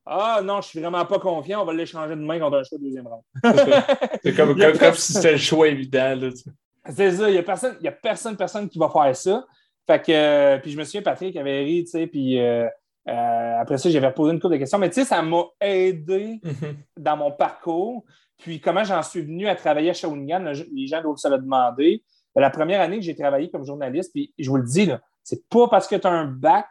[0.04, 2.84] Ah non, je suis vraiment pas confiant, on va l'échanger demain contre un choix de
[2.84, 3.22] deuxième round.
[4.22, 6.30] C'est comme, comme, si c'était le choix évident.
[6.90, 9.46] C'est ça, il n'y a, personne, a personne, personne qui va faire ça.
[9.88, 12.68] Fait que, euh, puis je me souviens, Patrick avait ri, tu sais, puis euh,
[13.08, 14.78] euh, après ça, j'avais posé une couple de questions.
[14.78, 16.74] Mais tu sais, ça m'a aidé mm-hmm.
[16.98, 18.04] dans mon parcours.
[18.36, 22.04] Puis comment j'en suis venu à travailler à Shawinigan, les gens doivent se le demander.
[22.36, 24.90] La première année que j'ai travaillé comme journaliste, puis je vous le dis,
[25.24, 26.68] c'est pas parce que tu as un bac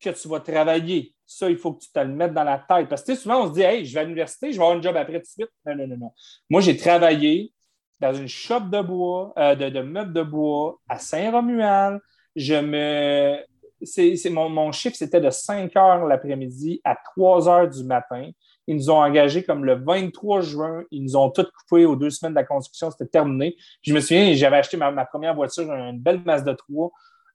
[0.00, 1.14] que tu vas travailler.
[1.26, 2.88] Ça, il faut que tu te le mettes dans la tête.
[2.88, 4.82] Parce que souvent, on se dit, hey, je vais à l'université, je vais avoir un
[4.82, 5.50] job après tout de suite.
[5.64, 6.12] Non, non, non, non.
[6.48, 7.52] Moi, j'ai travaillé
[8.00, 12.00] dans une shop de bois, euh, de, meubles de bois à Saint-Romuald.
[12.36, 13.38] Je me.
[13.82, 18.30] C'est, mon, chiffre, c'était de 5 heures l'après-midi à 3 heures du matin.
[18.66, 20.84] Ils nous ont engagés comme le 23 juin.
[20.90, 22.90] Ils nous ont tout coupé aux deux semaines de la construction.
[22.90, 23.56] C'était terminé.
[23.80, 26.90] je me souviens, j'avais acheté ma, première voiture, une belle masse de 3.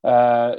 [0.06, 0.56] Euh,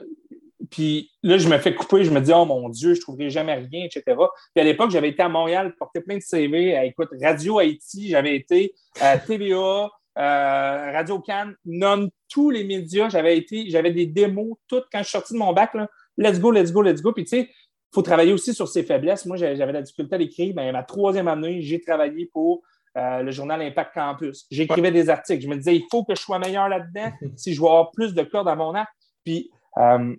[0.70, 3.30] puis là, je me fais couper, je me dis, oh mon Dieu, je ne trouverai
[3.30, 4.02] jamais rien, etc.
[4.06, 6.76] Puis à l'époque, j'avais été à Montréal, porter plein de CV.
[6.76, 13.08] À, écoute, Radio Haïti, j'avais été à TVA, euh, Radio Cannes, nomme tous les médias.
[13.08, 16.40] J'avais été, j'avais des démos, toutes quand je suis sorti de mon bac, là, let's
[16.40, 17.12] go, let's go, let's go.
[17.12, 17.50] Puis tu sais,
[17.92, 19.26] faut travailler aussi sur ses faiblesses.
[19.26, 20.52] Moi, j'avais la difficulté à l'écrire.
[20.54, 22.62] mais ma troisième année, j'ai travaillé pour
[22.96, 24.46] euh, le journal Impact Campus.
[24.50, 25.42] J'écrivais des articles.
[25.42, 28.14] Je me disais, il faut que je sois meilleur là-dedans si je veux avoir plus
[28.14, 28.88] de cordes à mon arc.
[29.24, 30.14] Puis, euh,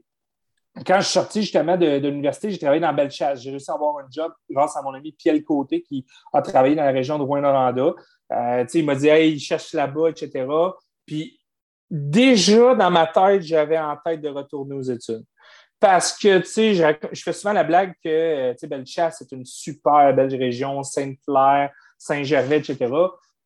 [0.85, 3.41] quand je suis sorti justement de, l'université, j'ai travaillé dans Bellechasse.
[3.41, 6.75] J'ai réussi à avoir un job grâce à mon ami Pierre Côté qui a travaillé
[6.75, 7.93] dans la région de Rouen-Noranda.
[8.31, 10.45] Euh, il m'a dit, hey, il cherche là-bas, etc.
[11.05, 11.39] Puis,
[11.89, 15.23] déjà dans ma tête, j'avais en tête de retourner aux études.
[15.79, 20.13] Parce que, sais, je, fais souvent la blague que, euh, tu sais, c'est une super
[20.15, 22.91] belle région, Sainte-Claire, Saint-Gervais, etc.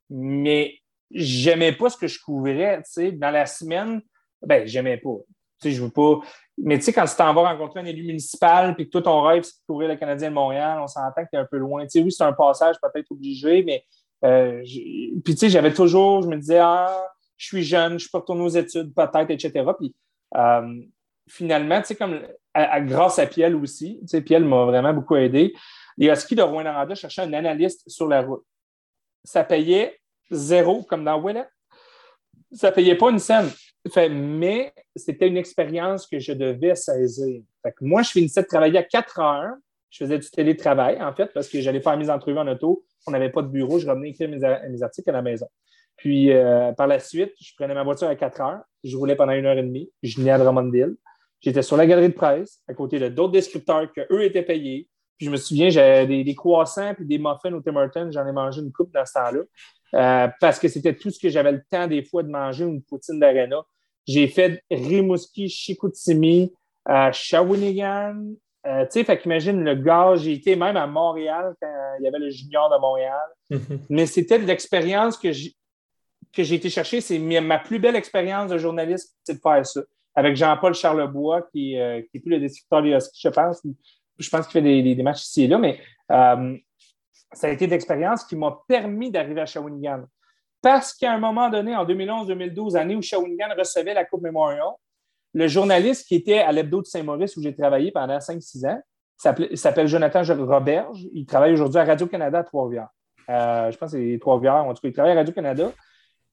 [0.09, 0.77] Mais
[1.13, 2.81] j'aimais pas ce que je couvrais.
[3.13, 4.01] Dans la semaine,
[4.41, 5.17] ben, j'aimais pas.
[5.63, 6.19] Je veux pas.
[6.57, 9.21] Mais tu sais, quand tu t'en vas rencontrer un élu municipal puis que toi, ton
[9.21, 11.57] rêve, c'est de couvrir le Canadien de Montréal, on s'entend que tu es un peu
[11.57, 11.85] loin.
[11.85, 13.83] Tu oui, c'est un passage peut-être obligé, mais.
[14.23, 17.07] Euh, puis, tu sais, j'avais toujours, je me disais, ah,
[17.37, 19.65] je suis jeune, je peux retourner aux études, peut-être, etc.
[19.79, 19.95] Puis,
[20.35, 20.81] euh,
[21.27, 22.21] finalement, tu sais, comme
[22.85, 25.53] grâce à Piel aussi, tu sais, Piel m'a vraiment beaucoup aidé.
[25.97, 28.43] Les Huskies de Rouen-Noranda cherchaient un analyste sur la route.
[29.23, 29.99] Ça payait
[30.29, 31.47] zéro, comme dans Wallet.
[32.51, 33.49] Ça payait pas une scène.
[34.11, 37.41] mais c'était une expérience que je devais saisir.
[37.63, 39.55] Fait que moi, je finissais de travailler à 4 heures.
[39.91, 42.85] Je faisais du télétravail, en fait, parce que j'allais faire mes entrevues en auto.
[43.05, 43.77] On n'avait pas de bureau.
[43.77, 45.47] Je revenais écrire mes, articles à la maison.
[45.97, 48.61] Puis, euh, par la suite, je prenais ma voiture à 4 heures.
[48.83, 49.91] Je roulais pendant une heure et demie.
[50.01, 50.95] Je venais à Drummondville.
[51.41, 54.87] J'étais sur la galerie de presse, à côté de d'autres descripteurs que eux étaient payés.
[55.17, 58.11] Puis je me souviens, j'avais des, croissants puis des muffins au Tim Hortons.
[58.11, 59.41] J'en ai mangé une coupe dans ce temps-là.
[59.93, 62.81] Euh, parce que c'était tout ce que j'avais le temps des fois de manger une
[62.81, 63.61] poutine d'arena.
[64.07, 66.51] J'ai fait Rimouski, Chicoutimi,
[66.89, 68.33] euh, Shawinigan.
[68.67, 72.07] Euh, tu sais, fait qu'imagine le gars, j'ai été même à Montréal quand il y
[72.07, 73.27] avait le junior de Montréal.
[73.89, 75.55] Mais c'était de l'expérience que j'ai
[76.33, 77.01] que j'ai été chercher.
[77.01, 79.81] C'est ma plus belle expérience de journaliste, c'est de faire ça
[80.15, 83.65] avec Jean-Paul Charlebois, qui, euh, qui est plus le descripteur de je pense.
[84.17, 85.79] Je pense qu'il fait des, des, matchs ici et là, mais
[86.11, 86.57] euh,
[87.33, 90.03] ça a été l'expérience qui m'a permis d'arriver à Shawinigan.
[90.61, 94.67] Parce qu'à un moment donné, en 2011-2012, année où Shawinigan recevait la Coupe Memorial,
[95.33, 98.81] le journaliste qui était à l'hebdo de Saint-Maurice, où j'ai travaillé pendant 5-6 ans,
[99.17, 101.07] s'appelle Jonathan Roberge.
[101.13, 102.89] Il travaille aujourd'hui à Radio-Canada à Trois-Rivières.
[103.29, 104.55] Euh, je pense que c'est Trois-Rivières.
[104.55, 105.71] En tout cas, il travaille à Radio-Canada.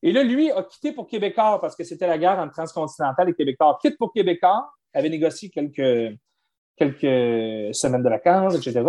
[0.02, 3.34] Et là, lui a quitté pour Québécois parce que c'était la guerre entre Transcontinental et
[3.34, 3.78] Québécois.
[3.82, 6.18] Quitte pour Québécois, avait négocié quelques,
[7.74, 8.82] semaines de vacances, etc.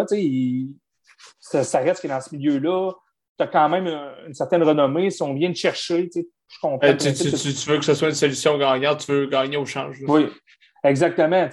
[1.39, 2.93] Sais, ça, reste que dans ce milieu-là,
[3.37, 3.87] tu as quand même
[4.27, 5.09] une, certaine renommée.
[5.09, 6.09] Si on vient te chercher,
[6.49, 6.87] je comprends.
[6.87, 9.97] Euh, tu, veux que ce soit une solution gagnante, tu veux gagner au change.
[10.07, 10.27] Oui,
[10.83, 11.47] exactement.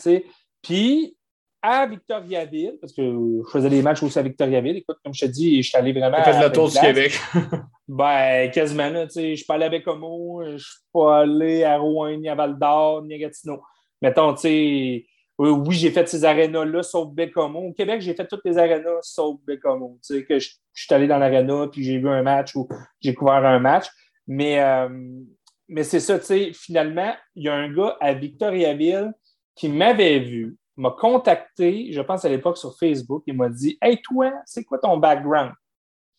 [0.62, 1.16] Puis,
[1.62, 4.76] à Victoriaville, parce que je faisais des matchs aussi à Victoriaville.
[4.76, 6.18] Écoute, comme je te dis, je suis allé vraiment.
[6.18, 7.18] Tu fait le tour du Québec.
[7.88, 9.30] ben, quasiment, tu sais.
[9.30, 12.58] Je suis pas allé à Bécomo, je suis pas allé à Rouen, ni à Val
[12.58, 13.62] d'Or, ni à Gatineau.
[14.00, 15.06] Mettons, tu sais,
[15.38, 17.60] oui, j'ai fait ces arénas-là, sauf Bécomo.
[17.60, 19.98] Au Québec, j'ai fait toutes les arénas, sauf Bécomo.
[20.06, 22.68] Tu sais, que je, suis allé dans l'aréna, puis j'ai vu un match ou
[23.00, 23.86] j'ai couvert un match.
[24.26, 24.88] Mais, euh,
[25.68, 29.12] mais c'est ça, tu sais, finalement, il y a un gars à Victoriaville
[29.54, 34.00] qui m'avait vu, m'a contacté, je pense à l'époque sur Facebook, il m'a dit Hey,
[34.02, 35.52] toi, c'est quoi ton background?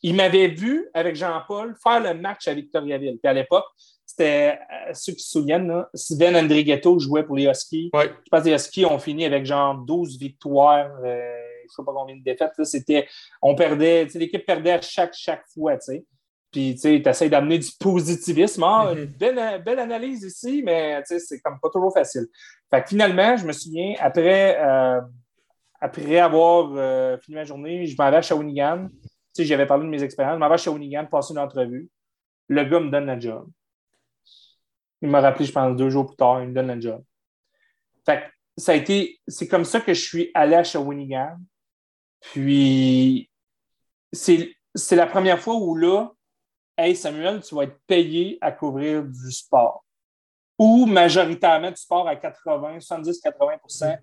[0.03, 3.17] Il m'avait vu avec Jean-Paul faire le match à Victoriaville.
[3.21, 3.65] Puis à l'époque,
[4.05, 7.89] c'était, euh, ceux qui se souviennent, là, Sven Andrighetto jouait pour les Huskies.
[7.93, 11.83] Je pense que les Huskies ont fini avec genre 12 victoires, euh, je ne sais
[11.85, 12.51] pas combien de défaites.
[12.63, 13.07] c'était,
[13.41, 15.79] on perdait, l'équipe perdait à chaque, chaque fois.
[15.79, 16.05] sais.
[16.57, 18.63] Puis, tu essaies d'amener du positivisme.
[18.63, 19.17] Ah, mm-hmm.
[19.19, 22.25] belle, belle, analyse ici, mais c'est comme pas trop facile.
[22.71, 24.99] Fait que finalement, je me souviens, après, euh,
[25.79, 28.87] après avoir euh, fini ma journée, je m'en vais à Shawinigan.
[28.89, 30.33] Tu sais, j'avais parlé de mes expériences.
[30.33, 31.91] Je m'en vais à Shawinigan, passer une entrevue.
[32.47, 33.47] Le gars me donne la job.
[35.03, 37.03] Il m'a rappelé, je pense, deux jours plus tard, il me donne la job.
[38.03, 38.23] Fait que
[38.59, 41.37] ça a été, c'est comme ça que je suis allé à Shawinigan.
[42.19, 43.29] Puis,
[44.11, 44.55] c'est
[44.95, 46.13] la première fois où là,
[46.77, 49.83] Hey Samuel, tu vas être payé à couvrir du sport.
[50.59, 53.97] Ou majoritairement du sport à 80, 70-80%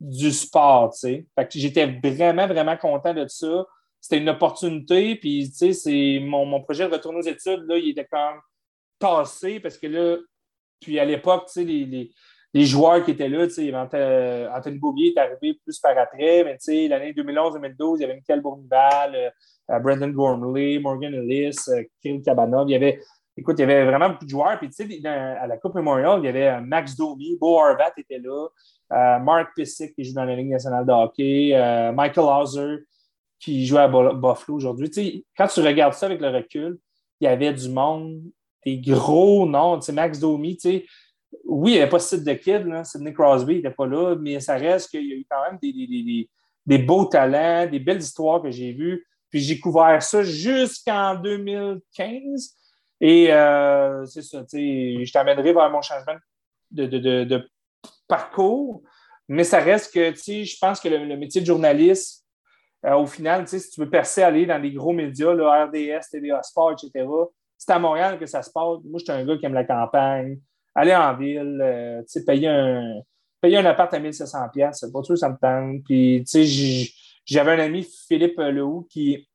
[0.00, 0.94] du sport.
[1.00, 3.66] Fait j'étais vraiment, vraiment content de ça.
[4.00, 5.16] C'était une opportunité.
[5.16, 5.52] Puis,
[6.20, 8.40] mon, mon projet de retourner aux études, là, il était quand même
[8.98, 10.16] tassé parce que là,
[10.80, 12.10] puis à l'époque, les,
[12.54, 16.72] joueurs qui étaient là, tu sais, Anthony Bouvier est arrivé plus par après, mais tu
[16.72, 22.22] sais, l'année 2011-2012, il y avait Michael Bournival, euh, Brandon Gormley, Morgan Ellis, euh, Kirill
[22.22, 22.68] Kabanov.
[22.68, 23.00] Il y avait,
[23.36, 24.58] écoute, il y avait vraiment beaucoup de joueurs.
[24.58, 27.92] Puis, tu sais, à la Coupe Memorial, il y avait euh, Max Domi, Bo Arvat
[27.96, 28.48] était là,
[28.92, 32.84] euh, Mark Pissick qui joue dans la Ligue nationale de hockey, Michael Hauser
[33.38, 34.90] qui joue à Buffalo aujourd'hui.
[34.90, 36.78] Tu sais, quand tu regardes ça avec le recul,
[37.20, 38.20] il y avait du monde,
[38.66, 39.78] des gros noms.
[39.78, 40.86] Tu sais, Max Domi, tu sais,
[41.44, 44.54] oui, il n'y avait pas Sid de Kid, Sidney Crosby, n'était pas là, mais ça
[44.54, 45.58] reste qu'il y a eu quand même
[46.66, 49.06] des beaux talents, des belles histoires que j'ai vues.
[49.30, 52.56] Puis j'ai couvert ça jusqu'en 2015.
[53.00, 56.16] Et euh, c'est ça, je t'amènerai vers mon changement
[56.70, 57.48] de,
[58.06, 58.82] parcours.
[59.28, 62.26] Mais ça reste que, je pense que le, métier de journaliste,
[62.84, 66.42] euh, au final, si tu veux percer, aller dans les gros médias, le RDS, TVA
[66.42, 67.06] Sport, etc.,
[67.56, 68.78] c'est à Montréal que ça se passe.
[68.84, 70.38] Moi, je suis un gars qui aime la campagne,
[70.74, 73.00] aller en ville, euh, payer un,
[73.40, 75.82] payer un appart à 1700$, c'est pas sûr ça me tente.
[75.84, 76.92] Puis, tu sais,
[77.24, 79.28] j'avais un ami, Philippe Lehoux, qui,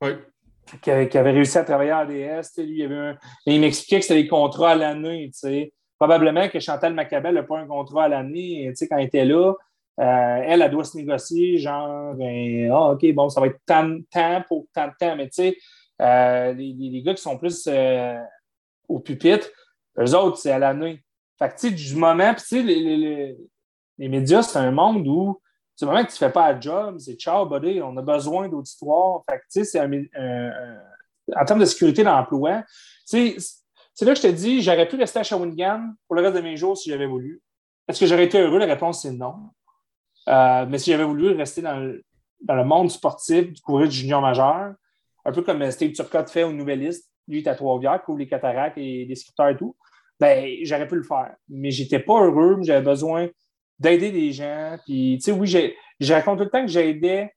[0.82, 2.48] qui, avait, réussi à travailler à ADS.
[2.58, 5.32] Lui, il, avait il m'expliquait que c'était des contrats à l'année.
[5.98, 9.54] Probablement que Chantal Macabel n'a pas un contrat à l'année quand elle était là.
[9.98, 14.04] Euh, elle, elle doit se négocier, genre, ah, OK, bon, ça va être tant de
[14.12, 15.16] temps pour tant de temps.
[15.16, 15.58] Mais tu sais,
[16.02, 18.20] euh, les, gars qui sont plus euh,
[18.90, 19.48] au pupitre,
[19.98, 21.02] eux autres, c'est à l'année.
[21.38, 23.38] Fait que, tu sais, du moment, puis tu sais, les,
[23.98, 25.42] les, médias, c'est un monde où
[25.76, 28.48] c'est moment que tu ne fais pas un job, c'est ciao, buddy, on a besoin
[28.48, 29.24] d'auditoire.
[29.30, 29.82] Fait tu sais, c'est
[31.36, 32.64] en termes de sécurité d'emploi,
[33.06, 33.36] c'est
[34.02, 36.58] là que je te dis, j'aurais pu rester à Shawinigan pour le reste de mes
[36.58, 37.42] jours si j'avais voulu.
[37.88, 38.60] Est-ce que j'aurais été heureux?
[38.60, 39.52] La réponse, c'est non.
[40.28, 42.04] Euh, mais si j'avais voulu rester dans le,
[42.42, 44.74] dans le monde sportif, du courrier du junior majeur,
[45.24, 48.28] un peu comme Steve Turcotte fait au Nouvelliste, lui, il est à Trois-Rivières, couvre les
[48.28, 49.76] cataractes et les scripteurs et tout,
[50.20, 51.36] ben, j'aurais pu le faire.
[51.50, 53.30] Mais j'étais pas heureux, j'avais besoin
[53.80, 54.78] d'aider des gens.
[54.86, 55.48] Puis, tu sais, oui,
[56.00, 57.32] je raconte tout le temps que j'aidais,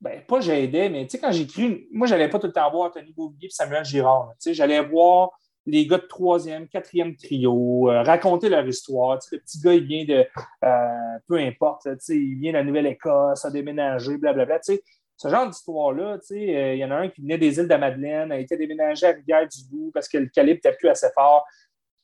[0.00, 2.88] ben, pas j'aidais, mais tu sais, quand j'écris, moi, j'allais pas tout le temps voir
[2.88, 4.30] Anthony Bouvier et Samuel Girard.
[4.32, 5.30] Tu sais, j'allais voir
[5.66, 9.18] les gars de troisième, quatrième trio, euh, raconter leur histoire.
[9.18, 10.26] Tu sais, le petit gars, il vient de,
[10.64, 14.58] euh, peu importe, tu sais, il vient de la Nouvelle-Écosse, a déménagé, blablabla.
[14.60, 14.82] Tu sais,
[15.16, 17.64] ce genre d'histoire-là, tu sais, euh, il y en a un qui venait des îles
[17.64, 21.08] de la Madeleine, a été déménagé à Rivière-du-Loup parce que le calibre n'était plus assez
[21.14, 21.44] fort.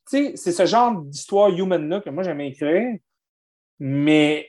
[0.09, 2.97] Sais, c'est ce genre d'histoire human-là que moi, j'aime écrire.
[3.79, 4.49] Mais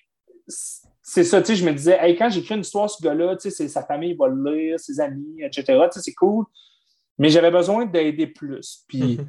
[1.01, 3.49] c'est ça, tu sais, je me disais, hey, quand j'écris une histoire, ce gars-là, tu
[3.49, 5.63] sais, sa famille va le lire, ses amis, etc.
[5.63, 6.45] Tu sais, c'est cool.
[7.17, 8.83] Mais j'avais besoin d'aider plus.
[8.87, 9.19] Puis,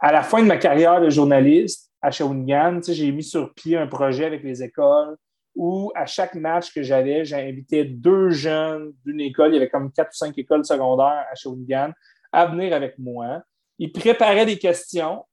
[0.00, 3.54] à la fin de ma carrière de journaliste à Shawinigan, tu sais, j'ai mis sur
[3.54, 5.16] pied un projet avec les écoles
[5.54, 9.92] où, à chaque match que j'avais, invité deux jeunes d'une école, il y avait comme
[9.92, 11.92] quatre ou cinq écoles secondaires à Shawinigan,
[12.32, 13.42] à venir avec moi.
[13.78, 15.24] Ils préparaient des questions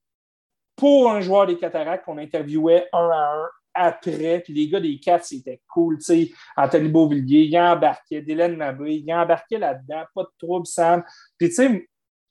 [0.82, 4.39] pour un joueur des cataractes qu'on interviewait un à un après.
[4.39, 6.01] Puis les gars des Cats, c'était cool.
[6.01, 11.03] Sais, Anthony Beauvillier, il embarquait, Dylan Mabé, il embarquait là-dedans, pas de trouble, Sam.
[11.38, 11.88] Puis tu sais,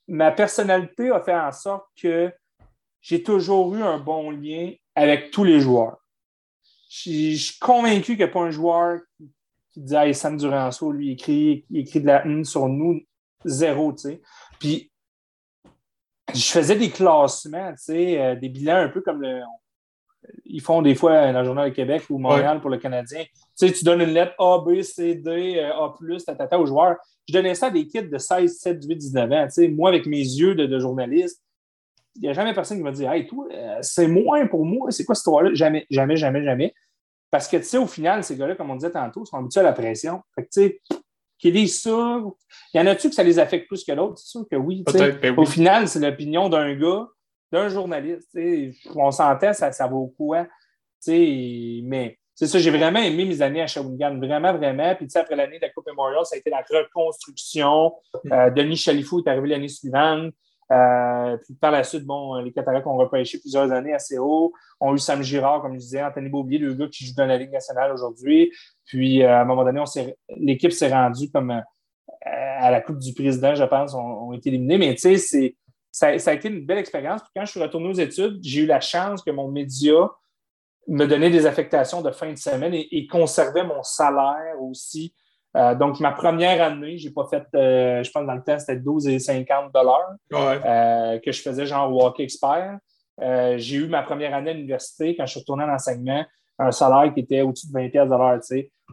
[0.09, 2.29] ma personnalité a fait en sorte que
[2.99, 5.95] j'ai toujours eu un bon lien avec tous les joueurs.
[6.89, 8.99] je suis convaincu qu'il n'y a pas un joueur
[9.71, 12.99] qui dit Hey, Sam Duranceau, lui, il écrit, il écrit de la haine sur nous,
[13.45, 14.21] zéro, tu sais.
[14.59, 14.90] Puis,
[16.33, 19.41] je faisais des classements, tu sais, euh, des bilans un peu comme le,
[20.45, 23.23] ils font des fois dans le Journal du Québec ou Montréal pour le Canadien.
[23.23, 26.97] Tu sais, tu donnes une lettre A, B, C, D, euh, A, tatata aux joueurs.
[27.27, 29.45] Je donnais ça à des kids de 16, 17, 18, 19 ans.
[29.45, 31.41] Tu sais, moi, avec mes yeux de, journaliste,
[32.15, 34.91] il n'y a jamais personne qui m'a dit Hey, toi, euh, c'est moins pour moi,
[34.91, 35.51] c'est quoi cette histoire-là?
[35.53, 36.73] Jamais, jamais, jamais, jamais.
[37.29, 39.63] Parce que, tu sais, au final, ces gars-là, comme on disait tantôt, sont habitués à
[39.63, 40.21] la pression.
[40.35, 40.81] Fait que, tu sais,
[41.49, 41.67] il
[42.73, 44.17] y en a-tu que ça les affecte plus que l'autre?
[44.19, 47.07] C'est sûr que oui, ben Au final, c'est l'opinion d'un gars
[47.51, 48.37] d'un journaliste.
[48.95, 50.47] On s'entend, ça, ça vaut quoi?
[51.07, 54.95] Mais c'est ça, j'ai vraiment aimé mes années à Shawinigan, vraiment, vraiment.
[54.95, 57.93] Puis après l'année de la Coupe Memorial, ça a été la reconstruction.
[58.23, 58.31] Mm.
[58.31, 60.33] Euh, Denis Chalifou est arrivé l'année suivante.
[60.71, 64.53] Euh, puis par la suite, bon, les Cataractes ont repêché plusieurs années assez haut.
[64.79, 67.25] On a eu Sam Girard, comme je disais, Anthony Beaubier, deux gars qui jouent dans
[67.25, 68.51] la Ligue nationale aujourd'hui.
[68.85, 69.83] Puis euh, à un moment donné,
[70.37, 71.61] l'équipe s'est rendue comme
[72.23, 74.77] à la Coupe du Président, je pense, ont, été éliminés.
[74.77, 75.55] Mais tu sais,
[75.91, 77.21] ça, a été une belle expérience.
[77.35, 80.09] quand je suis retourné aux études, j'ai eu la chance que mon média
[80.87, 85.13] me donnait des affectations de fin de semaine et, conservait mon salaire aussi.
[85.57, 88.57] Euh, donc, ma première année, je n'ai pas fait, euh, je pense dans le temps,
[88.57, 92.77] c'était 12,50 dollars euh, que je faisais genre Walk Expert.
[93.19, 96.25] j'ai eu ma première année à l'université, quand je suis retourné en enseignement,
[96.57, 98.39] un salaire qui était au-dessus de 20 dollars.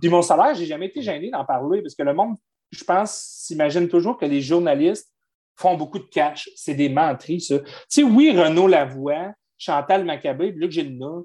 [0.00, 2.36] Puis mon salaire, je n'ai jamais été gêné d'en parler parce que le monde,
[2.70, 5.12] je pense, s'imagine toujours que les journalistes
[5.56, 6.48] font beaucoup de cash.
[6.56, 7.58] C'est des menteries, ça.
[7.58, 11.22] Tu sais, oui, Renaud Lavoie, Chantal Maccabé, Luc Gélina,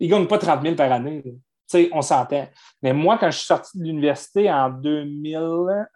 [0.00, 1.22] ils ne gagnent pas 30 000 par année.
[1.68, 2.48] Sais, on s'entend.
[2.82, 5.86] Mais moi, quand je suis sorti de l'université en 2000,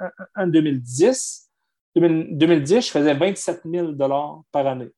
[0.46, 1.50] 2010,
[1.96, 3.94] 2010, je faisais 27 000
[4.52, 4.90] par année.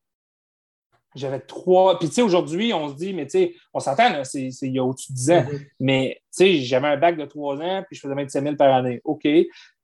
[1.14, 1.96] J'avais trois.
[2.00, 4.80] Puis, tu sais, aujourd'hui, on se dit, mais tu sais, on s'entend, c'est il y
[4.80, 5.42] a au-dessus de 10 ans.
[5.42, 5.66] Mm-hmm.
[5.78, 8.74] Mais, tu sais, j'avais un bac de trois ans, puis je faisais 27 000 par
[8.74, 9.00] année.
[9.04, 9.28] OK.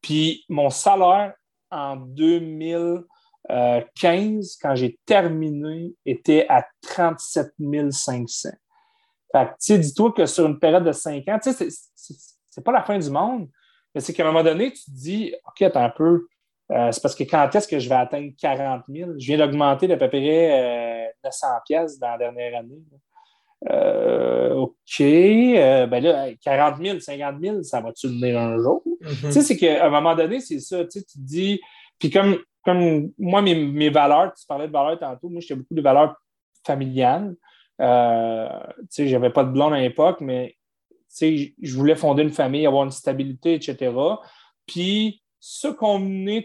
[0.02, 1.34] Puis, mon salaire
[1.70, 7.52] en 2015, quand j'ai terminé, était à 37
[7.90, 8.48] 500.
[9.32, 11.68] Fait que, tu sais, dis-toi que sur une période de 5 ans, tu sais,
[12.50, 13.48] c'est pas la fin du monde,
[13.94, 16.26] mais c'est qu'à un moment donné, tu te dis, OK, attends un peu,
[16.72, 19.10] euh, c'est parce que quand est-ce que je vais atteindre 40 000?
[19.18, 22.80] Je viens d'augmenter d'à peu près 900 euh, pièces dans la dernière année.
[23.70, 28.82] Euh, OK, ben là, 40 000, 50 000, ça va-tu venir un jour?
[29.02, 29.26] Mm-hmm.
[29.26, 31.60] Tu sais, c'est qu'à un moment donné, c'est ça, tu, sais, tu te dis,
[31.98, 35.74] puis comme, comme moi, mes, mes, valeurs, tu parlais de valeurs tantôt, moi, j'étais beaucoup
[35.74, 36.14] de valeurs
[36.64, 37.34] familiales.
[37.80, 38.48] Euh,
[38.90, 40.56] sais, j'avais pas de blonde à l'époque, mais
[41.18, 43.92] je voulais fonder une famille, avoir une stabilité, etc.
[44.66, 46.44] Puis, ce qu'on menait,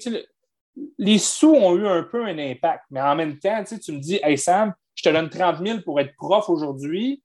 [0.97, 4.19] les sous ont eu un peu un impact, mais en même temps, tu me dis,
[4.23, 7.21] Hey Sam, je te donne 30 000 pour être prof aujourd'hui.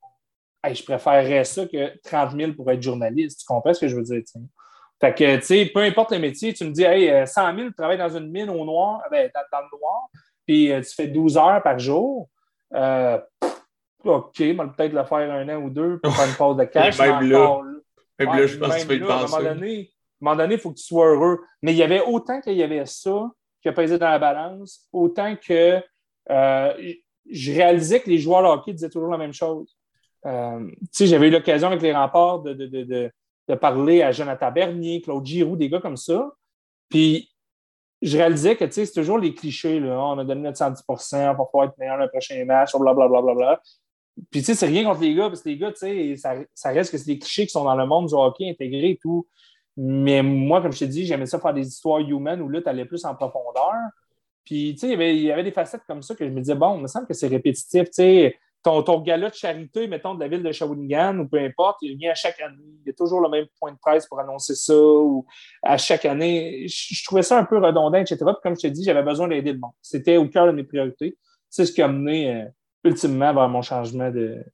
[0.64, 3.40] je préférerais ça que 30 000 pour être journaliste.
[3.40, 4.22] Tu comprends ce que je veux dire?
[5.00, 7.74] Fait que, tu sais, peu importe le métier, tu me dis, hey, 100 000, tu
[7.74, 10.08] travailles dans une mine au noir, ben, dans, le noir,
[10.46, 12.28] puis euh, tu fais 12 heures par jour.
[12.74, 13.18] Euh,
[14.04, 16.98] OK, peut-être le faire un an ou deux pour faire une pause de cash.
[16.98, 17.60] même là,
[18.18, 19.34] même là, je pense que tu vas y penser.
[19.34, 19.54] À un
[20.20, 21.40] moment donné, il faut que tu sois heureux.
[21.62, 23.30] Mais il y avait autant qu'il y avait ça
[23.62, 25.82] qui a pesé dans la balance, autant que
[26.30, 26.92] euh,
[27.30, 29.76] je réalisais que les joueurs de hockey disaient toujours la même chose.
[30.26, 33.10] Euh, j'avais eu l'occasion avec les remparts de, de, de,
[33.48, 36.30] de, parler à Jonathan Bernier, Claude Giroux, des gars comme ça.
[36.88, 37.30] Puis
[38.02, 39.80] je réalisais que c'est toujours les clichés.
[39.80, 39.98] Là.
[39.98, 43.08] On a donné notre 110% pour pouvoir être meilleur le prochain match, blablabla.
[43.08, 43.62] Bla, bla, bla,
[44.30, 46.34] Puis, tu sais, c'est rien contre les gars, parce que les gars, tu sais, ça,
[46.54, 48.98] ça, reste que c'est des clichés qui sont dans le monde du hockey intégré et
[49.00, 49.26] tout.
[49.76, 52.68] Mais moi, comme je t'ai dit, j'aimais ça faire des histoires humaines où là, tu
[52.68, 53.74] allais plus en profondeur.
[54.44, 56.76] Puis, tu sais, il y avait des facettes comme ça que je me disais, bon,
[56.76, 57.84] il me semble que c'est répétitif.
[57.84, 61.38] Tu sais, ton, ton gala de charité, mettons, de la ville de Shawinigan ou peu
[61.38, 62.56] importe, il vient à chaque année.
[62.84, 65.24] Il y a toujours le même point de presse pour annoncer ça ou
[65.62, 66.66] à chaque année.
[66.68, 68.16] Je, trouvais ça un peu redondant, etc.
[68.18, 69.72] Puis, comme je t'ai dit, j'avais besoin d'aider le monde.
[69.80, 71.16] C'était au cœur de mes priorités.
[71.48, 72.44] C'est ce qui a mené euh,
[72.84, 74.44] ultimement vers mon changement de,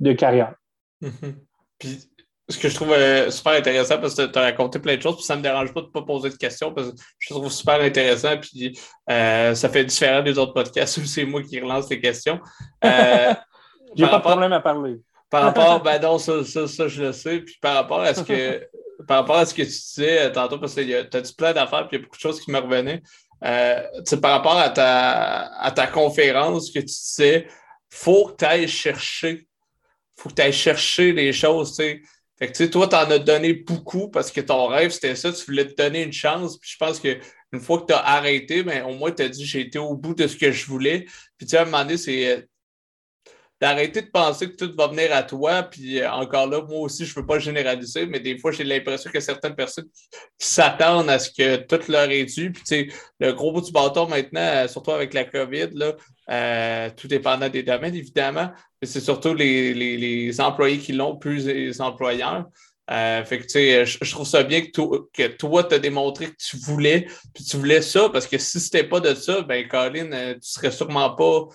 [0.00, 0.54] de carrière.
[1.02, 1.34] Mm-hmm.
[1.78, 2.12] Puis,
[2.48, 5.16] ce que je trouve euh, super intéressant parce que tu as raconté plein de choses,
[5.16, 7.32] puis ça ne me dérange pas de ne pas poser de questions parce que je
[7.32, 8.78] trouve super intéressant, puis
[9.10, 12.40] euh, ça fait différent des autres podcasts où c'est moi qui relance les questions.
[12.84, 13.34] Euh,
[13.96, 15.00] J'ai pas de problème à parler.
[15.30, 18.22] Par rapport, ben non, ça, ça, ça, je le sais, puis par rapport à ce
[18.22, 18.68] que
[19.08, 21.88] par rapport à ce que tu disais tantôt, parce que tu as dit plein d'affaires,
[21.88, 23.02] puis il y a beaucoup de choses qui me revenaient.
[24.20, 27.48] Par rapport à ta, à ta conférence que tu disais,
[27.90, 29.46] faut que tu ailles chercher,
[30.16, 32.02] faut que tu ailles chercher les choses, tu sais
[32.42, 35.32] fait que, tu sais, toi, t'en as donné beaucoup parce que ton rêve, c'était ça.
[35.32, 36.58] Tu voulais te donner une chance.
[36.58, 39.46] Puis je pense qu'une fois que tu as arrêté, ben, au moins, tu as dit
[39.46, 41.04] j'ai été au bout de ce que je voulais.
[41.38, 42.48] Puis, tu sais, moment donné, c'est.
[43.62, 45.62] D'arrêter de penser que tout va venir à toi.
[45.62, 48.64] Puis euh, encore là, moi aussi, je ne veux pas généraliser, mais des fois, j'ai
[48.64, 49.86] l'impression que certaines personnes
[50.36, 52.50] s'attendent à ce que tout leur est dû.
[52.50, 52.88] Puis, tu sais,
[53.20, 55.92] le gros bout du bâton maintenant, euh, surtout avec la COVID, là,
[56.30, 58.50] euh, tout dépendant des domaines, évidemment,
[58.80, 62.46] mais c'est surtout les, les, employés qui l'ont, plus les employeurs.
[62.88, 66.56] fait que, tu sais, je, trouve ça bien que, toi, tu as démontré que tu
[66.56, 70.48] voulais, puis tu voulais ça, parce que si c'était pas de ça, ben, Colin, tu
[70.50, 71.46] serais sûrement pas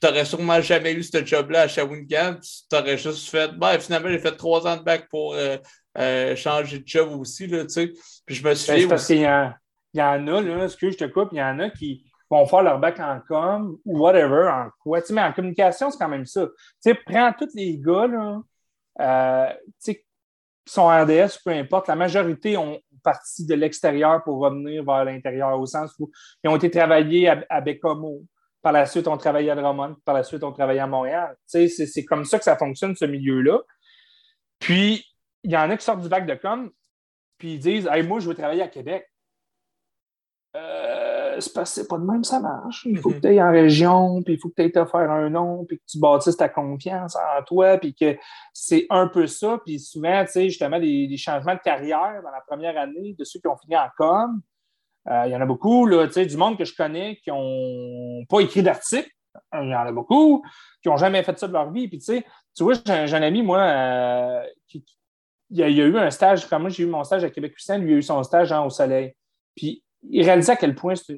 [0.00, 2.36] tu n'aurais sûrement jamais eu ce job-là à Shawinigan.
[2.40, 5.58] Tu aurais juste fait, ben, finalement, j'ai fait trois ans de bac pour euh,
[5.98, 7.92] euh, changer de job aussi, là, tu sais.
[8.24, 9.52] Puis je me suis ben, parce qu'il y, en
[9.94, 12.98] a, là, excuse, je te coupe, il y en a qui vont faire leur bac
[13.00, 15.00] en com ou whatever, en quoi.
[15.02, 16.46] Tu sais, mais en communication, c'est quand même ça.
[16.46, 18.40] Tu sais, prends tous les gars, là,
[19.00, 19.94] euh, tu sais,
[20.64, 25.58] qui sont RDS, peu importe, la majorité ont parti de l'extérieur pour revenir vers l'intérieur,
[25.58, 26.10] au sens où
[26.42, 28.22] ils ont été travaillés à, à Bécomo,
[28.62, 29.96] par la suite, on travaillait à Drummond.
[30.04, 31.36] Par la suite, on travaillait à Montréal.
[31.46, 33.60] C'est comme ça que ça fonctionne, ce milieu-là.
[34.58, 35.04] Puis,
[35.42, 36.70] il y en a qui sortent du bac de com,
[37.38, 39.06] puis ils disent Hey, moi, je veux travailler à Québec.
[40.56, 42.84] Euh, c'est pas de même, ça marche.
[42.84, 43.20] Il faut que mhm.
[43.20, 45.78] tu ailles en région, puis il faut que tu ailles te faire un nom, puis
[45.78, 48.16] que tu bâtisses ta confiance en toi, puis que
[48.52, 49.58] c'est un peu ça.
[49.64, 53.40] Puis souvent, tu sais, justement, des, changements de carrière dans la première année de ceux
[53.40, 54.40] qui ont fini en com,
[55.10, 58.62] il y en a beaucoup, là, du monde que je connais qui n'ont pas écrit
[58.62, 59.10] d'article.
[59.54, 60.44] Il y en a beaucoup
[60.82, 61.88] qui n'ont jamais fait ça de leur vie.
[61.88, 64.84] Puis, tu vois, j'ai un, ami, moi, euh, qui,
[65.50, 67.94] il, a, eu un stage, comme moi, j'ai eu mon stage à québec lucien lui
[67.94, 69.14] a eu son stage au soleil.
[69.56, 71.14] Puis, il réalisait à quel point c'est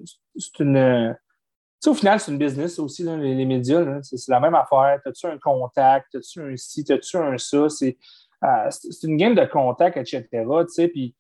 [0.59, 1.15] une.
[1.15, 4.01] Tu sais, au final, c'est une business aussi, les, médias.
[4.03, 5.01] C'est la même affaire.
[5.05, 6.15] As-tu un contact?
[6.15, 6.85] As-tu un ci?
[6.89, 7.69] As-tu un ça?
[7.69, 7.99] C'est
[8.45, 8.71] euh,
[9.03, 10.27] une game de contact, etc.
[10.33, 11.15] Tu sais, puis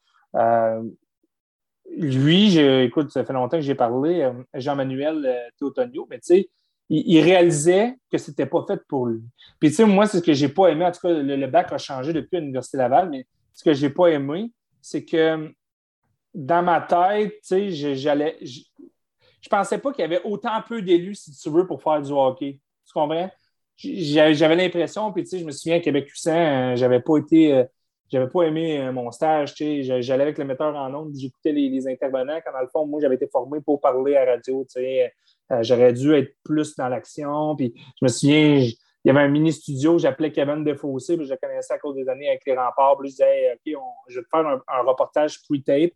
[1.90, 6.50] lui, écoute, ça fait longtemps que j'ai parlé, euh, Jean-Manuel euh, mais tu sais,
[6.88, 9.22] il, réalisait que ce n'était pas fait pour lui.
[9.58, 11.72] Puis tu sais, moi, c'est ce que j'ai pas aimé, en tout cas, le, bac
[11.72, 15.52] a changé depuis l'Université Laval, mais ce que j'ai pas aimé, c'est que
[16.34, 18.38] dans ma tête, tu sais, j'allais.
[18.42, 22.12] Je pensais pas qu'il y avait autant peu d'élus, si tu veux, pour faire du
[22.12, 22.58] hockey.
[22.86, 23.30] Tu comprends?
[23.76, 27.64] J'avais l'impression, puis tu sais, je me souviens à Québec UCAN, euh, j'avais pas été
[28.12, 29.54] j'avais pas aimé euh, mon stage.
[29.56, 32.38] J'allais avec le metteur en ondes, j'écoutais les, intervenants.
[32.44, 34.66] Quand dans le fond, moi, j'avais été formé pour parler à radio.
[34.76, 37.56] Euh, j'aurais dû être plus dans l'action.
[37.56, 41.32] Puis je me souviens, il y avait un mini studio, j'appelais Kevin Defossé, puis je
[41.32, 42.98] le connaissais à cause des années avec les remparts.
[42.98, 45.92] Puis je disais, OK, je vais te faire un, reportage pre-tape,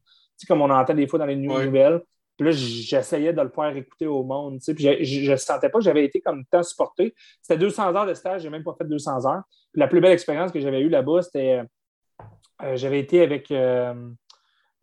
[0.49, 2.01] comme on entend des fois dans les nouvelles.
[2.37, 4.59] Puis là, j'essayais de le faire écouter au monde.
[4.61, 7.15] Puis je ne sentais pas que j'avais été comme tant supporté.
[7.41, 9.43] C'était 200 heures de stage, j'ai même pas fait 200 heures.
[9.75, 11.65] la plus belle expérience que j'avais eue là-bas, c'était euh,
[12.75, 13.51] j'avais été avec.
[13.51, 13.95] Euh,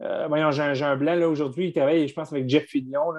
[0.02, 3.14] euh, voyons, j'ai un, blanc là aujourd'hui, il travaille, je pense, avec Jeff Fillon.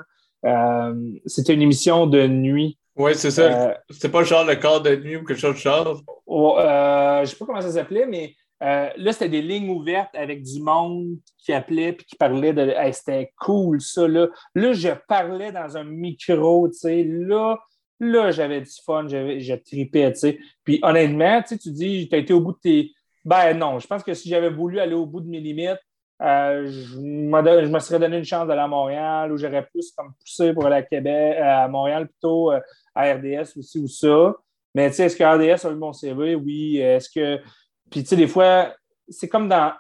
[1.27, 2.79] C'était une émission de nuit.
[2.97, 3.77] Oui, c'est ça.
[3.91, 6.01] C'était pas genre le corps de nuit ou quelque chose de genre.
[6.27, 10.43] Oh, je ne sais pas comment ça s'appelait, mais là, c'était des lignes ouvertes avec
[10.43, 12.73] du monde qui appelait et qui parlait de.
[12.93, 14.07] c'était cool, ça.
[14.07, 14.29] Là.
[14.55, 17.05] là, je parlais dans un micro, tu sais.
[17.05, 17.59] Là,
[17.99, 20.39] là j'avais du fun, j'ai tripé, tu sais.
[20.65, 22.93] Puis honnêtement, tu dis, tu as été au bout de tes,
[23.25, 25.81] ben non, je pense que si j'avais voulu aller au bout de mes limites,
[26.23, 30.53] euh, je, me serais donné une chance d'aller à Montréal ou j'aurais plus comme poussé
[30.53, 32.61] pour aller à Québec, euh, à Montréal plutôt, euh,
[32.95, 34.35] à RDS aussi ou ça.
[34.75, 36.35] Mais tu sais, est-ce que RDS a eu mon CV?
[36.35, 36.79] Oui.
[36.79, 37.43] Est-ce que.
[37.91, 38.75] Puis tu sais, des fois,
[39.09, 39.73] c'est comme dans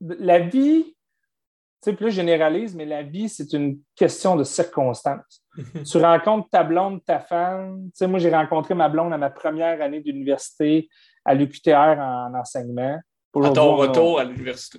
[0.00, 5.44] la vie, tu sais, plus je généralise, mais la vie, c'est une question de circonstances.
[5.86, 7.84] tu rencontres ta blonde, ta femme.
[7.86, 10.88] Tu sais, moi, j'ai rencontré ma blonde à ma première année d'université
[11.24, 12.98] à l'UQTR en enseignement.
[13.42, 14.78] À ton retour à l'université.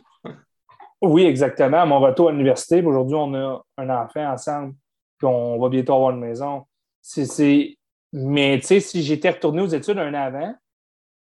[1.02, 1.82] Oui, exactement.
[1.82, 2.82] À mon retour à l'université.
[2.82, 4.74] Aujourd'hui, on a un enfant ensemble,
[5.18, 6.66] puis on va bientôt avoir une maison.
[7.02, 7.78] C'est,
[8.14, 10.56] Mais tu sais, si j'étais retourné aux études un an avant,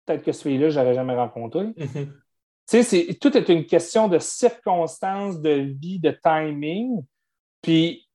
[0.05, 1.65] peut-être que ce fille-là, je n'aurais jamais rencontré.
[1.65, 2.07] Mm-hmm.
[2.69, 7.03] Tu sais, tout est une question de circonstances, de vie, de timing.
[7.61, 8.07] Puis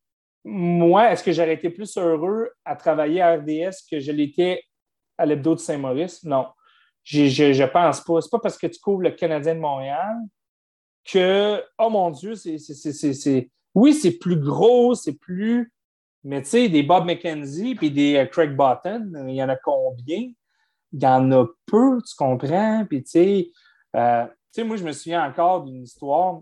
[0.44, 4.62] moi, est-ce que j'aurais été plus heureux à travailler à RDS que je l'étais
[5.18, 6.24] à l'hebdo de Saint-Maurice?
[6.24, 6.46] Non.
[7.05, 8.20] Je, je, pense pas.
[8.20, 10.16] C'est pas parce que tu couvres le Canadien de Montréal
[11.05, 13.51] que, oh mon Dieu, c'est.
[13.74, 15.72] Oui, c'est plus gros, c'est plus.
[16.24, 19.57] Mais tu sais, des Bob McKenzie puis des euh, Craig Button, il y en a
[19.57, 20.30] combien?
[20.92, 22.84] Il y en a peu, tu comprends?
[22.84, 23.51] Puis tu sais,
[23.96, 24.26] euh,
[24.64, 26.40] moi, je me souviens encore d'une histoire.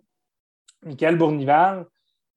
[0.82, 1.86] Michael Bournival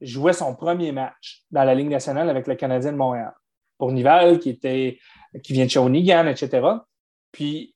[0.02, 3.34] jouait son premier match dans la Ligue nationale avec le Canadien de Montréal.
[3.80, 5.00] Bournival, qui, était,
[5.44, 6.68] qui vient de Shawinigan, etc.
[7.32, 7.71] Puis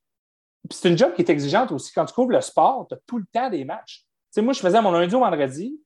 [0.70, 1.92] c'est une job qui est exigeante aussi.
[1.92, 4.04] Quand tu couvres le sport, tu as tout le temps des matchs.
[4.30, 5.80] sais, moi, je faisais mon lundi au vendredi,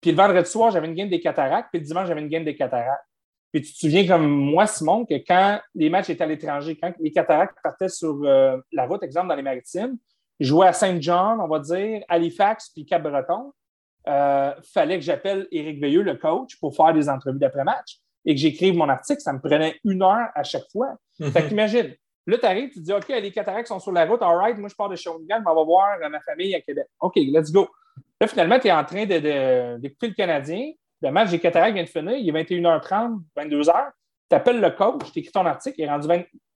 [0.00, 2.44] puis le vendredi soir, j'avais une game des cataractes, puis le dimanche, j'avais une game
[2.44, 3.06] des cataractes.
[3.52, 6.92] Puis tu te souviens comme moi, Simon, que quand les matchs étaient à l'étranger, quand
[6.98, 9.98] les cataractes partaient sur euh, la route, exemple dans les maritimes,
[10.40, 13.52] jouaient à Saint-Jean, on va dire, Halifax puis Cap-Breton,
[14.08, 18.40] euh, fallait que j'appelle Éric Veilleux, le coach, pour faire des entrevues d'après-match et que
[18.40, 19.20] j'écrive mon article.
[19.20, 20.96] Ça me prenait une heure à chaque fois.
[21.20, 21.30] Mhm.
[21.32, 21.94] Fait qu'imagine,
[22.26, 24.68] là, tu arrives, tu dis, OK, les cataractes sont sur la route, all right, moi,
[24.68, 26.86] je pars de Shawinigan, je vais voir ma famille à Québec.
[27.00, 27.68] OK, let's go.
[28.20, 30.72] Là, finalement, tu es en train d'écouter le Canadien.
[31.00, 33.90] Le match des cataractes vient de finir, il est 21h30, 22h.
[34.30, 36.06] Tu appelles le coach, tu écris ton article, il est rendu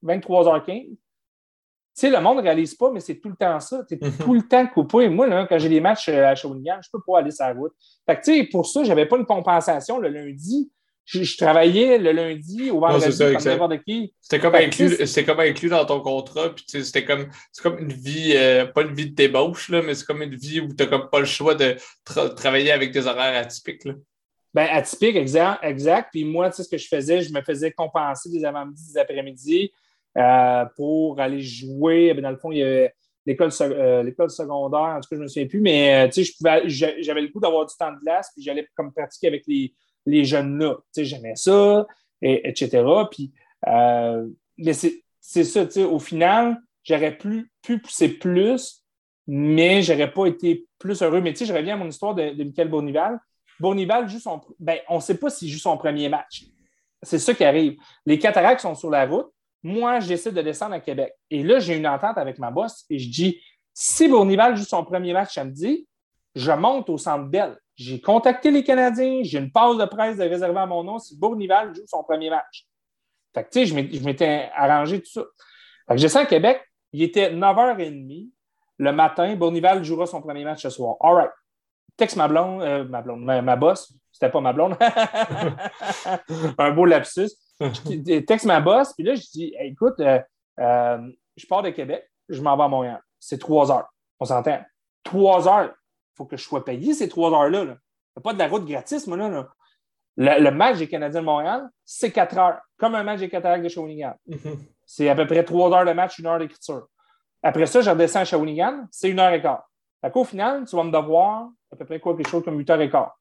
[0.04, 0.96] 23h15.
[1.96, 3.82] Tu sais, le monde ne réalise pas, mais c'est tout le temps ça.
[3.88, 4.18] Tu es mhm.
[4.18, 5.08] tout le temps coupé.
[5.08, 7.46] Moi, là, quand j'ai des matchs euh, à Shawinigan, je ne peux pas aller sur
[7.46, 7.72] la route.
[8.04, 10.70] Fait que, tu sais, pour ça, je n'avais pas une compensation le lundi
[11.06, 14.12] je, travaillais le lundi au vendredi comme n'importe qui.
[14.20, 16.50] C'était comme, inclus, comme inclus dans ton contrat.
[16.50, 19.94] Puis c'était comme, c'est comme une vie, euh, pas une vie de débauche, là, mais
[19.94, 23.06] c'est comme une vie où tu n'as comme pas le choix de travailler avec des
[23.06, 23.84] horaires atypiques.
[23.84, 23.94] Là.
[24.52, 26.08] Ben, atypique, exact, exact.
[26.10, 28.98] Puis moi, tu sais, ce que je faisais, je me faisais compenser des avant-midi, des
[28.98, 29.72] après-midi
[30.18, 32.14] euh, pour aller jouer.
[32.14, 32.92] Ben, dans le fond, il y avait
[33.24, 36.32] l'école, euh, l'école secondaire, en tout cas, je ne me souviens plus, mais tu sais,
[36.66, 39.72] j'avais le goût d'avoir du temps de glace, puis j'allais comme pratiquer avec les,
[40.06, 40.76] les jeunes-là.
[40.96, 41.86] J'aimais ça,
[42.22, 42.84] et, etc.
[43.10, 43.32] Puis,
[43.66, 44.26] euh,
[44.58, 48.82] mais c'est ça, au final, j'aurais pu, pu pousser plus,
[49.26, 51.20] mais j'aurais pas été plus heureux.
[51.20, 53.20] Mais tu sais, je reviens à mon histoire de, Michael Bournival.
[53.58, 54.40] Bournival joue son.
[54.58, 56.44] Ben, on ne sait pas s'il joue son premier match.
[57.02, 57.76] C'est ça qui arrive.
[58.04, 59.28] Les cataractes sont sur la route.
[59.62, 61.12] Moi, j'essaie de descendre à Québec.
[61.30, 63.40] Et là, j'ai une entente avec ma boss et je dis
[63.74, 65.86] si Bournival joue son premier match samedi,
[66.34, 67.58] je monte au centre Bell.
[67.76, 71.16] J'ai contacté les Canadiens, j'ai une pause de presse de réserver à mon nom si
[71.18, 72.66] Bournival joue son premier match.
[73.34, 75.22] Fait que, tu sais, je m'étais arrangé tout ça.
[75.86, 76.62] Fait que j'ai à Québec,
[76.92, 78.30] il était 9h30
[78.78, 80.96] le matin, Bournival jouera son premier match ce soir.
[81.00, 81.30] All right.
[81.96, 84.76] Texte ma blonde, euh, ma blonde, ma, boss, c'était pas ma blonde.
[86.58, 87.30] Un beau lapsus.
[88.26, 90.20] Texte ma boss, puis là, je dis écoute, euh,
[90.60, 90.98] euh,
[91.36, 93.00] je pars de Québec, je m'en vais à Montréal.
[93.18, 93.88] C'est trois heures.
[94.20, 94.60] On s'entend.
[95.02, 95.72] Trois heures
[96.16, 97.62] faut que je sois payé ces trois heures-là.
[97.62, 97.72] Il n'y
[98.16, 99.48] a pas de la route gratis, moi, là.
[100.18, 103.68] Le, match des Canadiens de Montréal, c'est quatre heures, comme un match des Cataractes de
[103.68, 104.14] Shawinigan.
[104.26, 104.58] Mhm.
[104.86, 106.86] C'est à peu près trois heures de match, une heure d'écriture.
[107.42, 109.68] Après ça, je redescends à Shawinigan, c'est une heure et quart.
[110.14, 112.80] Au final, tu vas me devoir à peu près quoi, quelque chose comme 8 heures
[112.80, 113.18] et quart.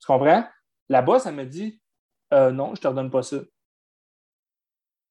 [0.00, 0.44] Tu comprends?
[0.88, 1.80] Là-bas, ça me dit
[2.32, 3.38] euh, non, je ne te redonne pas ça.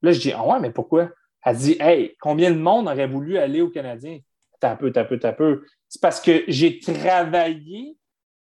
[0.01, 1.09] Là, je dis Ah ouais, mais pourquoi?
[1.43, 4.19] Elle dit Hey, combien de monde aurait voulu aller au Canadien?
[4.59, 5.63] T'as peu, t'as peu, t'as peu.
[5.87, 7.95] C'est parce que j'ai travaillé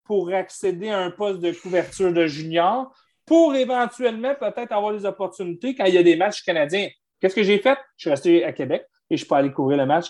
[0.03, 2.95] pour accéder à un poste de couverture de junior
[3.25, 6.89] pour éventuellement peut-être avoir des opportunités quand il y a des matchs canadiens.
[7.19, 7.77] Qu'est-ce que j'ai fait?
[7.97, 10.07] Je suis resté à Québec et je suis pas allé couvrir le match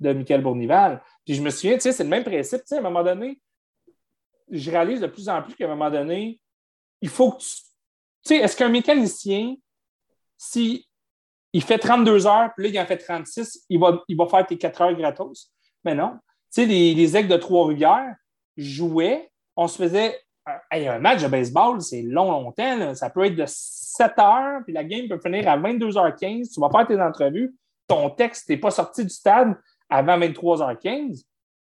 [0.00, 1.02] de Michael Bournival.
[1.24, 2.60] Puis je me souviens, tu sais, c'est le même principe.
[2.60, 3.40] Tu sais, à un moment donné,
[4.50, 6.40] je réalise de plus en plus qu'à un moment donné,
[7.00, 7.48] il faut que tu.
[7.48, 9.54] Tu sais, est-ce qu'un mécanicien,
[10.36, 10.87] si
[11.52, 14.46] il fait 32 heures, puis là, il en fait 36, il va, il va faire
[14.46, 15.50] tes 4 heures gratos?
[15.84, 16.12] Mais non.
[16.52, 18.14] Tu sais, les, les aigles de Trois-Rivières
[18.56, 20.18] jouaient, on se faisait
[20.72, 22.94] un match de baseball, c'est long, longtemps.
[22.94, 26.52] Ça peut être de 7 heures, puis la game peut finir à 22h15.
[26.52, 27.54] Tu vas faire tes entrevues.
[27.86, 29.56] Ton texte n'est pas sorti du stade
[29.88, 31.22] avant 23h15.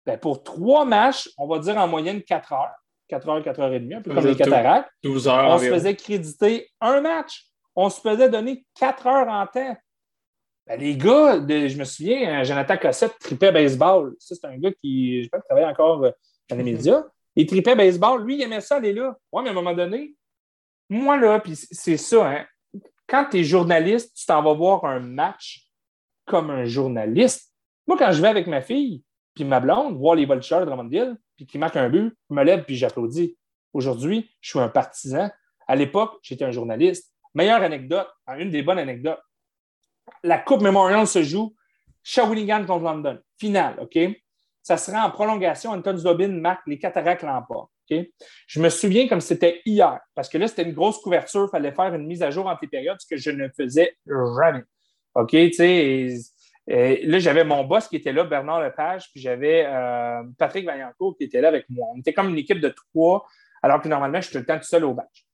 [0.05, 2.75] Ben, pour trois matchs, on va dire en moyenne 4 heures.
[3.09, 4.89] 4 heures, 4 heures et demie, un peu comme les cataractes.
[5.03, 5.51] 12 heures.
[5.51, 7.46] On se faisait créditer un match.
[7.77, 9.77] On se faisait donner 4 heures en temps.
[10.65, 14.15] Ben, les gars, je me souviens, hein, Jonathan Cossette tripait baseball.
[14.17, 16.11] Ça, c'est un gars qui, je sais pas, travaille encore euh,
[16.49, 17.05] dans les médias.
[17.35, 18.25] Il tripait baseball.
[18.25, 19.15] Lui, il aimait ça aller là.
[19.31, 20.15] Oui, mais à un moment donné,
[20.89, 22.45] moi, là, puis c'est ça, hein,
[23.05, 25.69] quand tu es journaliste, tu t'en vas voir un match
[26.25, 27.53] comme un journaliste.
[27.85, 29.03] Moi, quand je vais avec ma fille,
[29.35, 32.43] puis ma blonde, voir les Vultures de Drummondville, puis qui marquent un but, je me
[32.43, 33.37] lève puis j'applaudis.
[33.71, 35.29] Aujourd'hui, je suis un partisan.
[35.67, 37.13] À l'époque, j'étais un journaliste.
[37.37, 38.07] Meilleure anecdote,
[38.37, 39.21] une des bonnes anecdotes
[40.23, 41.55] la Coupe Memorial se joue
[42.03, 43.19] Shawinigan contre London.
[43.39, 43.97] Finale, OK?
[44.61, 45.71] Ça sera en prolongation.
[45.71, 47.71] Anton Zobin marque les cataractes l'emportent.
[47.89, 48.05] OK?
[48.47, 51.45] Je me souviens comme c'était hier, parce que là, c'était une grosse couverture.
[51.47, 53.97] Il fallait faire une mise à jour entre les périodes, ce que je ne faisais
[54.05, 54.63] jamais.
[55.15, 55.31] OK?
[55.31, 56.17] Tu sais,
[56.67, 61.25] là, j'avais mon boss qui était là, Bernard Lepage, puis j'avais euh, Patrick Vaillancourt qui
[61.25, 61.87] était là avec moi.
[61.93, 63.25] On était comme une équipe de trois,
[63.63, 65.26] alors que normalement, je suis tout le temps tout seul au match.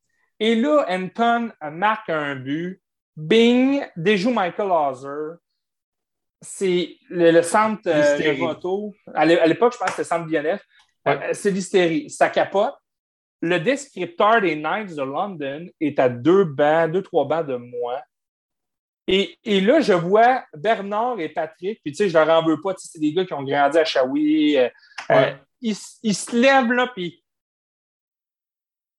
[0.43, 2.81] Et là, Anton marque un but
[3.15, 5.37] Bing déjoue Michael Hauser.
[6.41, 8.91] C'est le, centre euh, de.
[9.15, 10.61] À l'époque, je pense que c'était le centre BNF.
[11.07, 12.09] Euh, c'est l'hystérie.
[12.09, 12.75] Ça capote.
[13.39, 18.01] Le descripteur des Knights de London est à deux bancs, deux, trois bancs de moi.
[19.07, 22.73] Et, là, je vois Bernard et Patrick, puis tu sais, je leur en veux pas,
[22.77, 24.57] c'est des gars qui ont grandi à Shawi.
[24.57, 27.22] Euh, ils, se lèvent là, puis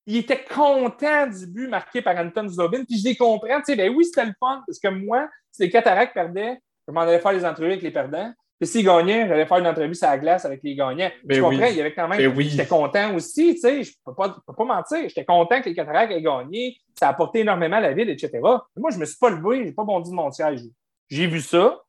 [0.07, 2.85] il était content du but marqué par Anton Zlobin.
[2.85, 3.59] Puis je les comprends.
[3.59, 6.93] Tu sais, ben oui, c'était le fun, parce que moi, si les cataractes perdaient, je
[6.93, 8.33] m'en allais faire les entrevues avec les perdants.
[8.61, 11.11] Puis s'ils gagnaient, j'allais faire une entrevue sur la glace avec les gagnants.
[11.25, 11.57] Ben tu oui.
[11.57, 12.19] comprends, il y avait quand même.
[12.19, 12.49] Ben oui.
[12.51, 15.09] J'étais content aussi, tu sais, je ne peux, pas- peux pas mentir.
[15.09, 16.77] J'étais content que les cataractes aient gagné.
[16.99, 18.31] Ça a apporté énormément à la ville, etc.
[18.35, 18.41] Mais
[18.77, 20.61] moi, je ne me suis pas levé, je n'ai pas bondi de mon siège.
[21.09, 21.81] J'ai vu ça.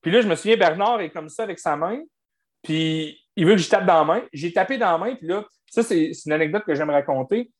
[0.00, 2.00] Puis là, je me souviens, Bernard est comme ça avec sa main.
[2.62, 4.22] Puis il veut que je tape dans la main.
[4.32, 5.14] J'ai tapé dans la main.
[5.14, 7.50] Puis là, ça, c'est une anecdote que j'aime raconter.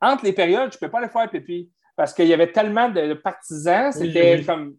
[0.00, 2.88] Entre les périodes, je ne peux pas aller faire pipi parce qu'il y avait tellement
[2.88, 3.92] de partisans.
[3.92, 4.46] C'était oui.
[4.46, 4.76] comme.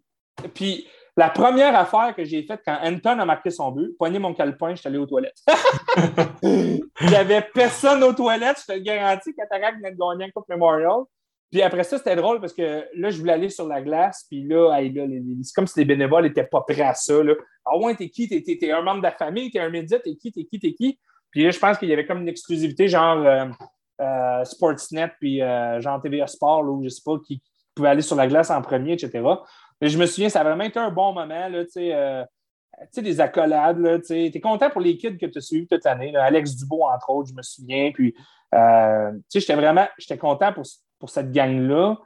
[0.53, 0.87] Puis
[1.17, 4.71] la première affaire que j'ai faite quand Anton a marqué son but, poigner mon calepin,
[4.71, 5.37] je suis allé aux toilettes.
[6.43, 10.47] Il n'y avait personne aux toilettes, je te le garantis, Cataract venait de gagner Coupe
[10.47, 11.03] Memorial.
[11.51, 14.41] Puis après ça, c'était drôle parce que là, je voulais aller sur la glace, puis
[14.47, 14.79] là,
[15.43, 17.21] c'est comme si les bénévoles n'étaient pas prêts à ça.
[17.21, 17.33] Là.
[17.65, 18.29] Ah ouais, t'es qui?
[18.29, 20.31] T'es, un membre de la famille, t'es un média, t'es qui?
[20.31, 20.59] T'es qui?
[20.59, 20.97] T'es qui?
[21.29, 23.45] Puis là, je pense qu'il y avait comme une exclusivité, genre euh,
[23.99, 27.41] euh, Sportsnet, puis euh, genre TVA Sport, ou je sais pas, qui,
[27.75, 29.21] pouvait aller sur la glace en premier, etc.
[29.81, 32.25] Mais je me souviens, ça a vraiment été un bon moment, là, tu sais.
[32.81, 34.31] tu sais, des accolades, tu.
[34.31, 36.15] T'es content pour les kids que tu as suivis toute l'année.
[36.15, 37.91] Alex Dubois, entre autres, je me souviens.
[37.93, 38.19] Puis, tu
[38.51, 40.65] sais, j'étais vraiment, j'étais content pour,
[41.01, 41.97] pour cette gang-là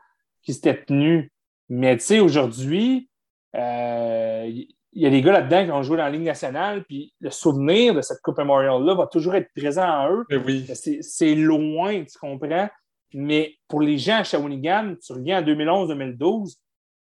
[0.41, 1.31] qui s'était tenue.
[1.69, 3.09] Mais, tu sais, aujourd'hui,
[3.55, 7.13] euh, il y a des gars là-dedans qui ont joué dans la Ligue nationale, puis
[7.19, 10.25] le souvenir de cette Coupe Memorial-là va toujours être présent en eux.
[10.45, 10.65] Oui.
[11.01, 12.69] C'est loin, tu comprends?
[13.13, 16.55] Mais pour les gens à Shawinigan, tu reviens en 2011-2012,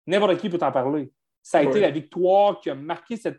[0.06, 1.12] n'importe qui peut t'en parler.
[1.42, 3.38] Ça a été la victoire qui a marqué cette.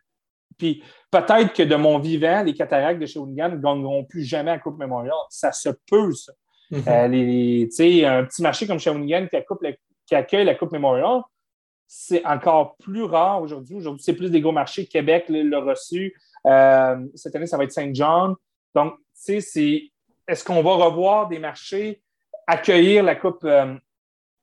[0.57, 4.59] Puis peut-être que de mon vivant, les cataractes de Shawinigan ne gagneront plus jamais la
[4.59, 5.15] Coupe Memorial.
[5.29, 6.33] Ça se peut, ça.
[6.73, 9.37] Tu sais, un petit marché comme Shawinigan qui,
[10.07, 11.21] qui accueille la Coupe Memorial,
[11.87, 13.75] c'est encore plus rare aujourd'hui.
[13.75, 14.87] Aujourd'hui, c'est plus des gros marchés.
[14.87, 16.19] Québec l'a reçu.
[16.47, 18.35] Euh, cette année, ça va être Saint-Jean.
[18.73, 19.83] Donc, tu sais, c'est
[20.27, 22.01] est-ce qu'on va revoir des marchés
[22.47, 23.75] accueillir la Coupe euh,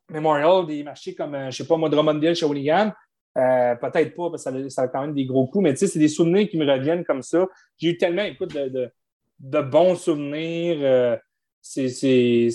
[0.08, 2.92] Memorial, des marchés comme, je ne sais pas, moi, Drummondville, Shawinigan?
[3.34, 5.98] Peut-être pas, parce que ça a, quand même des gros coûts, mais tu sais, c'est
[5.98, 7.46] des souvenirs qui me reviennent comme ça.
[7.78, 11.18] J'ai eu tellement, écoute, de bons souvenirs.
[11.60, 12.48] C'est,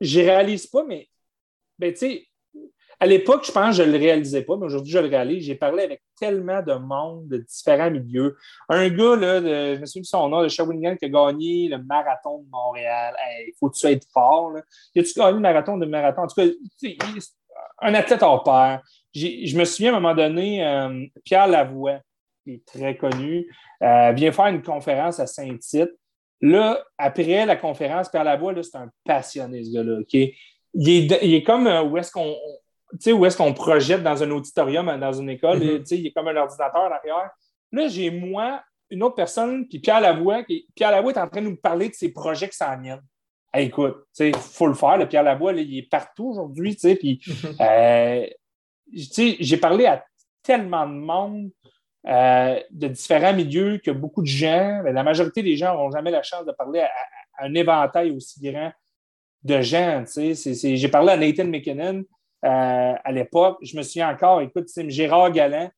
[0.00, 1.08] je réalise pas, mais
[1.78, 1.94] ben,
[2.98, 5.44] à l'époque, je pense que je ne le réalisais pas, mais aujourd'hui, je le réalise.
[5.44, 8.36] J'ai parlé avec tellement de monde de différents milieux.
[8.70, 11.68] Un gars, là, de- je me souviens de son nom, de Shawinigan, qui a gagné
[11.68, 13.14] le marathon de Montréal.
[13.46, 14.52] Il faut-tu être fort?
[14.52, 14.62] Là?
[14.94, 16.22] Il a-tu gagné le marathon de marathon?
[16.22, 16.46] En tout cas,
[17.82, 18.80] un athlète hors pair.
[19.14, 22.00] Je me souviens à un moment donné, euh, Pierre Lavoie,
[22.44, 25.92] qui est très connu, euh, vient faire une conférence à Saint-Tite.
[26.40, 30.00] Là, après la conférence, Pierre Lavoie, là, c'est un passionné, ce gars-là.
[30.74, 32.36] Il, est, il est comme euh, où est-ce qu'on
[33.08, 35.68] où est-ce qu'on projette dans un auditorium, dans une école, Mhm.
[35.68, 37.30] et, sais, il est comme un ordinateur en arrière.
[37.72, 41.42] Là, j'ai moi, une autre personne, puis Pierre Lavoie, qui, Pierre Lavoie est en train
[41.42, 43.02] de nous parler de ses projets qui s'en viennent.
[43.52, 44.98] Hey, écoute, il faut le faire.
[44.98, 47.20] Le Pierre Lavoie, là, il est partout aujourd'hui, puis
[47.60, 48.26] euh,
[48.92, 50.04] j'ai parlé à
[50.42, 51.50] tellement de monde
[52.08, 56.12] euh, de différents milieux que beaucoup de gens, mais la majorité des gens n'auront jamais
[56.12, 56.90] la chance de parler à,
[57.38, 58.72] un éventail aussi grand
[59.42, 60.04] de gens.
[60.06, 62.04] J'ai parlé à Nathan McKinnon
[62.44, 63.58] euh, à l'époque.
[63.62, 65.68] Je me souviens encore, écoute, Gérard Galland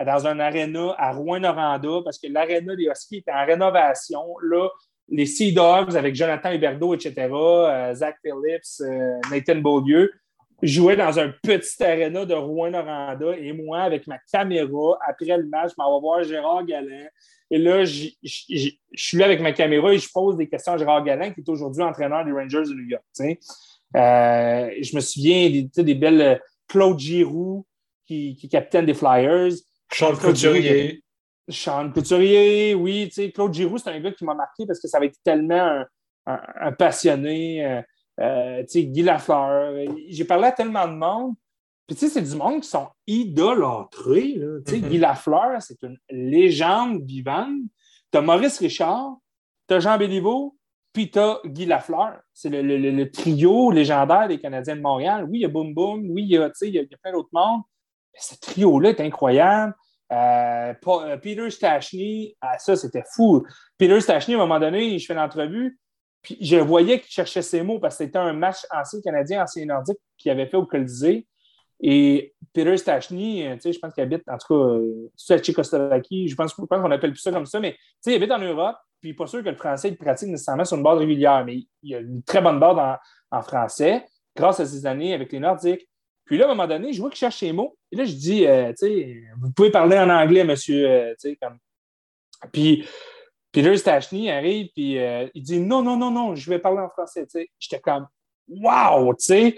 [0.00, 4.24] euh, dans un aréna à Rouen-Noranda parce que l'aréna des Huskies était en rénovation.
[4.42, 4.68] Là,
[5.08, 7.28] les Sea Dogs avec Jonathan Huberdeau, etc.,
[7.94, 8.82] Zach Phillips,
[9.30, 10.10] Nathan Beaulieu,
[10.62, 15.70] jouaient dans un petit aréna de Rouen-Noranda et moi, avec ma caméra, après le match,
[15.70, 17.06] je m'en vais voir Gérard Galland.
[17.50, 21.04] Et là, je suis là avec ma caméra et je pose des questions à Gérard
[21.04, 23.04] Galland, qui est aujourd'hui entraîneur des Rangers de New York.
[23.20, 26.36] Euh, je me souviens des, des belles euh,
[26.68, 27.64] Claude Giroux,
[28.06, 29.52] qui, qui est capitaine des Flyers.
[29.92, 31.02] Sean Couturier.
[31.48, 35.06] Sean Couturier, oui, Claude Giroux, c'est un gars qui m'a marqué parce que ça avait
[35.06, 35.86] été tellement un,
[36.26, 37.64] un- un passionné.
[38.20, 39.74] Euh, euh, Guy Lafleur.
[40.08, 41.34] J'ai parlé à tellement de monde.
[41.86, 44.34] Puis, tu sais, c'est du monde qui sont idolâtrés.
[44.36, 44.58] là.
[44.66, 44.88] Tu sais, Mhm.
[44.88, 47.60] Guy Lafleur, c'est une légende vivante.
[48.12, 49.16] Tu as Maurice Richard,
[49.68, 50.56] tu as Jean Béliveau,
[50.92, 52.20] puis tu as Guy Lafleur.
[52.32, 55.24] C'est le, le- le- le trio légendaire des Canadiens de Montréal.
[55.30, 56.94] Oui, il y a Boom Boom, oui, il y a, il y a, il y
[56.94, 57.62] a plein d'autres mondes.
[58.12, 59.74] Mais ce trio-là est incroyable.
[60.12, 63.44] Euh, euh, Peter Stachny, ah, ça, c'était fou.
[63.76, 65.78] Peter Stachny, à un moment donné, je fais l'entrevue,
[66.22, 69.64] puis je voyais qu'il cherchait ses mots parce que c'était un match ancien canadien, ancien
[69.66, 71.26] nordique qu'il avait fait au Colisée.
[71.80, 76.28] Et Peter Stachny, euh, je pense qu'il habite, en tout cas, euh, c'est à Tchécoslovaquie,
[76.28, 77.76] je pense, pense qu'on appelle plus ça comme ça, mais
[78.06, 80.82] il habite en Europe, puis pas sûr que le français il pratique nécessairement sur une
[80.82, 82.98] base régulière, mais il a une très bonne base
[83.30, 85.86] en, français, grâce à ses années avec les Nordiques.
[86.24, 87.76] Puis là, à un moment donné, je vois qu'il cherche ses mots.
[87.92, 88.72] Et là, je dis, euh,
[89.40, 91.14] vous pouvez parler en anglais, monsieur.
[91.40, 91.58] comme...
[92.52, 92.84] Puis
[93.56, 96.90] Peter Stachny arrive, puis euh, il dit non, non, non, non, je vais parler en
[96.90, 97.26] français.
[97.58, 98.06] J'étais comme
[98.46, 99.14] Wow!
[99.14, 99.56] Tu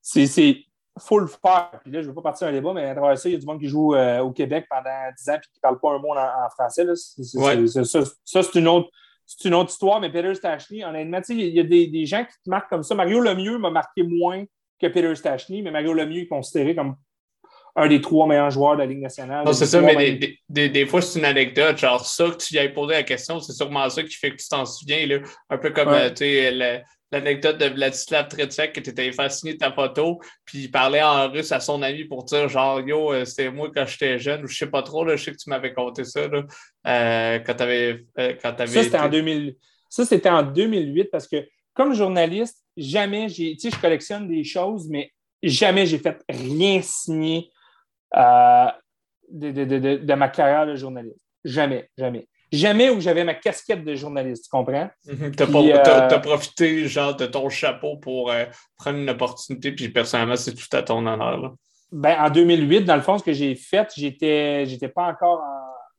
[0.00, 0.56] sais, c'est
[0.98, 1.70] faut le faire.
[1.84, 3.36] Puis là, je ne veux pas partir un débat, mais à travers ça, il y
[3.36, 5.78] a du monde qui joue euh, au Québec pendant 10 ans et qui ne parle
[5.78, 6.82] pas un mot en, français.
[6.82, 6.96] Là.
[6.96, 8.88] ça, c'est une autre.
[9.24, 12.32] C'est une autre histoire, mais Peter Stachny, honnêtement, il y a des, des, gens qui
[12.44, 12.96] te marquent comme ça.
[12.96, 14.42] Mario Lemieux m'a marqué moins
[14.80, 16.96] que Peter Stachny, mais Mario Lemieux est considéré comme
[17.78, 19.44] un des trois meilleurs joueurs de la Ligue nationale.
[19.44, 21.78] Non, c'est ça, mais des, des, des, fois, c'est une anecdote.
[21.78, 24.36] Genre, ça que tu lui as posé la question, c'est sûrement ça qui fait que
[24.36, 25.06] tu t'en souviens.
[25.06, 25.18] Là.
[25.48, 29.72] Un peu comme, euh, sais, l'anecdote de Vladislav Tretiak que tu étais fasciné de ta
[29.72, 33.50] photo, puis il parlait en russe à son ami pour dire genre Yo, euh, c'était
[33.50, 35.72] moi quand j'étais jeune, ou je sais pas trop, là, je sais que tu m'avais
[35.72, 36.42] conté ça là,
[36.86, 39.54] euh, quand tu avais, euh, Ça, c'était en, 2000...
[39.88, 41.36] ça, c'était en 2008 parce que
[41.74, 43.54] comme journaliste, jamais j'ai.
[43.54, 47.50] Tu sais, je collectionne des choses, mais jamais j'ai fait rien signer
[48.14, 51.24] de, de, de, de ma carrière de journaliste.
[51.44, 54.88] Jamais, jamais jamais où j'avais ma casquette de journaliste, tu comprends?
[55.06, 55.34] Mhm.
[55.34, 58.44] Tu as, euh, profité genre de ton chapeau pour euh,
[58.76, 61.54] prendre une opportunité, puis personnellement, c'est tout à ton honneur.
[61.90, 65.42] Ben, en 2008, dans le fond, ce que j'ai fait, j'étais j'étais pas encore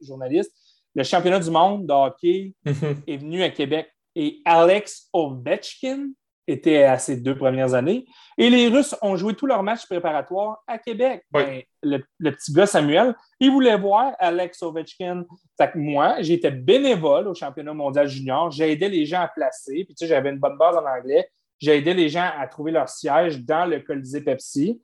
[0.01, 0.51] journaliste.
[0.95, 3.03] Le championnat du monde de hockey mhm.
[3.07, 6.09] est venu à Québec et Alex Ovechkin
[6.51, 8.05] était à ses deux premières années.
[8.37, 11.23] Et les Russes ont joué tous leurs matchs préparatoires à Québec.
[11.31, 11.99] Ben, le,
[12.31, 15.25] petit gars Samuel, il voulait voir Alex Ovechkin.
[15.57, 18.51] Fait que moi, j'étais bénévole au championnat mondial junior.
[18.51, 19.83] J'aidais les gens à placer.
[19.85, 21.29] Puis tu sais, j'avais une bonne base en anglais.
[21.59, 24.81] J'aidais les gens à trouver leur siège dans le Colisée Pepsi.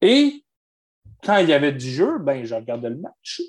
[0.00, 0.44] Et
[1.22, 3.42] quand il y avait du jeu, ben, je regardais le match.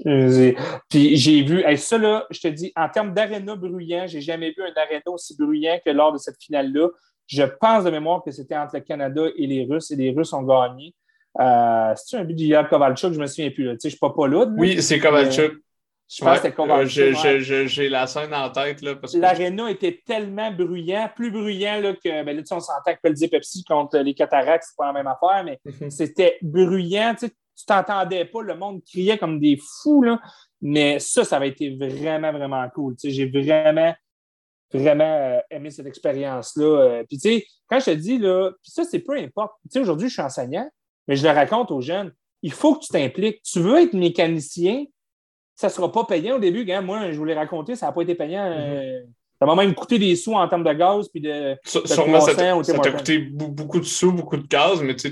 [0.89, 4.49] Puis j'ai vu, et ça là, je te dis, en termes d'aréna bruyant, j'ai jamais
[4.49, 6.89] vu un aréna aussi bruyant que lors de cette finale-là.
[7.27, 10.33] Je pense de mémoire que c'était entre le Canada et les Russes, et les Russes
[10.33, 10.95] ont gagné.
[11.39, 13.13] Euh, C'est-tu un but d'Yad Kovalchuk?
[13.13, 13.65] Je me souviens plus.
[13.65, 14.45] Tu sais, je ne suis pas pas là.
[14.57, 15.53] Oui, c'est Kovalchuk.
[16.09, 17.15] Je pense que c'était Kovalchuk.
[17.67, 18.81] J'ai la scène en tête.
[19.13, 22.23] L'aréna était tellement bruyant, plus bruyant là, que.
[22.23, 25.43] Ben, là, on s'entend que Peltier Pepsi contre les Cataractes, c'est pas la même affaire,
[25.43, 25.91] mais mhm.
[25.91, 27.13] c'était bruyant.
[27.19, 30.03] Tu tu t'entendais pas, le monde criait comme des fous.
[30.03, 30.21] Là.
[30.61, 32.95] Mais ça, ça avait été vraiment, vraiment cool.
[33.03, 33.93] J'ai vraiment
[34.73, 36.65] vraiment euh, aimé cette expérience-là.
[36.65, 39.53] Euh, puis, tu sais, quand je te dis, là, puis ça, c'est peu importe.
[39.63, 40.69] Tu sais, aujourd'hui, je suis enseignant,
[41.07, 42.11] mais je le raconte aux jeunes.
[42.41, 43.41] Il faut que tu t'impliques.
[43.43, 44.85] Tu veux être mécanicien,
[45.55, 46.65] ça ne sera pas payant au début.
[46.81, 48.45] moi, je voulais raconter, ça n'a pas été payant.
[48.45, 49.05] Euh, mm-hmm.
[49.39, 51.57] ça m'a même coûté des sous en termes de gaz puis de.
[51.63, 55.11] Sûrement, ça t'a coûté beaucoup de sous, beaucoup de gaz, mais tu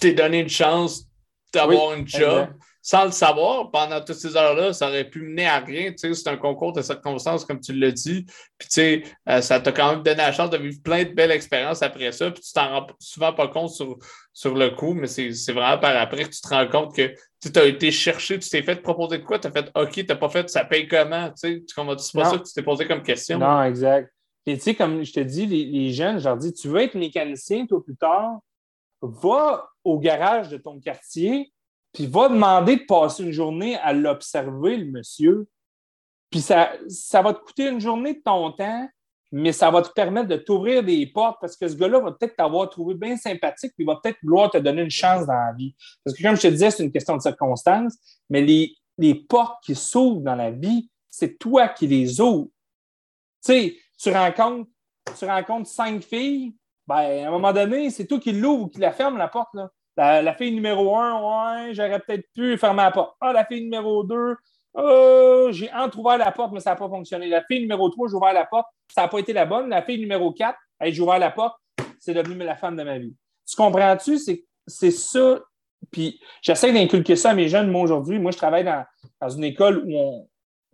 [0.00, 1.06] t'es donné une chance
[1.52, 2.48] d'avoir un job
[2.84, 5.92] sans le savoir, pendant toutes ces heures-là, ça aurait pu mener à rien.
[5.96, 8.26] C'est un concours de circonstances, comme tu l'as dit.
[8.58, 11.10] Puis, tu sais, euh, ça t'a quand même donné la chance de vivre plein de
[11.10, 12.32] belles expériences après ça.
[12.32, 13.98] Puis, tu t'en rends souvent pas compte sur,
[14.32, 17.56] sur le coup, mais c'est vraiment par après que tu te rends compte que tu
[17.56, 19.38] as été cherché, tu t'es fait proposer de quoi?
[19.38, 21.28] Tu as fait OK, tu n'as pas fait, ça paye comment?
[21.28, 23.38] Tu sais, c'est pas ça que tu t'es posé comme question.
[23.38, 24.12] Non, exact.
[24.44, 26.80] Et tu sais, comme je te dis, les, les jeunes, je leur dis, tu veux
[26.80, 28.40] être mécanicien, toi, plus tard,
[29.00, 31.51] va au garage de ton quartier,
[31.92, 35.46] puis va demander de passer une journée à l'observer, le monsieur.
[36.30, 38.88] Puis ça, ça va te coûter une journée de ton temps,
[39.30, 42.36] mais ça va te permettre de t'ouvrir des portes parce que ce gars-là va peut-être
[42.36, 45.52] t'avoir trouvé bien sympathique, puis il va peut-être vouloir te donner une chance dans la
[45.52, 45.74] vie.
[46.04, 47.94] Parce que comme je te disais, c'est une question de circonstance,
[48.30, 52.48] mais les, les portes qui s'ouvrent dans la vie, c'est toi qui les ouvres.
[53.44, 54.70] Tu sais, tu rencontres,
[55.18, 56.54] tu rencontres cinq filles,
[56.86, 59.54] ben, à un moment donné, c'est toi qui l'ouvre ou qui la ferme, la porte.
[59.54, 59.70] Là.
[59.96, 63.14] La, fille numéro un, ouais, j'aurais peut-être pu fermer la porte.
[63.20, 64.36] Ah, la fille numéro deux,
[64.74, 67.28] oh, j'ai entrouvert la porte, mais ça n'a pas fonctionné.
[67.28, 69.68] La fille numéro trois, j'ai ouvert la porte, ça n'a pas été la bonne.
[69.68, 71.56] La fille numéro quatre, j'ai ouvert la porte,
[71.98, 73.14] c'est devenu la femme de ma vie.
[73.46, 74.18] Tu comprends-tu?
[74.66, 75.40] C'est ça.
[75.90, 78.18] Puis j'essaie d'inculquer ça à mes jeunes, moi, aujourd'hui.
[78.18, 80.26] Moi, je travaille dans, une école où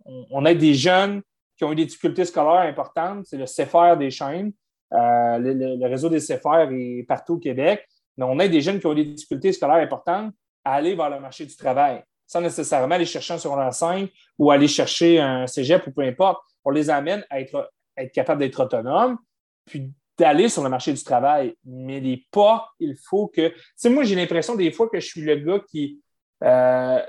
[0.05, 1.21] on, aide des jeunes
[1.57, 3.25] qui ont eu des difficultés scolaires importantes.
[3.25, 4.53] C'est le CFR des chaînes.
[4.93, 7.85] Euh, le, réseau des CFR est partout au Québec
[8.25, 10.33] on aide des jeunes qui ont des difficultés scolaires importantes
[10.63, 14.51] à aller vers le marché du travail, sans nécessairement aller chercher un secondaire 5 ou
[14.51, 16.41] aller chercher un cégep ou peu importe.
[16.63, 17.71] On les amène à être,
[18.13, 19.17] capables d'être autonomes,
[19.65, 21.55] puis d'aller sur le marché du travail.
[21.65, 23.53] Mais les pas, il faut que.
[23.79, 26.01] Tu moi, j'ai l'impression des fois que je suis le gars qui.
[26.43, 27.01] Euh,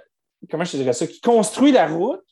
[0.50, 1.06] comment je dirais ça?
[1.06, 2.24] Qui construit la route,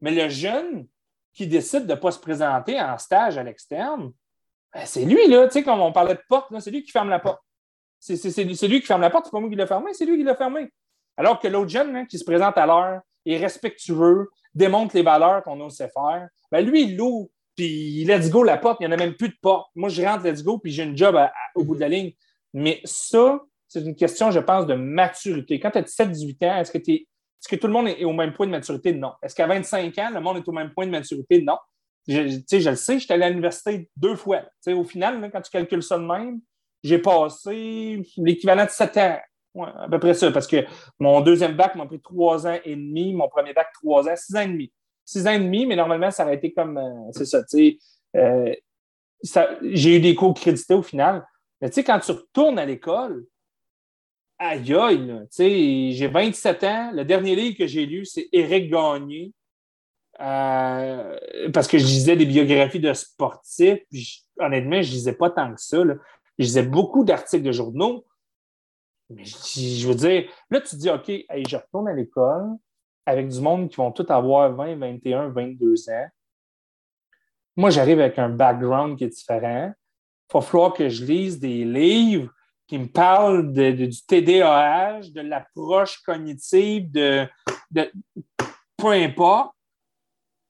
[0.00, 0.86] mais le jeune
[1.32, 4.12] qui décide de ne pas se présenter en stage à l'externe,
[4.74, 7.08] ben, c'est lui, là, tu sais, comme on parlait de porte, c'est lui qui ferme
[7.08, 7.40] la porte.
[7.98, 10.24] C'est lui qui ferme la porte, c'est pas moi qui l'ai fermé, c'est lui qui
[10.24, 10.70] l'a fermé.
[11.16, 15.42] Alors que l'autre jeune hein, qui se présente à l'heure, est respectueux, démontre les valeurs
[15.42, 18.96] qu'on sait faire, ben lui, il l'ouvre, puis let's go la porte, il n'y en
[18.96, 19.70] a même plus de porte.
[19.74, 21.18] Moi, je rentre, let's go, puis j'ai une job
[21.54, 22.12] au bout de la ligne.
[22.54, 25.60] Mais ça, c'est une question, je pense, de maturité.
[25.60, 28.12] Quand tu as 17-18 ans, est-ce que es Est-ce que tout le monde est au
[28.12, 28.92] même point de maturité?
[28.92, 29.12] Non.
[29.22, 31.42] Est-ce qu'à 25 ans, le monde est au même point de maturité?
[31.42, 31.58] Non.
[32.06, 34.42] Je, je le sais, j'étais allé à l'université deux fois.
[34.68, 36.40] au final, quand tu calcules ça de même,
[36.82, 39.18] j'ai passé l'équivalent de 7 ans.
[39.64, 40.64] à peu près ça, parce que
[40.98, 44.36] mon deuxième bac m'a pris trois ans et demi, mon premier bac, trois ans, six
[44.36, 44.72] ans et demi.
[45.04, 47.78] Six ans et demi, mais normalement, ça aurait été comme, euh, c'est ça, tu sais,
[48.16, 48.54] euh,
[49.62, 51.26] j'ai eu des cours crédités au final.
[51.60, 53.24] Mais tu sais, quand tu retournes à l'école,
[54.38, 56.90] aïe aïe, j'ai 27 ans.
[56.94, 59.32] Le dernier livre que j'ai lu, c'est Éric Gagné.
[60.20, 61.16] Euh,
[61.52, 63.78] parce que je lisais des biographies de sportifs.
[64.38, 65.82] honnêtement, je ne lisais pas tant que ça.
[66.38, 68.04] Je lisais beaucoup d'articles de journaux.
[69.10, 72.56] Mais je, veux dire, là, tu dis, OK, je retourne à l'école
[73.06, 76.08] avec du monde qui vont tous avoir 20, 21, 22 ans.
[77.56, 79.72] Moi, j'arrive avec un background qui est différent.
[79.72, 82.30] Il va falloir que je lise des livres
[82.66, 87.26] qui me parlent de, du TDAH, de l'approche cognitive, de,
[87.70, 87.90] de,
[88.76, 89.54] peu importe.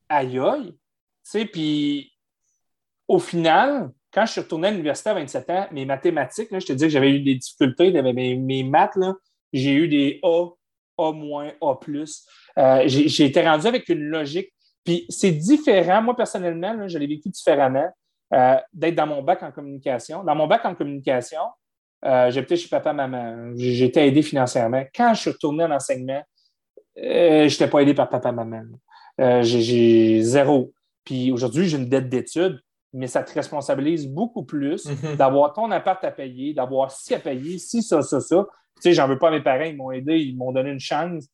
[0.09, 0.73] Aïe aïe.
[0.73, 0.78] Tu
[1.23, 2.12] sais, puis
[3.06, 6.66] au final, quand je suis retourné à l'université à 27 ans, mes mathématiques, là, je
[6.66, 8.98] te dis que j'avais eu des difficultés, mes, mes maths,
[9.52, 10.47] j'ai eu des A,
[10.98, 11.12] A-,
[11.60, 11.78] A+.
[12.59, 14.52] Euh, j'ai été rendu avec une logique
[14.89, 16.01] puis c'est différent.
[16.01, 17.90] Moi, personnellement, je l'ai vécu différemment
[18.32, 20.24] euh, d'être dans mon bac en communication.
[20.24, 21.43] Dans mon bac en communication,
[22.06, 23.52] euh, j'étais chez papa-maman.
[23.55, 24.82] J'étais aidé financièrement.
[24.94, 26.22] Quand je suis retourné en enseignement,
[26.97, 28.62] euh, je n'étais pas aidé par papa-maman.
[29.43, 30.72] j'ai zéro.
[31.05, 32.59] Puis aujourd'hui, j'ai une dette d'études,
[32.93, 35.16] mais ça te responsabilise beaucoup plus mm-hmm.
[35.16, 38.47] d'avoir ton appart à payer, d'avoir ci à payer, si, ça, ça, ça.
[38.77, 40.81] Tu sais, j'en veux pas à mes parents, ils m'ont aidé, ils m'ont donné une
[40.81, 41.27] chance.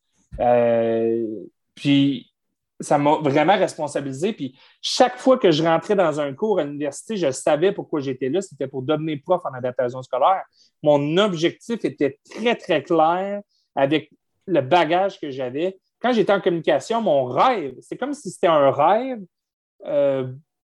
[1.74, 2.34] puis
[2.80, 4.32] ça m'a vraiment responsabilisé.
[4.32, 8.28] Puis chaque fois que je rentrais dans un cours à l'université, je savais pourquoi j'étais
[8.28, 8.40] là.
[8.40, 10.42] C'était pour devenir prof en adaptation scolaire.
[10.82, 13.42] Mon objectif était très, très clair
[13.74, 14.10] avec
[14.46, 15.78] le bagage que j'avais.
[16.00, 19.20] Quand j'étais en communication, mon rêve, c'est comme si c'était un rêve.
[19.86, 20.32] Euh,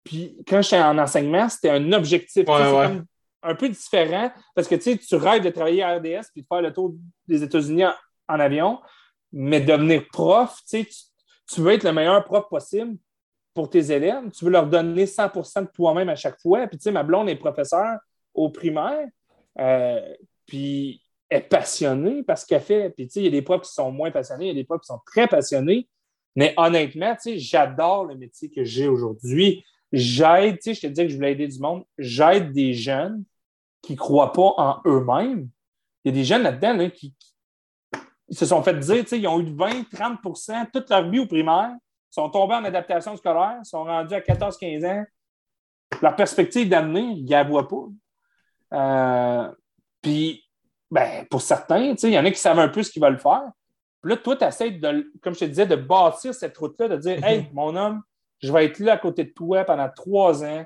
[0.07, 2.49] puis quand j'étais en enseignement, c'était un objectif.
[3.43, 6.73] un peu différent parce que tu rêves de travailler à RDS puis de faire le
[6.73, 6.95] tour
[7.29, 7.85] des États-Unis
[8.29, 8.81] en, avion,
[9.33, 10.87] mais devenir prof, tu
[11.49, 12.97] tu veux être le meilleur prof possible
[13.55, 14.31] pour tes élèves.
[14.33, 16.67] Tu veux leur donner 100% de toi-même à chaque fois.
[16.67, 17.99] Puis, tu sais, ma blonde est professeure
[18.35, 19.07] au primaire.
[19.61, 20.01] Euh,
[20.45, 21.01] puis,
[21.31, 22.91] est passionnée parce qu'elle fait.
[22.91, 24.55] Puis, tu sais, il y a des profs qui sont moins passionnés, il y a
[24.55, 25.89] des profs qui sont très passionnés.
[26.35, 29.65] Mais honnêtement, tu sais, j'adore le métier que j'ai aujourd'hui.
[29.97, 31.85] J'aide, tu sais, je te disais que je voulais aider du monde.
[31.97, 33.25] J'aide des jeunes
[33.81, 35.49] qui ne croient pas en eux-mêmes.
[36.05, 37.15] Il y a des jeunes là-dedans qui,
[38.29, 41.73] ils se sont fait dire, ils ont eu 20-30% toute leur vie au primaire,
[42.11, 45.05] sont tombés en adaptation scolaire, sont rendus à 14-15 ans.
[46.03, 47.87] Leur perspective d'amener, ils ne la voient pas.
[48.75, 49.51] Euh,
[50.03, 50.45] puis,
[50.91, 53.51] ben, pour certains, il y en a qui savent un peu ce qu'ils veulent faire.
[54.03, 56.97] Puis là, toi, tu essaies, de, comme je te disais, de bâtir cette route-là, de
[56.97, 58.03] dire Hey, mon homme,
[58.43, 60.65] je vais être là à côté de toi pendant trois ans.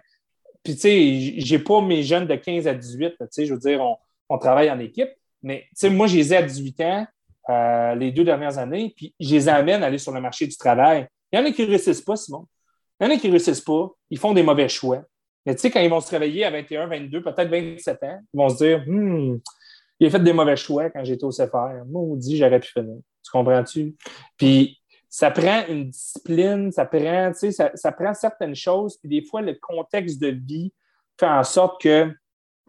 [0.63, 3.61] Puis, tu sais, j'ai pas mes jeunes de 15 à 18, tu sais, je veux
[3.61, 3.81] dire,
[4.29, 5.11] on, travaille en équipe.
[5.43, 7.07] Mais, tu sais, moi, je les ai à 18 ans.
[7.49, 10.57] Euh, les deux dernières années, puis je les amène à aller sur le marché du
[10.57, 11.09] travail.
[11.33, 12.47] Il y en a qui ne réussissent pas, Simon.
[13.01, 15.03] Il y en a qui ne réussissent pas, ils font des mauvais choix.
[15.47, 18.37] Mais tu sais, quand ils vont se réveiller à 21, 22, peut-être 27 ans, ils
[18.37, 18.85] vont se dire
[19.99, 21.85] il a fait des mauvais choix quand j'étais au CFR.
[21.87, 22.97] Maudit, j'aurais pu finir.
[23.25, 23.97] Tu comprends-tu?
[24.37, 24.80] Puis
[25.13, 30.21] ça prend une discipline, ça prend, ça, prend certaines choses, puis des fois, le contexte
[30.21, 30.73] de vie
[31.19, 32.09] fait en sorte que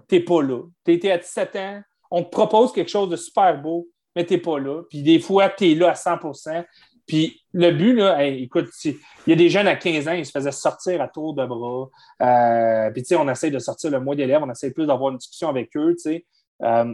[0.10, 0.64] tu n'es pas là.
[0.84, 4.34] Tu étais à 17 ans, on te propose quelque chose de super beau, mais tu
[4.34, 4.82] n'es pas là.
[4.90, 6.66] Puis des fois, tu es là à 100%
[7.06, 8.98] Puis le but, là, écoute, il
[9.28, 11.90] y a des jeunes à 15 ans, ils se faisaient sortir à tour de bras.
[12.24, 15.12] Euh, puis tu sais, on essaie de sortir le mois d'élèves, on essaie plus d'avoir
[15.12, 16.26] une discussion avec eux, tu sais.
[16.64, 16.92] Euh,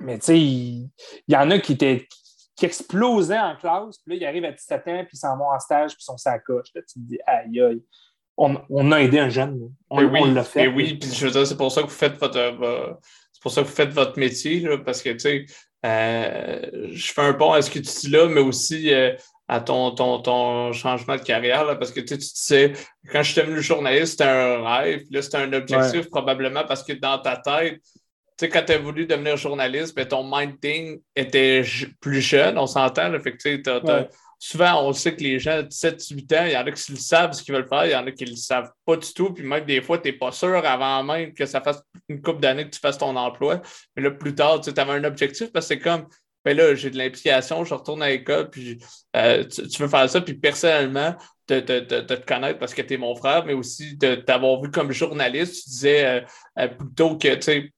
[0.00, 0.90] mais tu sais, il
[1.26, 2.06] y, en a qui étaient
[2.58, 5.48] qui explosaient en classe, puis là, ils arrivent à 17 ans, puis ils s'en vont
[5.48, 6.68] en stage, puis ils sont sa coche.
[6.74, 7.82] Là, tu te dis, aïe, aïe.
[8.36, 9.72] On, a aidé un jeune.
[9.90, 10.68] On, oui, l'a fait.
[10.68, 12.94] oui, puis je veux dire, c'est pour ça que vous faites votre, euh,
[13.32, 15.46] c'est pour ça que vous faites votre métier, là, parce que, tu sais,
[15.86, 19.14] euh, je fais un pont à ce que tu dis là, mais aussi euh,
[19.46, 22.72] à ton, ton, ton, changement de carrière, parce que tu, sais,
[23.12, 26.92] quand je suis devenu journaliste, c'était un rêve, là, c'était un objectif probablement parce que
[26.92, 27.80] dans ta tête,
[28.38, 31.62] sais, quand tu as voulu devenir journaliste, ben, ton minding était
[32.00, 34.08] plus jeune, on s'entend, fait que
[34.38, 36.98] souvent, on sait que les gens de 17-18 ans, il y en a qui le
[36.98, 39.12] savent ce qu'ils veulent faire, il y en a qui ne le savent pas du
[39.12, 39.32] tout.
[39.32, 42.40] Puis même des fois, tu n'es pas sûr avant même que ça fasse une couple
[42.40, 43.60] d'années que tu fasses ton emploi.
[43.96, 46.06] Mais là, plus tard, tu avais un objectif parce que c'est comme,
[46.44, 48.78] ben là, j'ai de l'implication, je retourne à l'école, puis
[49.16, 50.20] euh, tu, veux faire ça.
[50.20, 51.16] Puis personnellement,
[51.48, 54.92] de, te connaître parce que tu es mon frère, mais aussi de t'avoir vu comme
[54.92, 56.20] journaliste, tu disais euh,
[56.58, 57.72] euh, plutôt que, tu sais,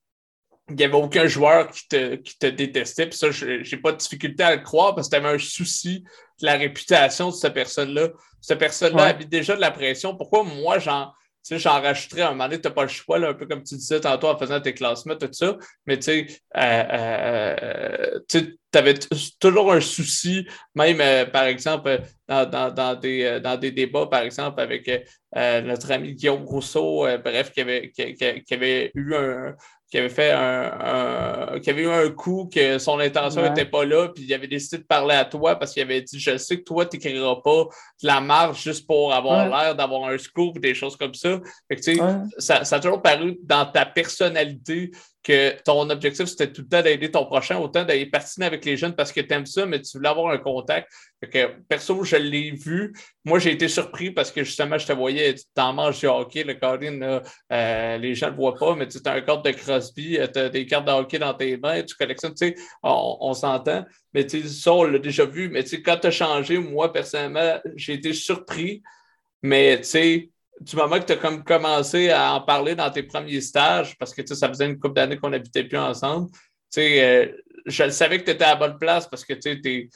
[0.71, 3.07] il n'y avait aucun joueur qui te, qui te détestait.
[3.07, 5.39] Puis ça, je n'ai pas de difficulté à le croire parce que tu avais un
[5.39, 6.03] souci
[6.39, 8.09] de la réputation de cette personne-là.
[8.39, 10.15] Cette personne-là avait déjà de la pression.
[10.15, 11.11] Pourquoi moi, j'en
[11.43, 12.21] tu sais, j'en rajouterais?
[12.21, 14.27] Un moment donné, tu n'as pas le choix, là, un peu comme tu disais tantôt
[14.27, 15.57] en faisant tes classements, tout ça.
[15.87, 18.93] Mais tu sais, euh, euh, tu avais
[19.39, 24.21] toujours un souci, même euh, par exemple, dans, dans, dans, des, dans des débats, par
[24.21, 24.87] exemple, avec
[25.35, 29.55] notre ami Guillaume Rousseau, bref, qui avait, qui, qui avait eu un,
[29.91, 34.07] qui avait fait un, qui avait eu un coup que son intention n'était pas là,
[34.07, 36.63] puis il avait décidé de parler à toi parce qu'il avait dit Je sais que
[36.63, 37.65] toi, tu n'écriras pas
[38.01, 41.41] de la marche juste pour avoir l'air d'avoir un scoop ou des choses comme ça.
[42.37, 44.91] ça, ça a toujours paru dans ta personnalité
[45.23, 48.75] que ton objectif, c'était tout le temps d'aider ton prochain, autant d'aller participer avec les
[48.75, 50.91] jeunes parce que tu aimes ça, mais tu voulais avoir un contact.
[51.69, 52.91] perso, je l'ai vu.
[53.23, 56.43] Moi, j'ai été surpris parce que justement, je te voyais, tu t'en manges du hockey,
[56.43, 57.21] le Colin,
[57.51, 60.27] euh, les gens ne le voient pas, mais tu as un corde de Crosby, euh,
[60.27, 63.85] tu as des cartes de hockey dans tes mains, tu collectionnes, tu sais, on, s'entend.
[64.13, 65.49] Mais tu ça, on l'a déjà vu.
[65.49, 68.81] Mais tu sais, quand tu as changé, moi, personnellement, j'ai été surpris.
[69.43, 70.29] Mais tu sais,
[70.61, 74.13] du moment que tu as comme commencé à en parler dans tes premiers stages, parce
[74.13, 76.29] que ça faisait une couple d'années qu'on n'habitait plus ensemble,
[76.77, 77.27] euh,
[77.65, 79.89] je savais que tu étais à la bonne place parce que tu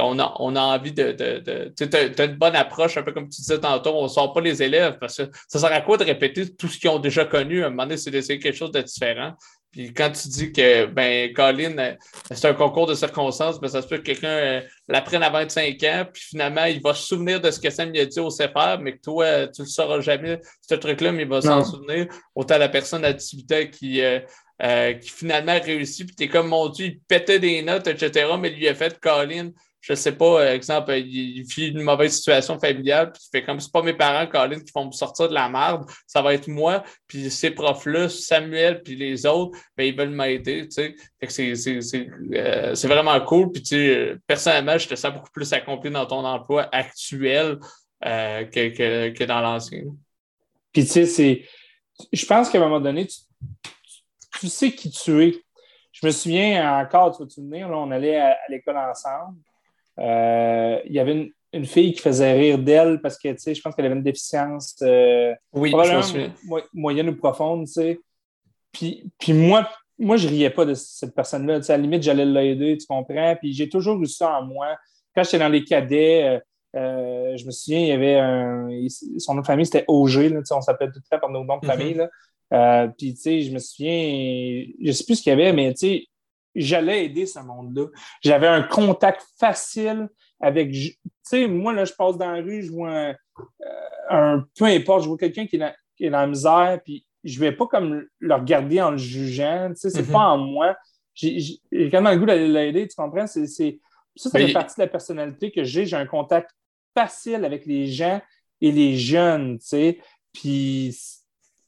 [0.00, 1.12] on, a, on a envie de.
[1.12, 4.32] de, tu as, une bonne approche, un peu comme tu disais tantôt, on ne sort
[4.32, 6.98] pas les élèves parce que ça sert à quoi de répéter tout ce qu'ils ont
[6.98, 7.62] déjà connu?
[7.62, 9.34] À un moment donné, c'est d'essayer quelque chose de différent.
[9.72, 11.94] Puis quand tu dis que, ben, Colin, euh,
[12.30, 15.82] c'est un concours de circonstances, ben, ça se peut que quelqu'un euh, l'apprenne à 25
[15.84, 18.28] ans, puis finalement, il va se souvenir de ce que Sam lui a dit au
[18.28, 21.62] CFR, mais que toi, tu ne le sauras jamais, ce truc-là, mais il va s'en
[21.64, 22.06] souvenir.
[22.34, 26.48] Autant la personne à 18 ans qui, euh, qui finalement réussit, puis tu es comme,
[26.48, 29.50] mon Dieu, il pétait des notes, etc., mais lui a fait Colin,
[29.86, 33.60] je sais pas, euh, exemple, il, vit une mauvaise situation familiale, puis il fait comme
[33.60, 36.48] c'est pas mes parents, Colin, qui vont me sortir de la merde, ça va être
[36.48, 40.96] moi, puis ces profs-là, Samuel, puis les autres, ben, ils veulent m'aider, tu sais.
[41.22, 46.06] Euh, c'est vraiment cool, puis tu sais, personnellement, je te sens beaucoup plus accompli dans
[46.06, 47.58] ton emploi actuel
[48.04, 49.84] euh, que, que, dans l'ancien.
[50.72, 51.44] Puis tu sais, c'est.
[52.12, 55.36] Je pense qu'à un moment donné, tu, sais qui tu es.
[55.92, 59.38] Je me souviens encore, tu vas te souvenir, là, on allait à l'école ensemble.
[59.98, 63.62] Euh, il y avait une, fille qui faisait rire d'elle parce que, tu sais, je
[63.62, 65.72] pense qu'elle avait une déficience euh, oui,
[66.74, 68.00] moyenne ou profonde, tu sais.
[68.72, 69.66] Puis, puis moi,
[69.98, 71.60] moi, je riais pas de cette personne-là.
[71.66, 73.36] à la limite, j'allais l'aider, tu comprends?
[73.40, 74.76] Puis j'ai toujours eu ça en moi.
[75.14, 76.42] Quand j'étais dans les cadets,
[76.76, 78.68] euh, je me souviens, il y avait un.
[79.16, 80.28] Son nom de famille, c'était Auger.
[80.28, 81.94] Là, on s'appelle tout le temps par nos noms de famille.
[81.94, 82.10] Mm-hmm.
[82.50, 82.88] là.
[82.98, 85.86] puis, tu sais, je me souviens, je sais plus ce qu'il y avait, mais tu
[85.86, 86.06] sais,
[86.56, 87.86] j'allais aider ce monde-là.
[88.22, 90.08] J'avais un contact facile
[90.40, 90.72] avec.
[90.72, 93.14] Tu sais, moi, là, je passe dans la rue, je vois
[94.10, 94.44] un.
[94.56, 97.66] peu importe, je vois quelqu'un qui, est dans la misère, puis je ne vais pas
[97.66, 99.68] comme le regarder en le jugeant.
[99.70, 100.12] Tu sais, c'est mm-hmm.
[100.12, 100.76] pas en moi.
[101.14, 101.58] J'ai
[101.90, 103.26] quand même le goût d'aller l'aider, tu comprends?
[103.26, 103.64] C'est, ça,
[104.16, 105.86] ça fait partie de la personnalité que j'ai.
[105.86, 106.50] J'ai un contact
[106.94, 108.20] facile avec les gens
[108.60, 109.98] et les jeunes, tu sais.
[110.32, 110.96] Puis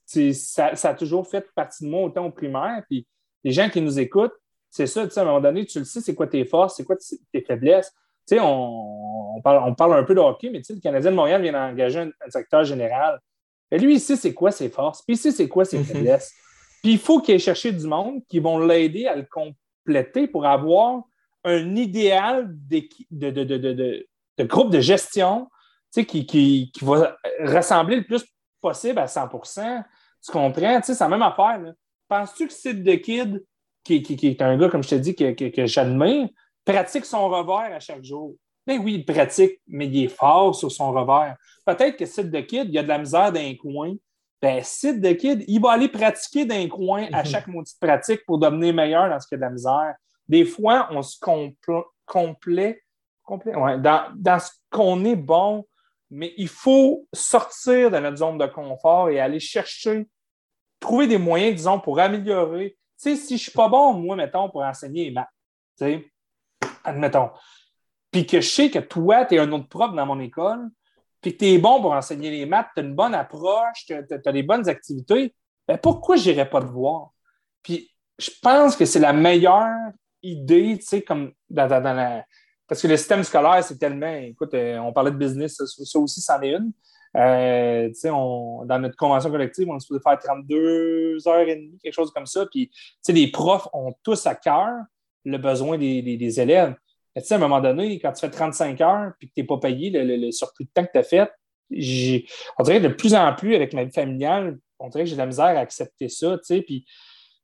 [0.05, 2.83] ça, ça, a toujours fait partie de moi autant au primaire.
[2.89, 3.07] Puis
[3.43, 4.33] les gens qui nous écoutent,
[4.69, 6.77] c'est ça, tu sais, à un moment donné, tu le sais, c'est quoi tes forces,
[6.77, 6.95] c'est quoi
[7.31, 7.91] tes faiblesses.
[8.27, 11.11] Tu sais, on, parle, on parle un peu de hockey, mais tu sais, le Canadien
[11.11, 13.19] de Montréal vient d'engager un, secteur général.
[13.71, 15.85] Et lui, il sait c'est quoi ses forces, puis il sait c'est quoi ses mhm.
[15.85, 16.33] faiblesses.
[16.81, 20.45] Puis il faut qu'il aille chercher du monde qui vont l'aider à le compléter pour
[20.45, 21.03] avoir
[21.43, 22.81] un idéal de,
[23.11, 24.05] de, de,
[24.37, 25.47] de, groupe de gestion
[25.91, 28.23] tu sais, qui, qui, qui, va rassembler le plus
[28.61, 29.83] possible à 100%
[30.23, 30.79] Tu comprends?
[30.79, 31.59] Tu sais, c'est la même affaire.
[32.07, 33.43] Penses-tu que c'est de Kid
[33.89, 36.29] qui, est un gars, comme je te dis, que, que, j'admire,
[36.63, 38.35] pratique son revers à chaque jour.
[38.65, 41.35] Ben oui, il pratique, mais il est fort sur son revers.
[41.65, 43.93] Peut-être que Sid de Kid, il y a de la misère dans un coin.
[44.41, 47.29] Ben, Sid de Kid, il va aller pratiquer dans un coin à mhm.
[47.29, 49.95] chaque maudite pratique pour devenir meilleur dans ce qu'il y a de la misère.
[50.27, 51.17] Des fois, on se
[52.05, 52.79] complète
[53.27, 55.65] dans, dans ce qu'on est bon,
[56.11, 60.07] mais il faut sortir de notre zone de confort et aller chercher,
[60.79, 64.61] trouver des moyens, disons, pour améliorer sais, si je suis pas bon, moi, mettons, pour
[64.61, 65.29] enseigner les maths,
[65.77, 66.11] tu sais,
[66.83, 67.29] admettons,
[68.11, 70.69] puis que je sais que toi, tu es un autre prof dans mon école,
[71.21, 73.93] puis que tu es bon pour enseigner les maths, tu as une bonne approche, tu
[73.93, 75.33] as, des bonnes activités,
[75.67, 77.11] ben pourquoi je n'irais pas te voir?
[77.61, 82.25] Puis je pense que c'est la meilleure idée, tu sais, comme dans, la...
[82.67, 84.13] Parce que le système scolaire, c'est tellement...
[84.13, 86.71] Écoute, euh, on parlait de business, ça aussi, c'en est une.
[87.17, 91.93] Euh, on, dans notre convention collective, on est supposé faire 32 heures et demie, quelque
[91.93, 92.45] chose comme ça.
[92.45, 92.71] Puis,
[93.07, 94.69] les profs ont tous à cœur
[95.25, 96.75] le besoin des, des, élèves.
[97.15, 99.91] à un moment donné, quand tu fais 35 heures et que tu n'es pas payé
[99.91, 101.31] le, surplus de temps que tu as fait,
[102.57, 105.19] on dirait de plus en plus avec ma vie familiale, on dirait que j'ai de
[105.19, 106.37] la misère à accepter ça.
[106.47, 106.85] Puis,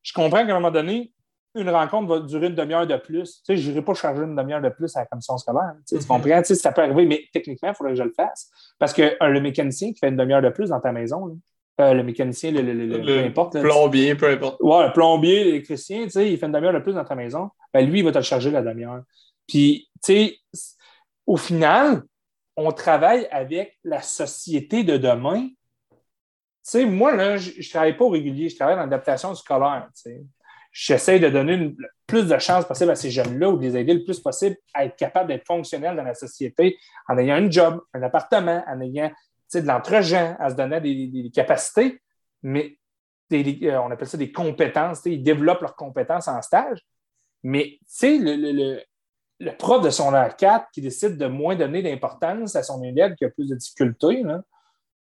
[0.04, 1.12] je comprends qu'à un moment donné,
[1.56, 3.38] une rencontre va durer une demi-heure de plus.
[3.38, 5.74] Tu sais, je n'irai pas charger une demi-heure de plus à la commission scolaire.
[5.88, 6.08] Tu, mm-hmm.
[6.08, 6.42] comprends?
[6.42, 8.50] Tu sais, ça peut arriver, mais techniquement, il faudrait que je le fasse.
[8.78, 11.40] Parce que euh, le mécanicien qui fait une demi-heure de plus dans ta maison,
[11.82, 13.60] euh, le mécanicien, le, le, peu importe.
[13.60, 14.62] plombier, peu importe.
[14.62, 17.50] Ouais, le plombier, l'électricien, tu sais, il fait une demi-heure de plus dans ta maison.
[17.74, 19.04] Ben, lui, il va te le charger la demi-heure.
[19.48, 20.38] Puis, tu sais,
[21.26, 22.04] au final,
[22.56, 25.48] on travaille avec la société de demain.
[25.48, 25.98] Tu
[26.64, 29.90] sais, moi, là, je ne travaille pas au régulier, je travaille dans l'adaptation scolaire.
[29.96, 30.24] Tu sais.
[30.78, 31.74] J'essaie de donner le
[32.06, 34.84] plus de chances possible à ces jeunes-là ou de les aider le plus possible à
[34.84, 36.78] être capables d'être fonctionnels dans la société
[37.08, 39.10] en ayant un job, un appartement, en ayant
[39.54, 42.02] de l'entre-gens, à se donner des, capacités,
[42.44, 42.78] mais
[43.32, 45.00] euh, on appelle ça des compétences.
[45.06, 46.80] Ils développent leurs compétences en stage.
[47.42, 48.82] Mais le, le,
[49.40, 53.24] le, prof de son R4 qui décide de moins donner d'importance à son élève qui
[53.24, 54.26] a plus de difficultés,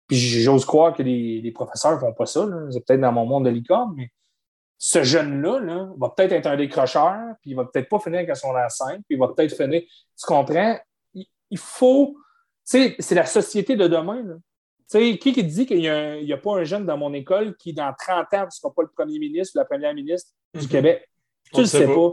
[0.08, 2.44] puis j'ose croire que les, professeurs ne font pas ça.
[2.72, 4.10] C'est peut-être dans mon monde de licorne, mais
[4.82, 8.48] ce jeune-là va peut-être être un décrocheur, puis il va peut-être pas finir avec son
[8.48, 9.82] R5, puis il va peut-être finir.
[9.82, 10.78] Tu comprends?
[11.52, 12.16] il faut
[12.70, 14.22] sais, c'est la société de demain.
[14.90, 15.88] Tu qui qui dit qu'il n'y
[16.32, 18.88] a, pas un jeune dans mon école qui, dans 30 ans, ne sera pas le
[18.88, 20.68] premier ministre ou la première ministre du mhm.
[20.68, 21.08] Québec?
[21.52, 22.12] Tu ne le sais pas.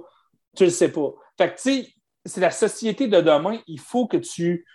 [0.55, 1.13] Tu le sais pas.
[1.37, 1.93] Fait que, tu sais,
[2.25, 3.59] c'est la société de demain.
[3.67, 4.65] Il faut que tu,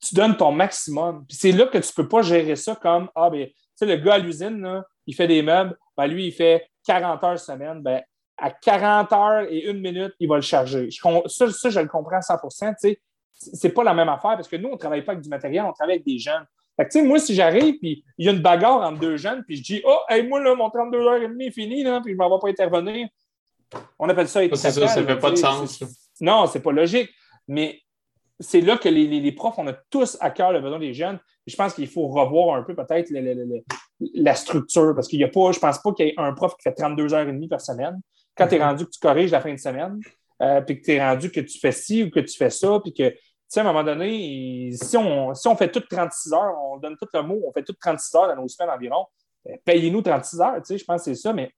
[0.00, 1.24] tu donnes ton maximum.
[1.26, 3.86] Puis c'est là que tu ne peux pas gérer ça comme, ah, ben, tu sais,
[3.86, 7.80] le gars à l'usine, il fait des meubles, ben, lui, il fait 40 heures semaine.
[7.80, 8.02] Ben,
[8.38, 10.88] à 40 heures et une minute, il va le charger.
[10.90, 13.00] ça, ça, je le comprends à 100 tu sais
[13.38, 15.64] c'est pas la même affaire parce que nous, on ne travaille pas avec du matériel,
[15.66, 16.44] on travaille avec des jeunes.
[16.76, 19.56] Fait que, moi, si j'arrive, puis il y a une bagarre entre deux jeunes, puis
[19.56, 22.12] je dis, oh, hey, moi, là, mon 32 h et demie est fini, là, puis
[22.12, 23.08] je ne m'en vais pas intervenir.
[23.98, 24.56] On appelle ça être.
[24.56, 25.82] Ça, ça ne fait pas de sens.
[26.20, 27.10] Non, c'est pas logique.
[27.48, 27.80] Mais
[28.38, 31.18] c'est là que les, les, profs, on a tous à cœur le besoin des jeunes.
[31.46, 33.10] je pense qu'il faut revoir un peu peut-être
[34.00, 36.54] la structure, parce qu'il y a pas, je pense pas qu'il y ait un prof
[36.56, 38.00] qui fait 32 h et demie par semaine.
[38.36, 38.62] Quand tu es mm-hmm.
[38.62, 40.00] rendu que tu corriges la fin de semaine,
[40.42, 42.78] euh, puis que tu es rendu que tu fais ci ou que tu fais ça,
[42.80, 43.18] puis que, tu
[43.48, 46.96] sais, à un moment donné, si on, si on fait toutes 36 heures, on donne
[47.00, 49.06] tout le mot, on fait toutes 36 heures dans nos semaines environ,
[49.44, 51.50] ben, payez-nous 36 heures, tu sais, je pense que c'est ça, mais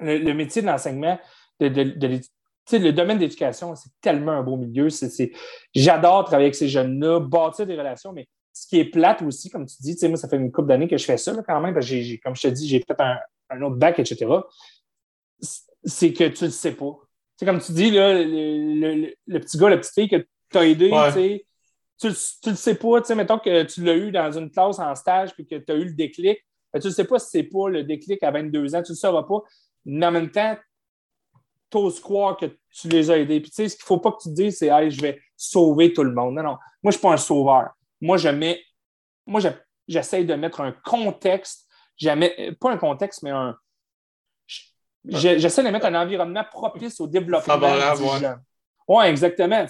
[0.00, 1.18] le, métier de l'enseignement,
[1.60, 1.66] de,
[2.72, 4.88] le domaine d'éducation, c'est tellement un beau milieu.
[5.74, 9.66] J'adore travailler avec ces jeunes-là, bâtir des relations, mais ce qui est plate aussi, comme
[9.66, 11.86] tu dis, moi, ça fait une couple d'années que je fais ça quand même, parce
[11.86, 13.18] que comme je te dis, j'ai fait un,
[13.50, 14.26] un, autre bac, etc.
[15.84, 16.96] C'est que tu ne le sais pas
[17.36, 21.44] c'est comme tu dis, là, le, petit gars, la petite fille que tu as aidé,
[22.00, 22.08] tu,
[22.42, 24.94] tu le sais pas, tu sais, mettons que tu l'as eu dans une classe en
[24.94, 26.38] stage puis que tu as eu le déclic,
[26.72, 28.94] ben, tu ne sais pas si c'est pas le déclic à 22 ans, tu ne
[28.94, 29.42] le sauras pas.
[29.84, 30.56] Mais en même temps,
[31.70, 33.40] tu oses croire que tu les as aidés.
[33.40, 35.00] Puis tu sais, ce qu'il ne faut pas que tu te dises, c'est hey, je
[35.00, 36.34] vais sauver tout le monde.
[36.34, 36.50] Non, non.
[36.50, 37.70] Moi, je ne suis pas un sauveur.
[38.04, 38.62] Moi, je mets.
[39.26, 39.40] Moi,
[39.88, 41.66] j'essaie de mettre un contexte.
[41.96, 43.56] Jamais, pas un contexte, mais un,
[45.06, 48.40] J'essaie de mettre un environnement propice au développement du jeune.
[48.86, 49.64] Oui, exactement.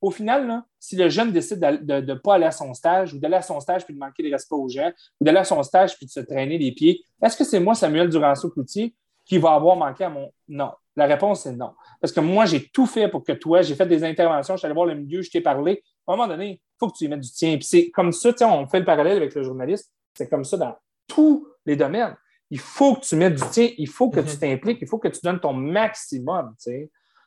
[0.00, 3.36] au final, si le jeune décide de ne pas aller à son stage ou d'aller
[3.36, 4.90] à son stage puis de manquer les respects aux gens
[5.20, 7.74] ou d'aller à son stage puis de se traîner les pieds, est-ce que c'est moi,
[7.74, 8.94] Samuel Duranceau-Cloutier,
[9.24, 10.32] qui va avoir manqué à mon.
[10.48, 10.72] Non.
[10.96, 11.72] La réponse est non.
[12.00, 14.66] Parce que moi, j'ai tout fait pour que toi, j'ai fait des interventions, je suis
[14.66, 15.82] allé voir le milieu, je t'ai parlé.
[16.06, 17.56] À un moment donné, il faut que tu y mettes du tien.
[17.56, 20.76] Puis c'est comme ça, on fait le parallèle avec le journaliste, c'est comme ça dans
[21.06, 22.16] tous les domaines
[22.50, 24.38] il faut que tu mettes du tien, il faut que tu mhm.
[24.38, 26.54] t'impliques, il faut que tu donnes ton maximum.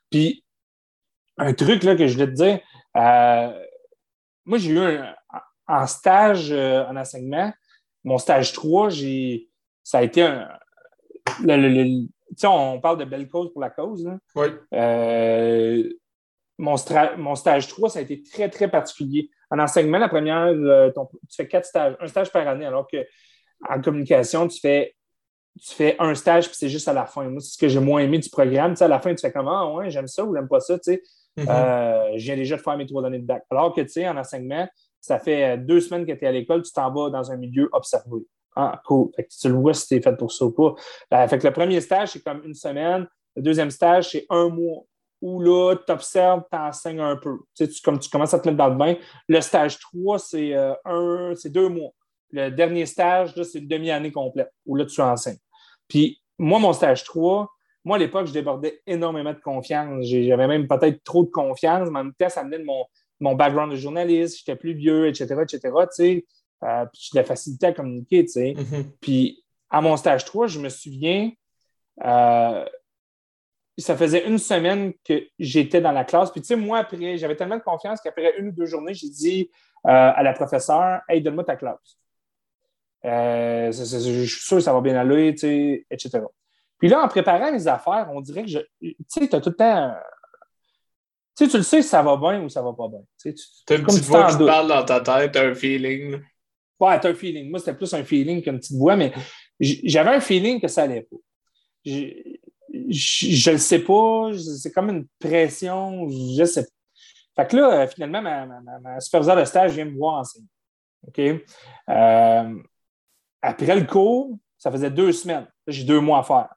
[0.10, 0.44] Puis,
[1.38, 2.60] un truc là, que je voulais te dire,
[2.96, 3.66] euh,
[4.46, 5.16] moi, j'ai eu un,
[5.68, 7.54] en stage euh, en enseignement,
[8.04, 8.90] mon stage 3,
[9.84, 10.48] ça a été un.
[12.44, 14.10] on parle de belle cause pour la cause.
[14.36, 14.48] Oui.
[14.74, 15.90] Euh,
[16.60, 16.76] mon,
[17.18, 19.30] mon, stage 3, ça a été très, très particulier.
[19.50, 20.54] En enseignement, la première,
[20.94, 22.98] tu fais quatre stages, un stage par année, alors que
[23.68, 24.96] en communication, tu fais
[25.62, 27.24] tu fais un stage puis c'est juste à la fin.
[27.24, 28.74] Moi, c'est ce que j'ai moins aimé du programme.
[28.74, 29.60] Tu sais, à la fin, tu fais comment?
[29.60, 30.78] Ah, ouais, j'aime ça ou j'aime pas ça.
[30.80, 31.02] Tu sais.
[31.38, 31.50] Mm-hmm.
[31.50, 33.44] Euh, je viens déjà de faire mes trois années de bac.
[33.50, 34.68] Alors que, tu sais, en enseignement,
[35.02, 37.70] ça fait deux semaines que tu es à l'école, tu t'en vas dans un milieu
[37.74, 38.20] observé.
[38.56, 39.10] Ah, cool.
[39.16, 40.76] Fait que tu le vois si tu es fait pour ça ou pas.
[41.14, 43.08] Euh, fait que le premier stage, c'est comme une semaine.
[43.36, 44.84] Le deuxième stage, c'est un mois
[45.22, 47.38] où là, tu observes, tu enseignes un peu.
[47.56, 48.96] Tu sais, comme tu commences à te mettre dans le bain.
[49.28, 51.92] Le stage 3, c'est euh, un, c'est deux mois.
[52.32, 55.40] Le dernier stage, c'est une demi-année complète où là, tu enseignes.
[55.88, 57.50] Puis moi, mon stage 3,
[57.86, 60.06] moi, à l'époque, je débordais énormément de confiance.
[60.06, 62.86] J'avais même peut-être trop de confiance, mais en même temps, ça venait de mon,
[63.20, 66.26] mon background de journaliste, j'étais plus vieux, etc., etc., tu sais.
[66.64, 68.54] Euh, puis j'ai de la facilité à communiquer, tu sais.
[68.54, 68.84] Mm-hmm.
[69.02, 71.32] Puis à mon stage 3, je me souviens,
[72.04, 72.66] euh,
[73.80, 76.32] ça faisait une semaine que j'étais dans la classe.
[76.32, 79.10] Puis tu sais, moi, après, j'avais tellement de confiance qu'après une ou deux journées, j'ai
[79.10, 79.50] dit
[79.86, 81.98] euh, à la professeure, Hey, donne-moi ta classe.
[83.06, 85.30] Euh, je suis sûr que ça va bien aller,
[85.90, 86.20] etc.
[86.78, 88.60] Puis là, en préparant mes affaires, on dirait que je.
[88.82, 89.94] Tu sais, tu as tout le temps.
[91.38, 93.00] Tu sais, tu le sais si ça va bien ou ça va pas bien.
[93.22, 93.30] Tu
[93.70, 96.20] as une petite voix qui te parle dans ta tête, tu as un feeling.
[96.80, 97.50] Ouais, tu as un feeling.
[97.50, 99.14] Moi, c'était plus un feeling qu'une petite voix, mais
[99.60, 101.18] j'avais un feeling que ça allait pas.
[102.90, 106.70] Je ne le sais pas, c'est comme une pression, je sais pas.
[107.36, 110.48] Fait que là, finalement, ma, ma, de stage vient me voir enseigner.
[111.08, 111.20] OK?
[111.20, 112.64] Euh,
[113.42, 115.48] après le cours, ça faisait deux semaines.
[115.68, 116.54] J'ai deux mois à faire.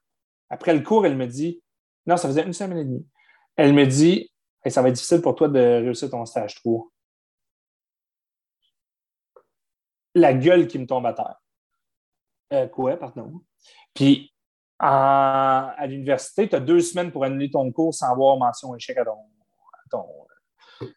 [0.50, 1.62] Après le cours, elle me dit,
[2.06, 3.06] non, ça faisait une semaine et demie.
[3.56, 4.30] Elle me dit,
[4.66, 6.88] ça va être difficile pour toi de réussir ton stage 3.
[10.14, 11.36] La gueule qui me tombe à terre.
[12.52, 13.40] Euh, quoi, pardon?
[13.94, 14.31] Puis,
[14.84, 19.04] à l'université, tu as deux semaines pour annuler ton cours sans avoir mention échec à
[19.04, 20.06] ton,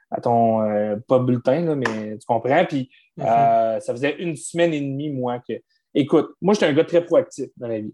[0.10, 2.66] à ton, euh, pas bulletin, mais tu comprends.
[2.66, 3.26] Puis, mm-hmm.
[3.26, 5.54] euh, ça faisait une semaine et demie, moi, que.
[5.94, 7.94] Écoute, moi, j'étais un gars très proactif dans la vie.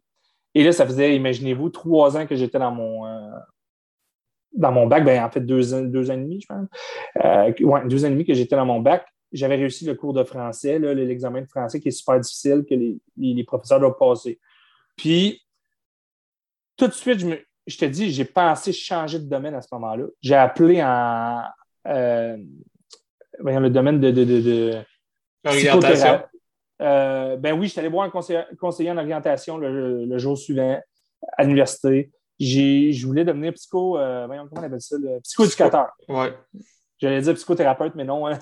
[0.55, 3.05] Et là, ça faisait, imaginez-vous, trois ans que j'étais dans mon,
[4.53, 6.68] dans mon bac, ben, en fait, deux ans, deux ans et demi, je pense.
[7.23, 9.05] Euh, ouais, deux ans et demi que j'étais dans mon bac.
[9.31, 12.97] J'avais réussi le cours de français, l'examen de français qui est super difficile, que les,
[13.18, 14.39] les, professeurs doivent passer.
[14.97, 15.41] Puis,
[16.85, 19.67] tout de suite, je, me, je te dis, j'ai pensé changer de domaine à ce
[19.73, 20.05] moment-là.
[20.21, 21.41] J'ai appelé en
[21.87, 22.37] euh,
[23.39, 24.83] le domaine de, de, de, de
[25.45, 26.21] Orientation.
[26.81, 30.37] Euh, ben oui, je suis allé voir un conseiller, conseiller en orientation le, le jour
[30.37, 30.79] suivant
[31.37, 35.87] à l'université je voulais devenir psycho, euh, comment on appelle ça, le psychoéducateur.
[36.07, 36.33] Ouais.
[36.99, 38.27] J'allais dire psychothérapeute, mais non.
[38.27, 38.37] Hein.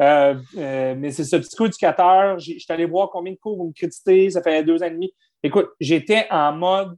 [0.00, 2.38] Ah, euh, mais c'est ça, psychoéducateur.
[2.38, 4.90] Je suis allé voir combien de cours vous me créditez, ça fait deux ans et
[4.90, 5.14] demi.
[5.42, 6.96] Écoute, j'étais en mode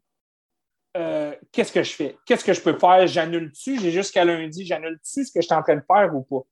[1.53, 2.17] qu'est-ce que je fais?
[2.27, 3.07] Qu'est-ce que je peux faire?
[3.07, 3.81] J'annule-tu?
[3.81, 6.47] J'ai jusqu'à lundi, j'annule-tu ce que je suis en train de faire ou pas?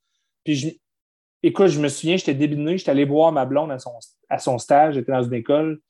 [0.44, 0.68] Puis je,
[1.42, 3.92] écoute, je me souviens, j'étais débiné, j'étais allé voir ma blonde à son,
[4.28, 5.80] à son stage, j'étais dans une école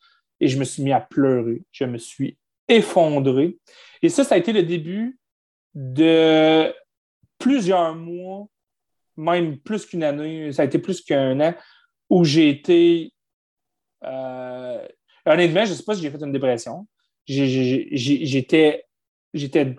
[0.41, 1.63] et je me suis mis à pleurer.
[1.73, 2.39] Je me suis
[2.69, 3.59] effondré.
[4.03, 5.19] Et ça, ça a été le début
[5.75, 6.73] de
[7.39, 8.47] plusieurs mois,
[9.17, 11.55] même plus qu'une année, ça a été plus qu'un an,
[12.11, 13.13] où j'ai été.
[14.05, 14.87] Euh,
[15.27, 16.87] honnêtement, je ne sais pas si j'ai fait une dépression.
[17.29, 18.85] J'étais.
[19.35, 19.77] J'étais.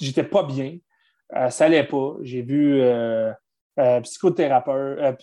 [0.00, 0.78] J'étais pas bien.
[1.36, 2.16] Euh, ça allait pas.
[2.22, 3.32] J'ai vu euh,
[3.78, 5.18] euh psychothérapeute.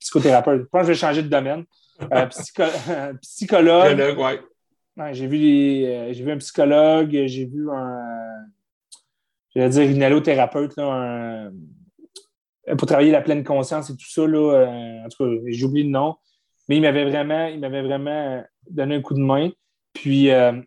[0.00, 0.62] psychothérapeute.
[0.62, 1.64] Je pense que je vais changer de domaine.
[2.30, 3.20] psychologue.
[3.20, 4.40] Psychologue, ouais
[5.12, 8.46] j'ai vu, euh, j'ai vu un psychologue, j'ai vu un,
[9.54, 11.50] je vais dire une allothérapeute, là,
[12.78, 14.26] pour travailler la pleine conscience et tout ça.
[14.26, 16.16] Là, euh, en tout cas, j'ai oublié le nom.
[16.68, 19.50] Mais il m'avait vraiment, il m'avait vraiment donné un coup de main.
[19.96, 20.60] Puis, euh,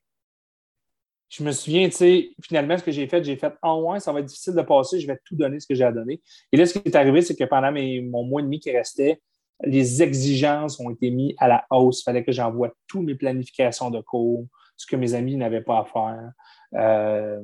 [1.29, 3.99] je me souviens, tu sais, finalement, ce que j'ai fait, j'ai fait en oh, ouais,
[3.99, 6.19] ça va être difficile de passer, je vais tout donner ce que j'ai à donner.
[6.51, 9.21] Et là, ce qui est arrivé, c'est que pendant mon mois et demi qui restait,
[9.63, 12.01] les exigences ont été mises à la hausse.
[12.01, 15.81] Il fallait que j'envoie toutes mes planifications de cours, ce que mes amis n'avaient pas
[15.81, 16.31] à faire.
[16.73, 17.43] Euh,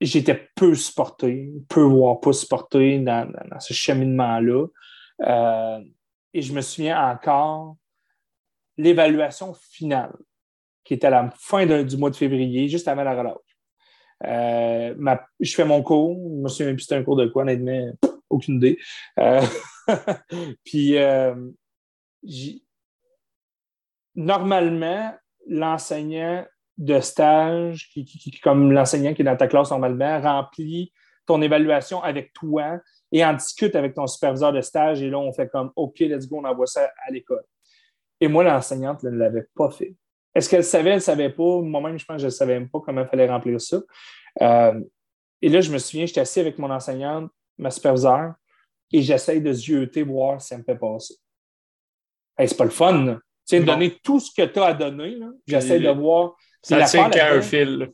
[0.00, 4.66] j'étais peu supporté, peu voire pas supporté dans, ce cheminement-là.
[5.20, 5.84] Euh,
[6.34, 7.76] et je me souviens encore
[8.76, 10.16] l'évaluation finale,
[10.90, 13.36] qui était à la fin du mois de février, juste avant la relâche.
[14.26, 17.92] Euh, je fais mon cours, je me souviens plus c'était un cours de quoi, honnêtement,
[18.28, 18.76] aucune idée.
[20.64, 21.36] puis, euh,
[24.16, 25.14] normalement,
[25.46, 26.44] l'enseignant
[26.76, 30.92] de stage, qui, comme l'enseignant qui est dans ta classe normalement, remplit
[31.24, 32.80] ton évaluation avec toi
[33.12, 35.02] et en discute avec ton superviseur de stage.
[35.02, 37.44] Et là, on fait comme OK, let's go, on envoie ça à l'école.
[38.20, 39.94] Et moi, l'enseignante ne l'avait pas fait.
[40.34, 41.60] Est-ce qu'elle savait, elle ne savait pas?
[41.60, 43.80] Moi-même, je pense que je ne savais même pas comment il fallait remplir ça.
[44.42, 44.80] Euh,
[45.42, 48.34] et là, je me souviens, j'étais assis avec mon enseignante, ma superviseure,
[48.92, 51.14] et j'essaye de zioter, voir si ça me fait passer.
[52.36, 53.18] Hey, c'est pas le fun.
[53.46, 55.18] Tu sais, donner tout ce que tu as à donner.
[55.46, 56.36] J'essaie de voir.
[56.62, 57.90] Ça tient qu'à un fil.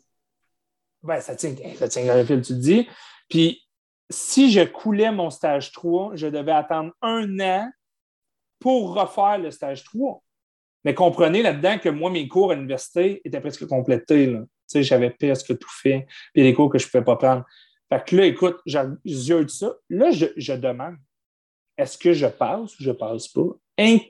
[1.03, 2.89] Ben, ça tient, ça tient qu'à un fil, tu te dis.
[3.29, 3.63] Puis,
[4.11, 7.71] si je coulais mon stage 3, je devais attendre un an
[8.59, 10.23] pour refaire le stage 3.
[10.87, 14.39] Mais comprenez là-dedans que moi, mes cours à l'université étaient presque complétés.
[14.73, 16.07] J'avais presque tout fait.
[16.33, 17.45] Puis les cours que je ne pouvais pas prendre.
[17.89, 19.75] Fait que là, écoute, j'ai ça.
[19.91, 20.95] Là, je, demande
[21.77, 23.49] est-ce que je passe ou je passe pas?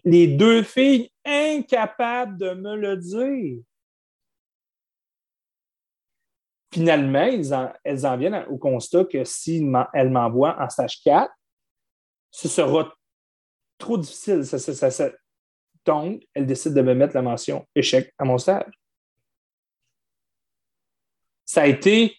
[0.04, 3.62] les deux filles incapables de me le dire.
[6.74, 7.26] Finalement,
[7.84, 11.32] elles en, viennent au constat que si elles m'envoient en stage 4,
[12.30, 12.94] ce sera
[13.78, 14.44] trop difficile.
[15.86, 18.72] Donc, elles décident de me mettre la mention échec à mon stage.
[21.44, 22.16] Ça a été.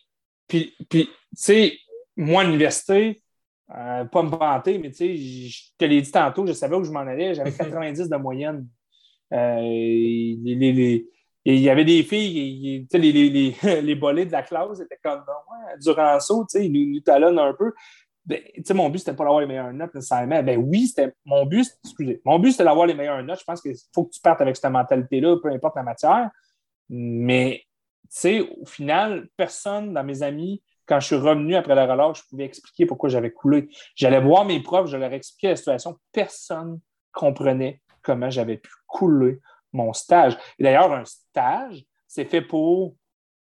[0.48, 1.78] Puis, puis tu sais,
[2.16, 3.22] moi, à l'université,
[3.76, 6.84] euh, pas me vanter, mais tu sais, je te l'ai dit tantôt, je savais où
[6.86, 8.68] je m'en allais, j'avais 90 de moyenne.
[9.34, 11.06] Euh, les,
[11.44, 15.20] il y avait des filles, les, les, les, les bolets de la classe étaient comme,
[15.20, 17.74] ouais, Duranceau, ils nous, nous talonnent un peu.
[18.28, 18.42] Ben,
[18.72, 20.44] mon but, c'était pas d'avoir les meilleures notes nécessairement.
[20.44, 23.40] Ben oui, c'était mon but, excusez, mon but, c'était d'avoir les meilleures notes.
[23.40, 26.30] Je pense qu'il faut que tu partes avec cette mentalité-là, peu importe la matière.
[26.90, 27.64] Mais,
[28.04, 32.22] tu sais, au final, personne dans mes amis, quand je suis revenu après la relâche,
[32.24, 33.70] je pouvais expliquer pourquoi j'avais coulé.
[33.96, 35.98] J'allais voir mes profs, je leur expliquais la situation.
[36.12, 36.82] Personne
[37.14, 39.40] comprenait comment j'avais pu couler
[39.72, 40.38] mon stage.
[40.60, 42.96] Et d'ailleurs, un stage, c'est fait pour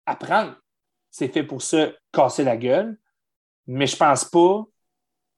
[0.06, 0.56] apprendre.
[1.10, 2.98] C'est fait pour se casser la gueule.
[3.68, 4.66] Mais je pense pas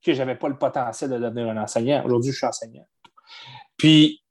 [0.06, 2.04] que je n'avais pas le potentiel de devenir un enseignant.
[2.06, 2.88] Aujourd'hui, je suis enseignant.
[3.78, 4.22] Puis,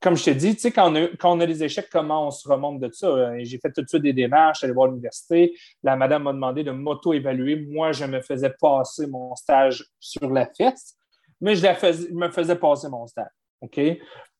[0.00, 0.92] comme je te dis, tu sais, quand,
[1.24, 3.06] on a des échecs, comment on se remonte de ça?
[3.06, 5.54] Euh, j'ai fait tout de suite des démarches, allé voir l'université.
[5.82, 7.56] La madame m'a demandé de m'auto-évaluer.
[7.56, 10.96] Moi, je me faisais passer mon stage sur la fesse,
[11.40, 11.76] mais je, la
[12.12, 13.30] me faisais passer mon stage.
[13.60, 13.78] OK?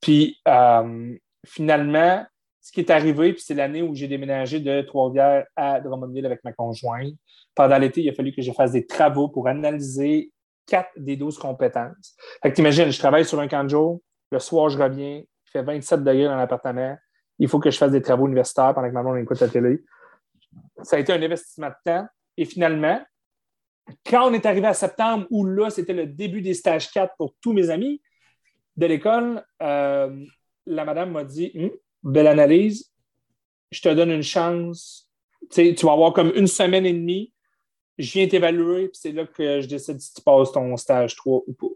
[0.01, 1.15] Puis, euh,
[1.47, 2.25] finalement,
[2.63, 6.43] ce qui est arrivé, puis c'est l'année où j'ai déménagé de Trois-Rivières à Drummondville avec
[6.45, 7.15] ma conjointe.
[7.55, 10.31] Pendant l'été, il a fallu que je fasse des travaux pour analyser
[10.71, 12.17] quatre des douze compétences.
[12.43, 15.51] Fait que t'imagines, je travaille sur un camp de jour, le soir, je reviens, il
[15.51, 16.97] fait 27 degrés dans l'appartement,
[17.39, 19.83] il faut que je fasse des travaux universitaires pendant que ma maman écoute la télé.
[20.83, 22.07] Ça a été un investissement de temps.
[22.37, 23.03] Et finalement,
[24.07, 27.35] quand on est arrivé à septembre, où là, c'était le début des stages 4 pour
[27.41, 28.01] tous mes amis
[28.77, 30.25] de l'école, euh,
[30.67, 31.71] la madame m'a dit hum,
[32.03, 32.91] belle analyse,
[33.71, 35.11] je te donne une chance.
[35.51, 37.33] tu vas avoir comme une semaine et demie.
[37.99, 41.43] Je viens t'évaluer, puis c'est là que je décide si tu passes ton stage 3
[41.47, 41.67] ou pas.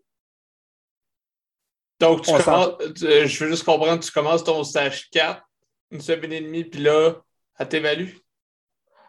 [2.00, 5.42] Donc, tu commences, euh, je veux juste comprendre, tu commences ton stage 4,
[5.90, 7.14] une semaine et demie, puis là,
[7.58, 8.10] elle t'évalue?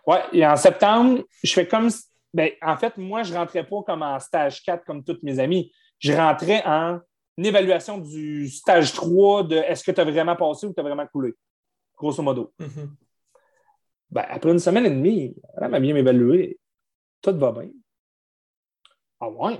[0.07, 1.89] Oui, et en septembre, je fais comme.
[2.33, 5.39] Ben, en fait, moi, je ne rentrais pas comme en stage 4 comme tous mes
[5.39, 5.71] amis.
[5.99, 6.99] Je rentrais en
[7.37, 11.07] évaluation du stage 3 de est-ce que tu as vraiment passé ou tu as vraiment
[11.07, 11.33] coulé,
[11.97, 12.53] grosso modo.
[12.59, 12.89] Mm-hmm.
[14.11, 16.59] ben, après une semaine et demie, elle m'a bien m'évaluer.
[17.25, 17.71] Tout va bien.
[19.19, 19.59] Ah ouais?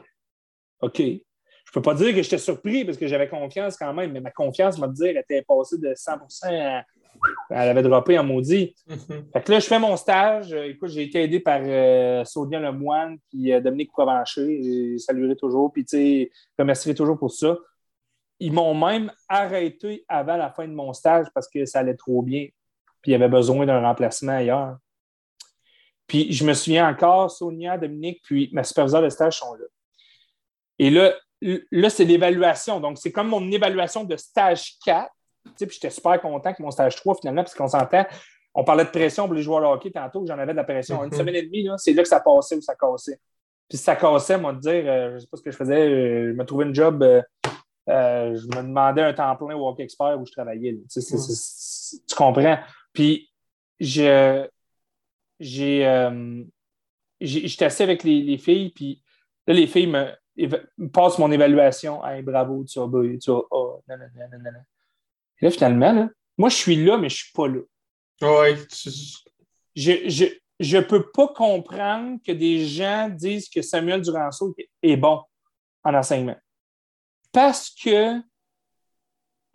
[0.82, 1.00] OK.
[1.00, 4.30] Je peux pas dire que j'étais surpris parce que j'avais confiance quand même, mais ma
[4.30, 6.12] confiance m'a dit qu'elle était passée de 100
[6.44, 6.84] à
[7.50, 8.76] elle avait droppé en maudit.
[8.88, 9.32] Mm-hmm.
[9.32, 10.54] Fait que là, je fais mon stage.
[10.54, 14.62] Écoute, j'ai été aidé par euh, Sonia Lemoine puis euh, Dominique Provencher.
[14.62, 15.72] Je saluerai toujours.
[15.72, 17.58] Puis, tu sais, remercierai toujours pour ça.
[18.40, 22.22] Ils m'ont même arrêté avant la fin de mon stage parce que ça allait trop
[22.22, 22.48] bien.
[23.02, 24.78] Puis, il y avait besoin d'un remplacement ailleurs.
[26.08, 29.66] Puis, je me souviens encore, Sonia, Dominique, puis ma superviseure de stage sont là.
[30.78, 31.14] Et là,
[31.72, 32.80] là c'est l'évaluation.
[32.80, 35.10] Donc, c'est comme mon évaluation de stage 4
[35.58, 38.06] puis j'étais super content que mon stage 3, finalement, parce qu'on s'entend,
[38.54, 41.04] on parlait de pression pour les joueurs de hockey tantôt, j'en avais de la pression.
[41.04, 41.18] Une mhm.
[41.18, 43.20] semaine et demie, c'est là que ça passait ou ça cassait.
[43.68, 45.90] Puis ça cassait, moi, de dire, euh, je ne sais pas ce que je faisais,
[45.90, 47.22] euh, je me trouvais une job, euh,
[47.88, 50.78] je me demandais un temps plein au Hockey Expert où je travaillais.
[50.88, 52.58] tu comprends?
[52.94, 53.30] Puis
[53.80, 54.48] je,
[55.40, 55.86] j'ai,
[57.20, 59.02] j'étais assis avec les, filles, puis
[59.48, 62.06] là, les filles me, passent mon évaluation.
[62.06, 62.88] Hey, bravo, tu as,
[63.22, 64.60] tu as, oh, non, non, non, non, non.
[65.42, 67.62] Et là, finalement, moi, je suis là, mais je ne suis pas là.
[68.22, 68.56] Oui.
[70.58, 75.22] Je ne peux pas comprendre que des gens disent que Samuel Duranceau est bon
[75.84, 76.38] en enseignement.
[77.32, 78.22] Parce que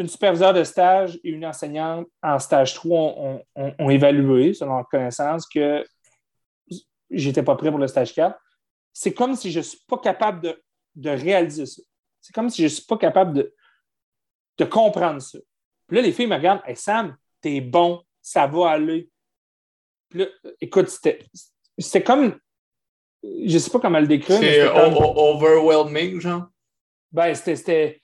[0.01, 5.47] une superviseure de stage et une enseignante en stage 3 ont, évalué, selon leur connaissance,
[5.47, 5.85] que
[7.11, 8.39] j'étais pas prêt pour le stage 4.
[8.93, 10.63] C'est comme si je ne suis pas capable de,
[10.95, 11.83] de réaliser ça.
[12.21, 13.55] C'est comme si je ne suis pas capable de,
[14.59, 15.39] de comprendre ça.
[15.87, 19.11] Puis là, les filles me regardent, hey, Sam, t'es bon, ça va aller.
[20.09, 20.27] Puis là,
[20.61, 22.39] écoute, c'était comme.
[23.23, 24.39] Je sais pas comment le décrire.
[24.39, 26.47] C'est overwhelming, genre?
[27.13, 28.00] Ben, c'était.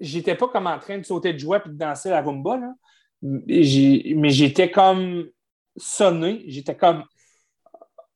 [0.00, 2.74] J'étais pas comme en train de sauter de joie et de danser la rumba, là.
[3.22, 3.62] Mais
[4.30, 5.28] j'étais comme
[5.76, 6.44] sonné.
[6.48, 7.04] J'étais comme.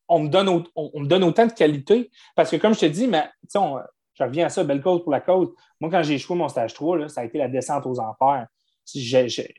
[0.08, 2.10] On me, donne, on, me donne autant de qualité.
[2.36, 5.20] Parce que, comme je te dis, mais, je reviens à ça, belle cause pour la
[5.20, 5.48] cause.
[5.80, 8.46] Moi, quand j'ai échoué mon stage 3, là, ça a été la descente aux enfers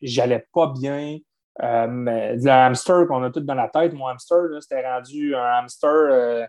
[0.02, 1.18] j'allais pas bien.
[1.64, 6.45] Euh, hamster qu'on a tout dans la tête, mon hamster, c'était rendu un hamster euh,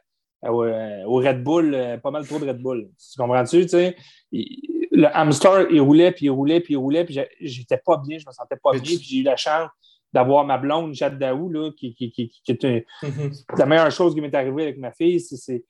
[0.46, 2.90] au, Red Bull, euh, pas mal trop de Red Bull.
[2.98, 3.66] Tu comprends-tu?
[4.98, 8.26] Le hamster, il roulait, puis il roulait, puis il roulait, puis j'étais pas bien, je
[8.26, 9.70] me sentais pas bien, puis j'ai eu la chance
[10.12, 13.58] d'avoir ma blonde, Jade Daou, là, qui, qui, qui, était mm-hmm.
[13.58, 15.20] la meilleure chose qui m'est arrivée avec ma fille.
[15.20, 15.64] C'est,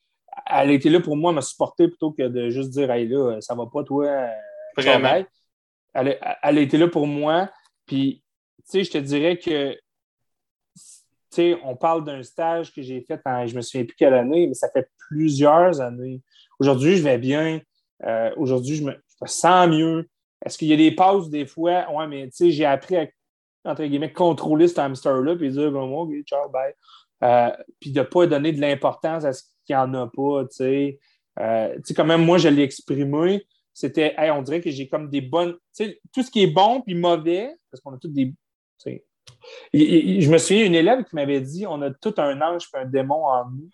[0.47, 3.55] elle était là pour moi, me supporter plutôt que de juste dire Hey là, ça
[3.55, 4.29] va pas, toi.
[4.77, 5.25] Vraiment
[5.95, 7.51] elle, a été là pour moi.
[7.87, 8.23] Puis,
[8.59, 9.81] tu sais, je te dirais que, tu
[11.31, 14.47] sais, on parle d'un stage que j'ai fait en, je me souviens plus quelle année,
[14.47, 16.23] mais ça fait plusieurs années.
[16.59, 17.61] Aujourd'hui, je vais bien.
[18.05, 18.95] Euh, aujourd'hui, je me,
[19.27, 20.09] sens mieux.
[20.45, 21.87] Est-ce qu'il y a des pauses des fois?
[21.93, 23.07] Oui, mais tu sais, j'ai appris à
[23.65, 26.73] entre guillemets, contrôler ce hamster-là, puis dire, bon, OK, ciao, bye.
[27.25, 27.51] Euh,
[27.81, 30.57] puis de ne pas donner de l'importance à ce qu'il n'y en a pas, tu
[30.57, 30.99] sais.
[31.41, 34.89] Euh, tu sais, quand même, moi, je l'ai exprimé, c'était, hey, on dirait que j'ai
[34.89, 37.99] comme des bonnes, tu sais, tout ce qui est bon puis mauvais, parce qu'on a
[37.99, 38.33] tous des,
[39.73, 42.85] je me souviens, une élève qui m'avait dit, on a tout un ange et un
[42.87, 43.69] démon en nous.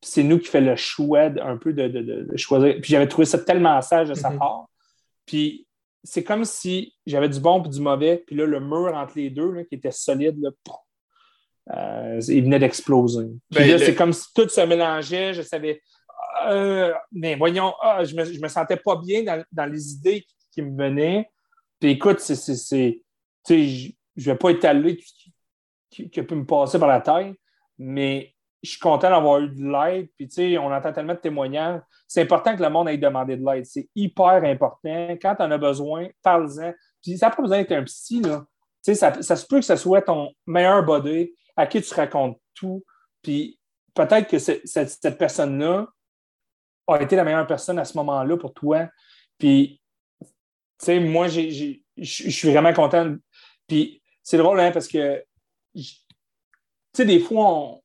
[0.00, 2.74] C'est nous qui fait le choix un peu de, choisir.
[2.80, 4.38] Puis j'avais trouvé ça tellement sage de sa mm-hmm.
[4.38, 4.68] part.
[5.26, 5.66] Puis
[6.04, 9.30] c'est comme si j'avais du bon et du mauvais, puis là, le mur entre les
[9.30, 10.50] deux, qui était solide, là,
[11.76, 13.26] euh, il venait d'exploser.
[13.50, 15.82] Puis ben, là, c'est comme si tout se mélangeait, je savais.
[16.46, 20.62] Euh, mais voyons, ah, je, me, je me sentais pas bien dans, les idées qui,
[20.62, 21.28] me venaient.
[21.80, 23.02] Puis écoute, c'est.
[23.48, 25.12] Je ne vais pas étaler ce
[25.90, 27.34] qui, qui, peut me passer par la tête,
[27.78, 30.08] mais je suis content d'avoir eu de l'aide.
[30.16, 31.80] Puis, tu sais, on entend tellement de témoignages.
[32.06, 33.66] C'est important que le monde aille demander de l'aide.
[33.66, 35.16] C'est hyper important.
[35.22, 36.72] Quand tu en as besoin, parle-en.
[37.02, 38.44] Puis, ça n'a pas besoin d'être un psy, là.
[38.84, 41.94] Tu sais, ça, ça, se peut que ce soit ton meilleur body à qui tu
[41.94, 42.84] racontes tout.
[43.22, 43.58] Puis,
[43.94, 45.86] peut-être que cette, cette personne-là
[46.86, 48.88] a été la meilleure personne à ce moment-là pour toi.
[49.38, 49.80] Puis,
[50.20, 50.26] tu
[50.78, 53.14] sais, moi, je suis vraiment content.
[53.66, 55.24] Puis, c'est drôle, hein, parce que,
[55.74, 55.84] tu
[56.92, 57.82] sais, des fois, on,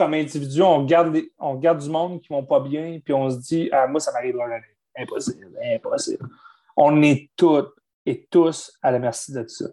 [0.00, 3.28] comme individu, on regarde, on regarde du monde qui ne vont pas bien, puis on
[3.28, 4.62] se dit, ah, moi, ça jamais.
[4.96, 6.26] Impossible, impossible.
[6.74, 7.74] On est toutes
[8.06, 9.66] et tous à la merci de ça.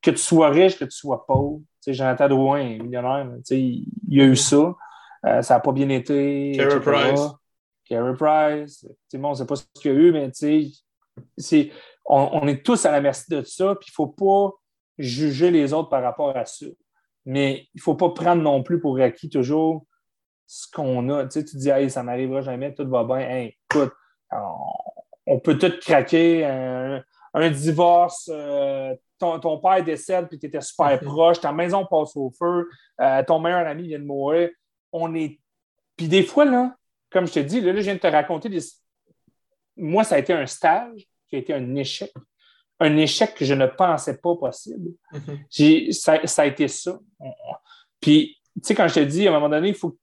[0.00, 1.62] Que tu sois riche, que tu sois pauvre.
[1.84, 3.28] Jonathan Drouin est millionnaire.
[3.50, 4.76] Il y a eu ça.
[5.26, 6.52] Euh, ça n'a pas bien été.
[6.54, 7.20] Carey Price.
[7.84, 8.86] Carey Price.
[9.14, 10.30] Bon, on ne sait pas ce qu'il y a eu, mais
[11.36, 11.72] c'est,
[12.04, 13.74] on, on, est tous à la merci de ça.
[13.74, 14.54] Puis il ne faut pas
[14.96, 16.66] juger les autres par rapport à ça.
[17.26, 19.86] Mais il ne faut pas prendre non plus pour acquis toujours
[20.46, 21.24] ce qu'on a.
[21.24, 23.50] Tu, sais, tu dis, hey, ça m'arrivera jamais, tout va bien.
[23.70, 23.92] écoute,
[25.26, 26.44] on, peut tout craquer.
[26.44, 32.32] Un, divorce, euh, ton, père décède puis tu étais super proche, ta maison passe au
[32.36, 32.68] feu,
[33.00, 34.50] euh, ton meilleur ami vient de mourir.
[34.92, 35.38] On est.
[35.96, 36.74] Puis des fois, là,
[37.10, 38.60] comme je te dis, là, je viens de te raconter des.
[39.76, 42.12] Moi, ça a été un stage qui a été un échec
[42.80, 44.92] un échec que je ne pensais pas possible.
[45.12, 45.92] Mhm.
[45.92, 46.98] ça, a été ça.
[48.00, 49.96] Puis, tu sais, quand je te dis, à un moment donné, il faut.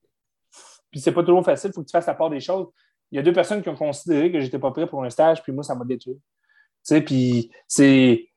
[0.91, 2.67] Puis, c'est pas toujours facile, il faut que tu fasses la part des choses.
[3.11, 5.09] Il y a deux personnes qui ont considéré que je n'étais pas prêt pour un
[5.09, 6.15] stage, puis moi, ça m'a détruit.
[6.15, 6.21] Tu
[6.83, 8.29] sais, puis c'est.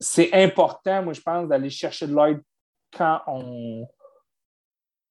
[0.00, 2.40] C'est important, moi, je pense, d'aller chercher de l'aide
[2.96, 3.84] quand on.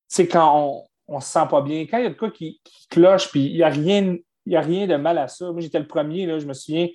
[0.10, 1.82] Tu sais, quand on ne se sent pas bien.
[1.82, 4.16] Quand il y a de quoi qui, cloche, puis il n'y a, rien,
[4.54, 5.52] a rien de mal à ça.
[5.52, 6.88] Moi, j'étais le premier, là, je me souviens,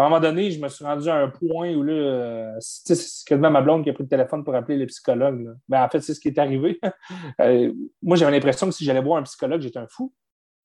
[0.00, 2.96] à un moment donné, je me suis rendu à un point où là, c'est
[3.26, 5.40] quasiment ma blonde qui a pris le téléphone pour appeler le psychologue.
[5.68, 6.80] Mais ben, en fait, c'est ce qui est arrivé.
[7.40, 7.72] Euh,
[8.02, 10.12] moi, j'avais l'impression que si j'allais voir un psychologue, j'étais un fou.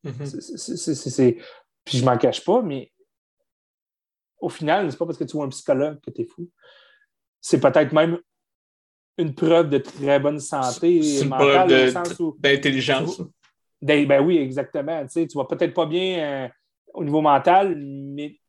[0.05, 1.41] Mm-hmm.
[1.85, 2.91] Puis je m'en cache pas, mais
[4.39, 6.49] au final, c'est pas parce que tu vois un psychologue que tu es fou.
[7.39, 8.19] C'est peut-être même
[9.17, 11.93] une preuve de très bonne santé mentale.
[12.39, 13.21] D'intelligence.
[13.81, 15.01] Ben oui, exactement.
[15.03, 16.49] Tu sais, tu vas peut-être pas bien euh,
[16.93, 18.39] au niveau mental, mais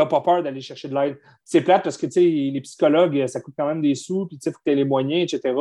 [0.00, 1.18] n'as pas peur d'aller chercher de l'aide.
[1.44, 4.58] C'est plate parce que les psychologues, ça coûte quand même des sous, puis il faut
[4.58, 5.54] que tu aies les moyens, etc.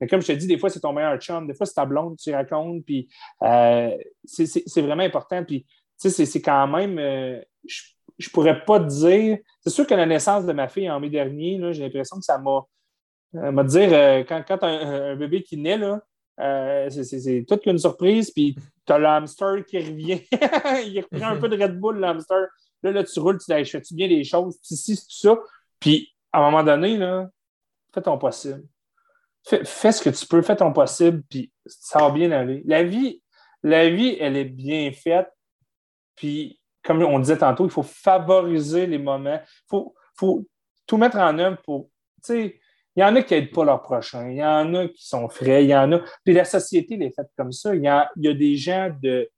[0.00, 1.86] Mais comme je te dis, des fois, c'est ton meilleur chum, des fois, c'est ta
[1.86, 3.08] blonde, tu racontes, puis
[3.42, 5.44] euh, c'est vraiment important.
[5.44, 5.66] Puis,
[5.96, 7.82] c'est quand même, euh, je,
[8.20, 9.38] ne pourrais pas te dire.
[9.60, 12.38] C'est sûr que la naissance de ma fille en mai dernier, j'ai l'impression que ça
[12.38, 12.62] m'a.
[13.36, 13.90] Euh, m'a dire,
[14.26, 15.80] quand, quand un, bébé qui naît,
[16.90, 18.56] c'est toute une surprise, puis
[18.86, 20.22] tu as l'hamster qui revient.
[20.86, 22.48] il reprend un peu de Red Bull, l'hamster.
[22.84, 25.38] Là, là, tu roules, tu fais-tu bien les choses, tu sais, tout ça.
[25.80, 27.30] Puis, à un moment donné, là,
[27.94, 28.62] fais ton possible.
[29.42, 32.62] Fais, ce que tu peux, fais ton possible, puis ça va bien aller.
[32.66, 33.22] La vie,
[33.62, 35.30] la vie, elle est bien faite.
[36.14, 39.40] Puis, comme on disait tantôt, il faut favoriser les moments.
[39.42, 40.46] Il faut, faut
[40.86, 41.88] tout mettre en œuvre pour.
[42.22, 42.60] Tu sais,
[42.96, 45.28] il y en a qui n'aident pas leur prochain, il y en a qui sont
[45.30, 46.00] frais, il y en a.
[46.22, 47.74] Puis la société est faite comme ça.
[47.74, 49.30] Il y a, y a des gens de,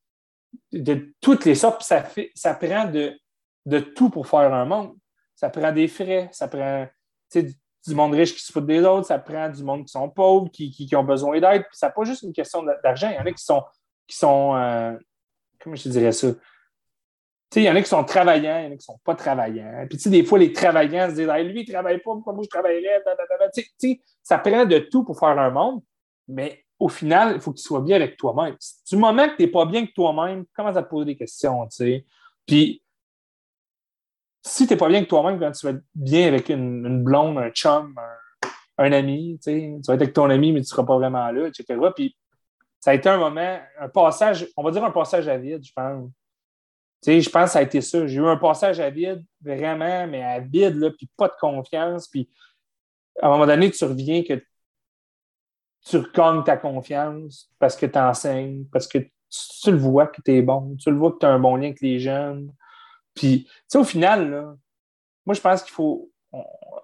[0.73, 3.19] de toutes les sortes, puis ça, fait, ça prend de,
[3.67, 4.95] de tout pour faire un monde.
[5.35, 6.87] Ça prend des frais, ça prend
[7.35, 10.49] du monde riche qui se fout des autres, ça prend du monde qui sont pauvres,
[10.51, 11.63] qui, qui, ont besoin d'aide.
[11.63, 13.11] Puis ça n'est pas juste une question d'argent.
[13.11, 13.63] Il y en a qui sont,
[14.07, 14.97] qui sont euh,
[15.61, 16.29] comment je te dirais ça?
[17.55, 19.15] il y en a qui sont travaillants, il y en a qui ne sont pas
[19.15, 19.87] travaillants.
[19.89, 22.49] Puis, des fois, les travaillants se disent lui, il ne travaille pas, pourquoi moi je
[22.49, 23.03] travaillerais?
[24.23, 25.81] ça prend de tout pour faire un monde,
[26.29, 28.57] mais au final, il faut que tu sois bien avec toi-même.
[28.91, 31.67] Du moment que tu n'es pas bien avec toi-même, commence à te poser des questions.
[32.45, 32.83] Puis,
[34.47, 37.39] si tu n'es pas bien avec toi-même, quand tu vas être bien avec une, blonde,
[37.39, 37.95] un chum,
[38.79, 39.51] un, ami, tu,
[39.87, 41.79] vas être avec ton ami, mais tu ne seras pas vraiment là, etc.
[41.95, 42.17] Puis
[42.79, 45.73] ça a été un moment, un passage, on va dire un passage à vide, je
[45.75, 46.09] pense.
[47.05, 48.07] je pense que ça a été ça.
[48.07, 52.07] J'ai eu un passage à vide, vraiment, mais à vide, là, puis pas de confiance.
[52.07, 52.31] Puis
[53.21, 54.41] à un moment donné, tu reviens que
[55.85, 60.33] tu regagnes ta confiance parce que tu enseignes, parce que tu, le vois que tu
[60.33, 62.53] es bon, tu le vois que tu as un bon lien avec les jeunes.
[63.17, 64.57] Puis, tu sais, au final,
[65.25, 66.13] moi, je pense qu'il faut.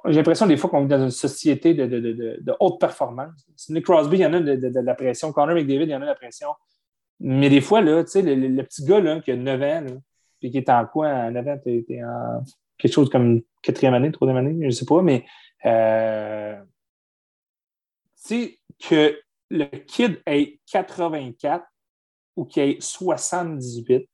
[0.07, 3.47] J'ai l'impression des fois qu'on vit dans une société de, de, haute performance.
[3.69, 5.33] Nick Crosby, il y en a de, la pression.
[5.33, 6.49] Connor McDavid, il y en a de la pression.
[7.21, 9.85] Mais des fois, là, tu sais, le, petit gars là, qui a 9 ans,
[10.41, 11.09] puis qui est en quoi?
[11.09, 12.43] À 9 ans, tu es, en
[12.79, 15.25] quelque chose comme quatrième année, troisième année, je ne sais pas, mais
[15.67, 16.61] euh,
[18.27, 21.65] tu sais, que le kid ait 84
[22.35, 24.09] ou qu'il ait 78,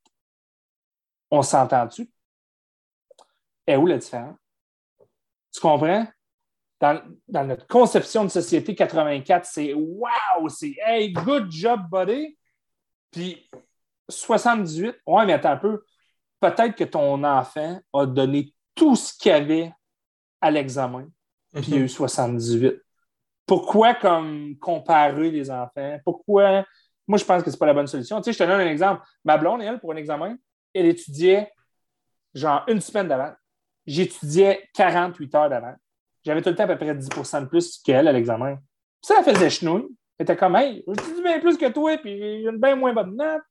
[1.30, 2.10] on s'entend-tu?
[3.66, 4.36] Et où la différence?
[5.52, 6.06] Tu comprends?
[6.80, 12.38] Dans, notre conception de société 84, c'est wow, c'est hey, good job, buddy.
[13.10, 13.50] Puis
[14.08, 15.84] 78, ouais, mais attends un peu.
[16.40, 19.72] Peut-être que ton enfant a donné tout ce qu'il avait
[20.40, 21.08] à l'examen,
[21.52, 22.80] puis il a eu 78.
[23.44, 25.98] Pourquoi comme comparer les enfants?
[26.04, 26.64] Pourquoi?
[27.08, 28.18] Moi, je pense que ce n'est pas la bonne solution.
[28.18, 29.02] Tu sais, je te donne un exemple.
[29.24, 30.36] Ma blonde, elle, pour un examen,
[30.78, 31.50] elle étudiait
[32.34, 33.32] genre une semaine d'avant.
[33.86, 35.74] J'étudiais 48 heures d'avant.
[36.24, 38.58] J'avais tout le temps à peu près 10% de plus qu'elle à l'examen.
[39.00, 39.88] Ça, elle faisait chenouille.
[40.18, 43.16] Elle était comme, hey, j'étudie bien plus que toi, puis j'ai une bien moins bonne
[43.16, 43.42] note.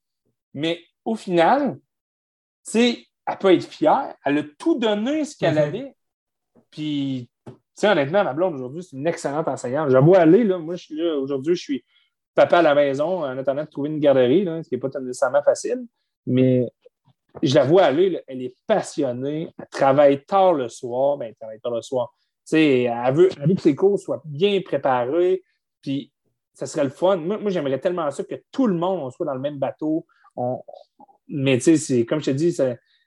[0.54, 4.16] Mais au final, tu sais, elle peut être fière.
[4.26, 5.68] Elle a tout donné ce qu'elle mm-hmm.
[5.68, 5.96] avait.
[6.70, 9.90] Puis, tu sais, honnêtement, ma blonde aujourd'hui, c'est une excellente enseignante.
[9.90, 10.58] Je vois aller, là.
[10.58, 11.86] Moi, je suis là, aujourd'hui, je suis
[12.36, 15.00] papa à la maison en attendant de trouver une garderie, là, ce qui n'est pas
[15.00, 15.86] nécessairement facile.
[16.26, 16.70] Mais
[17.42, 21.60] je la vois aller, elle est passionnée, elle travaille tard le soir, ben, elle travaille
[21.60, 22.14] tard le soir.
[22.52, 25.44] elle veut, elle veut que ses cours soient bien préparés,
[25.82, 26.12] puis
[26.54, 27.18] ça serait le fun.
[27.18, 30.06] Moi, j'aimerais tellement ça que tout le monde soit dans le même bateau.
[31.28, 32.58] Mais tu sais, comme je te dis,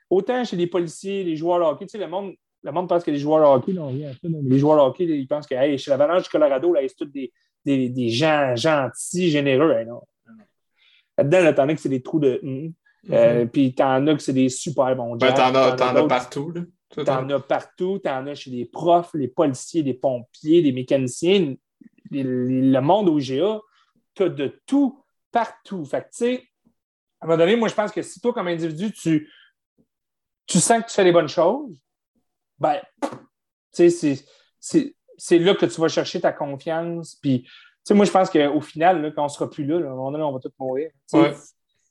[0.09, 3.03] autant chez les policiers, les joueurs de hockey, tu sais, le monde, le monde pense
[3.03, 3.73] que les joueurs de hockey,
[4.23, 7.07] les joueurs de hockey, ils pensent que hey, chez l'Avalanche du Colorado, là, c'est tous
[7.07, 7.33] des,
[7.65, 9.75] des, des, gens gentils, généreux.
[11.19, 12.41] Là-dedans, t'en as que c'est des trous de.
[13.09, 13.49] Euh, mm-hmm.
[13.49, 16.53] puis t'en as que c'est des super bons ben, t'en as, as, partout.
[16.95, 17.99] T'en as partout.
[17.99, 21.55] T'en as chez les profs, les policiers, les pompiers, les mécaniciens.
[22.11, 23.61] le monde au GA,
[24.15, 25.03] t'as de tout
[25.33, 25.85] partout.
[25.85, 26.45] Fait que, tu sais,
[27.21, 29.31] à un moment donné, moi, je pense que si toi, comme individu, tu,
[30.47, 31.79] tu sens que tu fais les bonnes choses,
[32.59, 32.81] ben,
[33.75, 34.25] tu sais,
[35.17, 37.17] c'est là que tu vas chercher ta confiance.
[37.17, 37.51] Puis, tu
[37.85, 39.95] sais, moi, je pense qu'au final, là, quand on ne sera plus là, à un
[39.95, 40.91] moment donné, on va tous mourir.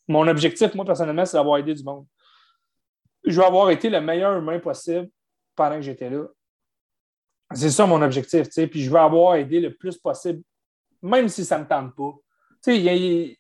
[0.10, 2.06] Mon objectif, moi, personnellement, c'est d'avoir aidé du monde.
[3.24, 5.08] Je veux avoir été le meilleur humain possible
[5.56, 6.26] pendant que j'étais là.
[7.54, 8.68] C'est ça mon objectif, tu sais.
[8.68, 10.42] Puis je veux avoir aidé le plus possible,
[11.04, 12.12] même si ça ne me tente pas.
[12.64, 13.38] Tu sais, il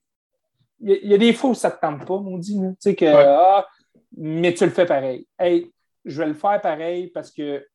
[0.79, 2.55] y a, des fois où ça ne te tente pas, mon dit.
[2.55, 3.67] Tu sais, que, ah,
[4.15, 5.27] mais tu le fais pareil.
[5.39, 5.71] Hey,
[6.05, 7.65] je vais le faire pareil parce que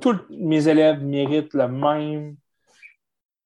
[0.00, 2.36] tous mes élèves méritent le même,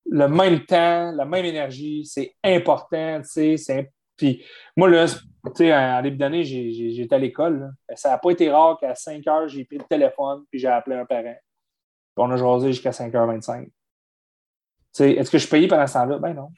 [0.04, 2.04] le même temps, la même énergie.
[2.04, 3.90] C'est important, tu sais, c'est
[4.20, 4.44] puis
[4.76, 5.18] moi, là, tu
[5.54, 7.72] sais, en début d'année, j'étais à l'école.
[7.94, 10.96] Ça n'a pas été rare qu'à 5 heures, j'ai pris le téléphone puis j'ai appelé
[10.96, 11.34] un parent.
[11.34, 13.70] Puis on a jasé jusqu'à 5h25.
[14.98, 16.18] Est-ce que je suis payé pendant ce temps-là?
[16.18, 16.50] Ben non.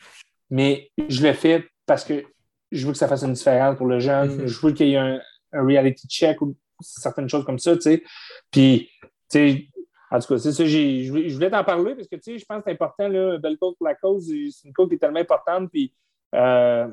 [0.50, 2.24] Mais je l'ai fait parce que
[2.72, 4.28] je veux que ça fasse une différence pour le jeune.
[4.28, 4.46] Mm-hmm.
[4.48, 5.20] Je veux qu'il y ait un,
[5.52, 8.02] reality check ou certaines choses comme ça, tu sais.
[8.50, 9.66] Puis, tu sais,
[10.10, 12.58] en tout cas, c'est ça, je voulais t'en parler parce que, tu sais, je pense
[12.58, 14.26] que c'est important, là, belle cause pour la cause.
[14.26, 15.70] C'est une cause qui est tellement importante.
[15.70, 15.94] Puis,
[16.34, 16.88] euh,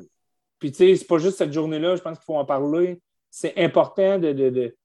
[0.60, 3.02] puis, tu sais, c'est pas juste cette journée-là, je pense qu'il faut en parler.
[3.31, 4.76] C'est important de,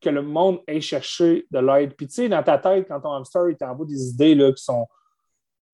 [0.00, 1.94] que le monde ait cherché de l'aide.
[1.94, 4.62] Puis, tu sais, dans ta tête, quand ton hamster il t'envoie des idées là, qui
[4.62, 4.86] sont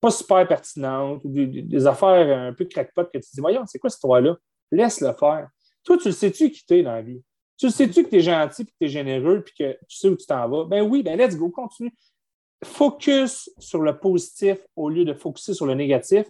[0.01, 3.91] pas super pertinentes ou des, affaires un peu crackpot que tu dis, voyons, c'est quoi
[3.91, 4.37] cette histoire-là?
[4.71, 5.49] Laisse-le faire.
[5.85, 7.23] Toi, tu le sais-tu qui t'es dans la vie?
[7.59, 10.09] Tu le sais-tu que tu es gentil, que tu es généreux, puis que tu sais
[10.09, 10.65] où tu t'en vas?
[10.65, 11.93] Ben oui, ben let's go, continue.
[12.65, 16.27] Focus sur le positif au lieu de focuser sur le négatif.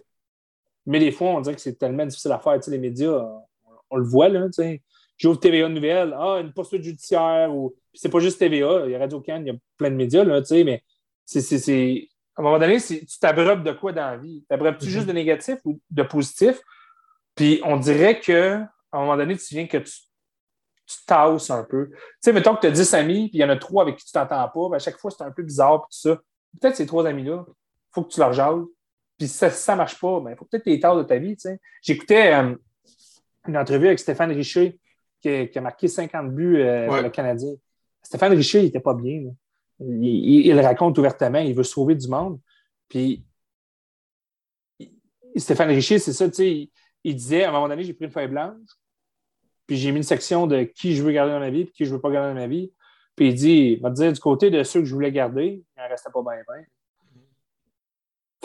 [0.85, 2.55] Mais des fois, on dirait que c'est tellement difficile à faire.
[2.55, 3.25] Tu sais, les médias,
[3.89, 4.45] on, le voit, là.
[4.47, 4.81] Tu sais.
[5.17, 7.53] J'ouvre TVA Nouvelle, ah, une poursuite judiciaire.
[7.53, 7.73] Ou...
[7.93, 10.41] c'est pas juste TVA, il y a Radio-Can, il y a plein de médias, là,
[10.41, 10.83] tu sais, mais
[11.25, 12.09] c'est.
[12.37, 14.43] À un moment donné, tu t'abreuves de quoi dans la vie?
[14.49, 14.89] T'abreuves-tu mm-hmm.
[14.89, 16.59] juste de négatif ou de positif?
[17.33, 19.93] Puis on dirait qu'à un moment donné, tu viens que tu,
[20.85, 21.89] tu tasses un peu.
[21.89, 23.97] Tu sais, mettons que tu as 10 amis, puis il y en a trois avec
[23.97, 26.21] qui tu t'entends pas, ben, à chaque fois, c'est un peu bizarre, puis tout ça.
[26.59, 27.53] Peut-être ces trois amis-là, il
[27.93, 28.63] faut que tu leur jases.
[29.17, 31.37] Puis ça ne marche pas, il ben, faut peut-être les de ta vie.
[31.81, 32.55] J'écoutais euh,
[33.47, 34.79] une entrevue avec Stéphane Richer
[35.21, 37.53] qui a, marqué 50 buts euh, pour le Canadien.
[38.03, 39.23] Stéphane Richer, il n'était pas bien.
[39.79, 42.39] Il, il, raconte ouvertement, il veut sauver du monde.
[42.87, 43.25] Puis
[45.35, 46.69] Stéphane Richer, c'est ça, tu sais,
[47.03, 48.55] il, disait à un moment donné, j'ai pris une feuille blanche,
[49.67, 51.85] puis j'ai mis une section de qui je veux garder dans ma vie et qui
[51.85, 52.71] je veux pas garder dans ma vie.
[53.15, 55.81] Puis il dit, il va dire du côté de ceux que je voulais garder, il
[55.81, 56.65] n'en restait pas bien, bien.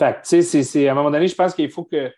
[0.01, 2.11] Fait tu sais, c'est, à un moment donné, je pense qu'il faut que.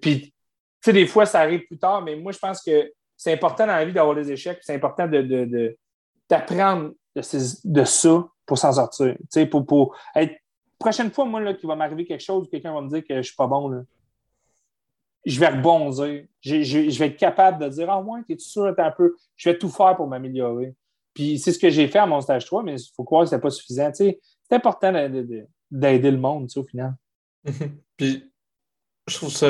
[0.00, 0.32] Puis, tu
[0.80, 3.74] sais, des fois, ça arrive plus tard, mais moi, je pense que c'est important dans
[3.74, 5.76] la vie d'avoir des échecs, c'est important de,
[6.30, 7.22] d'apprendre de,
[7.64, 9.16] de, ça pour s'en sortir.
[9.18, 9.96] Tu sais, pour, pour.
[10.78, 13.18] Prochaine fois, moi, là, qu'il va m'arriver quelque chose, quelqu'un va me dire que je
[13.18, 13.82] ne suis pas bon, là,
[15.24, 16.26] je vais rebondir.
[16.40, 19.16] Je, je, vais être capable de dire Ah, ouais, es sûr, un peu.
[19.34, 20.76] Je vais tout faire pour m'améliorer.
[21.12, 23.30] Puis c'est ce que j'ai fait à mon stage 3, mais il faut croire que
[23.30, 23.90] ce n'est pas suffisant.
[23.92, 24.20] c'est
[24.52, 26.94] important d'aider le monde, au final.
[27.96, 28.30] Puis
[29.08, 29.46] je trouve ça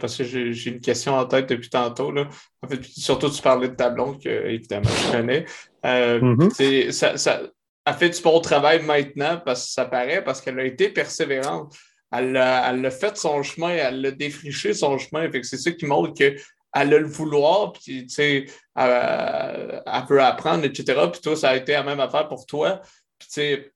[0.00, 2.10] parce que j'ai une question en tête depuis tantôt.
[2.10, 2.28] Là.
[2.62, 5.46] En fait, surtout tu parlais de ta blonde, que évidemment je connais.
[5.86, 6.90] Euh, mm-hmm.
[6.90, 7.42] ça, ça
[7.84, 11.74] a fait du bon travail maintenant parce que ça paraît, parce qu'elle a été persévérante.
[12.12, 15.30] Elle a, elle a, fait son chemin, elle a défriché son chemin.
[15.42, 16.34] c'est ça qui montre que
[16.72, 18.46] elle a le vouloir, puis tu sais,
[18.76, 21.00] elle, peut apprendre, etc.
[21.12, 22.80] Puis toi, ça a été la même affaire pour toi.
[23.18, 23.72] Puis tu sais,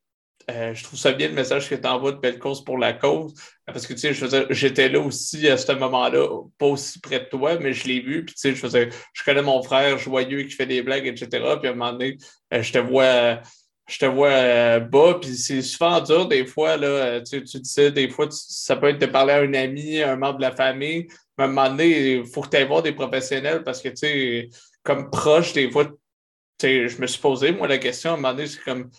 [0.50, 2.92] euh, je trouve ça bien le message que tu envoies de belle cause pour la
[2.92, 3.34] cause.
[3.66, 6.26] Parce que tu sais, j'étais là aussi à ce moment-là,
[6.58, 8.24] pas aussi près de toi, mais je l'ai vu.
[8.24, 11.28] Puis tu sais, je faisais, je connais mon frère joyeux qui fait des blagues, etc.
[11.58, 12.18] Puis à un moment donné,
[12.52, 13.40] euh, je te vois
[13.86, 17.90] je te vois euh, bas, puis c'est souvent dur des fois, là, tu, tu disais,
[17.92, 21.06] des fois, ça peut être de parler à un ami, un membre de la famille,
[21.38, 23.96] à un moment donné, il faut que tu ailles voir des professionnels parce que, tu
[23.96, 24.48] sais,
[24.82, 25.92] comme proche, des fois, tu
[26.60, 28.90] sais, je me suis posé, moi, la question, à un moment donné, c'est comme,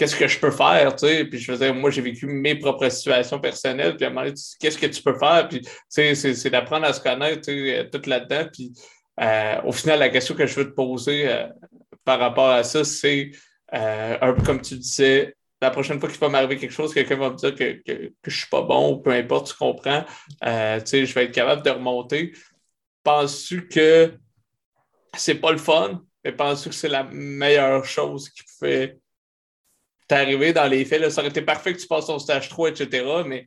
[0.00, 2.88] qu'est-ce que je peux faire, tu sais, puis je faisais, moi, j'ai vécu mes propres
[2.88, 6.14] situations personnelles, puis à un moment donné, qu'est-ce que tu peux faire, puis, tu sais,
[6.14, 8.72] c'est d'apprendre à se connaître, tu sais, tout là-dedans, puis
[9.20, 11.48] euh, au final, la question que je veux te poser euh,
[12.02, 13.32] par rapport à ça, c'est,
[13.74, 17.16] euh, un peu comme tu disais, la prochaine fois qu'il va m'arriver quelque chose, quelqu'un
[17.16, 20.06] va me dire que, que, que je suis pas bon, ou peu importe, tu comprends,
[20.46, 22.32] euh, je vais être capable de remonter.
[23.02, 24.14] Penses-tu que
[25.14, 28.98] c'est pas le fun, mais penses-tu que c'est la meilleure chose qui pouvait
[30.10, 31.00] t'arriver dans les faits?
[31.00, 33.46] Là, ça aurait été parfait que tu passes ton stage 3, etc., mais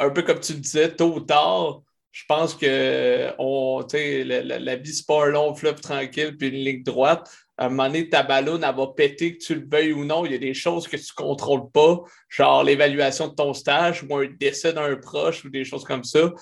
[0.00, 4.42] euh, un peu comme tu le disais, tôt ou tard, je pense que on, la,
[4.42, 7.68] la, la vie, c'est pas un long fleuve tranquille puis une ligne droite à un
[7.68, 10.26] moment donné, ta ballonne, elle va péter, que tu le veuilles ou non.
[10.26, 14.02] Il y a des choses que tu ne contrôles pas, genre l'évaluation de ton stage
[14.02, 16.32] ou un décès d'un proche ou des choses comme ça.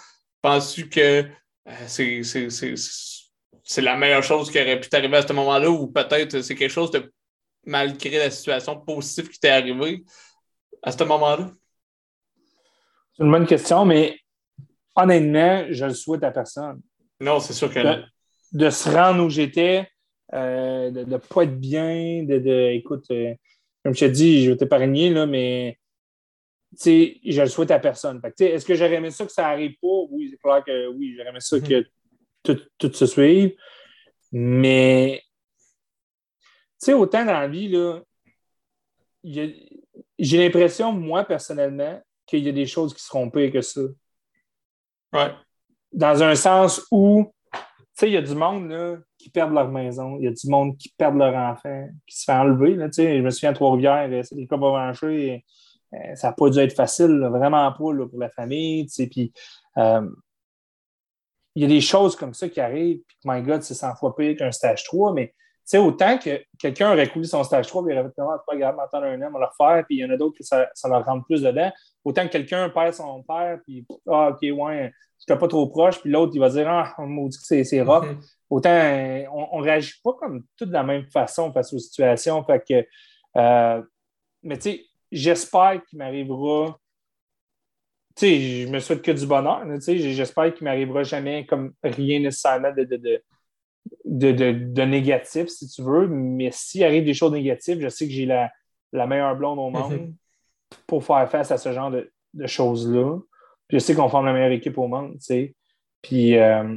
[0.40, 1.24] Penses-tu que
[1.68, 2.22] euh,
[3.64, 6.70] c'est la meilleure chose qui aurait pu t'arriver à ce moment-là ou peut-être c'est quelque
[6.70, 7.12] chose de,
[7.64, 10.04] malgré la situation positive qui t'est arrivée
[10.82, 11.50] à ce moment-là?
[13.14, 14.18] C'est une bonne question, mais
[14.94, 16.80] honnêtement, je le souhaite à personne.
[17.20, 18.02] Non, c'est sûr que de,
[18.52, 19.88] de se rendre où j'étais,
[20.34, 23.34] euh, de ne pas être bien, de, écoute, euh,
[23.84, 25.78] comme je te dis, je vais t'épargner, là, mais
[26.84, 28.20] je le souhaite à personne.
[28.38, 30.06] Est-ce que j'aurais aimé ça que ça n'arrive pas?
[30.10, 31.84] Oui, c'est clair que oui, j'aurais aimé ça mhm.
[32.44, 33.54] que tout, se suive.
[34.32, 35.22] Mais
[36.90, 37.72] autant dans la vie,
[39.24, 43.80] j'ai l'impression, moi, personnellement, qu'il y a des choses qui seront pires que ça.
[45.12, 45.32] Ouais.
[45.92, 47.58] Dans un sens où, tu
[47.94, 50.48] sais, il y a du monde, là, qui perdent leur maison, il y a du
[50.48, 52.74] monde qui perd leur enfant, qui se fait enlever.
[52.74, 55.44] Là, je me souviens à Trois-Rivières, euh, c'est des cas branchés.
[55.94, 58.86] Euh, ça n'a pas dû être facile, vraiment pas pour la famille.
[59.10, 59.32] Puis,
[59.76, 60.08] euh,
[61.54, 64.16] il y a des choses comme ça qui arrivent, puis my God, c'est 100 fois
[64.16, 65.34] pire qu'un stage 3, mais
[65.74, 69.06] autant que quelqu'un aurait coulé son stage 3, puis il aurait fait pas grave, attendre
[69.06, 70.88] un an, on va le refaire, puis il y en a d'autres que ça, ça,
[70.88, 71.70] leur rentre plus dedans.
[72.04, 74.92] Autant que quelqu'un perd son père, puis ah, OK, ouais,
[75.28, 77.82] je pas trop proche, puis l'autre, il va dire Ah, on m'a dit que c'est
[77.82, 78.04] rough.
[78.04, 78.20] Mm-hmm
[78.52, 78.70] autant
[79.32, 82.44] on ne réagit pas comme tout de la même façon face aux situations.
[82.44, 82.86] Fait que,
[83.40, 83.82] euh,
[84.42, 86.78] mais tu sais, j'espère qu'il m'arrivera.
[88.14, 89.64] Tu sais, je me souhaite que du bonheur.
[89.76, 93.22] Tu sais, j'espère qu'il m'arrivera jamais comme rien nécessairement de, de,
[94.04, 96.06] négatif, si tu veux.
[96.06, 98.50] Mais s'il arrive des choses négatives, je sais que j'ai la,
[98.92, 100.14] meilleure blonde au monde mhm.
[100.86, 102.10] pour faire face à ce genre de,
[102.46, 103.18] choses-là.
[103.68, 105.54] Je sais qu'on forme la meilleure équipe au monde, tu sais.
[106.02, 106.76] Puis, euh,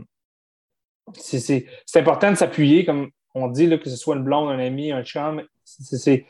[1.13, 4.91] c'est important de s'appuyer, comme on dit, là, que ce soit une blonde, un ami,
[4.91, 5.43] un chum.
[5.63, 6.25] C'est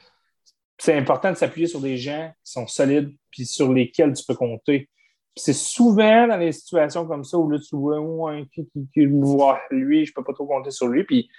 [0.89, 4.89] important de s'appuyer sur des gens qui sont solides puis sur lesquels tu peux compter.
[5.37, 9.61] C'est souvent dans les situations comme ça où là, tu vois, oh, qui, qui, voit
[9.69, 11.29] lui, je ne peux pas trop compter sur lui, puis,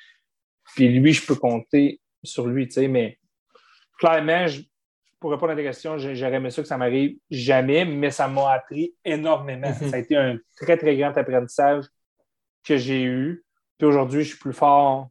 [0.75, 3.19] puis lui, je peux compter sur lui, tu sais, mais
[3.99, 4.47] clairement,
[5.19, 8.53] pour répondre à ta question, j'aurais aimé ça que ça m'arrive jamais, mais ça m'a
[8.53, 9.69] appris énormément.
[9.69, 9.91] Mm-hmm.
[9.91, 11.87] Ça a été un très, très grand apprentissage
[12.65, 13.45] que j'ai eu.
[13.79, 15.09] Puis aujourd'hui, je suis plus fort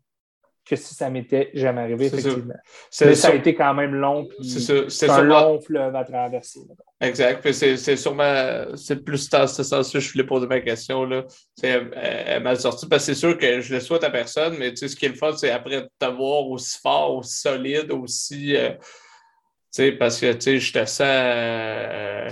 [0.68, 2.54] que si ça m'était jamais arrivé, effectivement.
[3.02, 4.28] Mais ça, a été quand même long.
[4.42, 6.62] C'est un long fleuve à traverser.
[7.00, 7.42] Exact.
[7.42, 11.06] Puis c'est sûrement, c'est plus dans ce sens-là je voulais poser ma question.
[11.06, 11.24] Là.
[11.62, 14.76] Elle, elle m'a sorti parce que c'est sûr que je le souhaite à personne, mais
[14.76, 18.56] ce qui est le fun, c'est après te voir aussi fort, aussi solide, aussi.
[18.56, 18.72] Euh,
[20.00, 21.02] parce que je te sens.
[21.02, 22.30] Euh,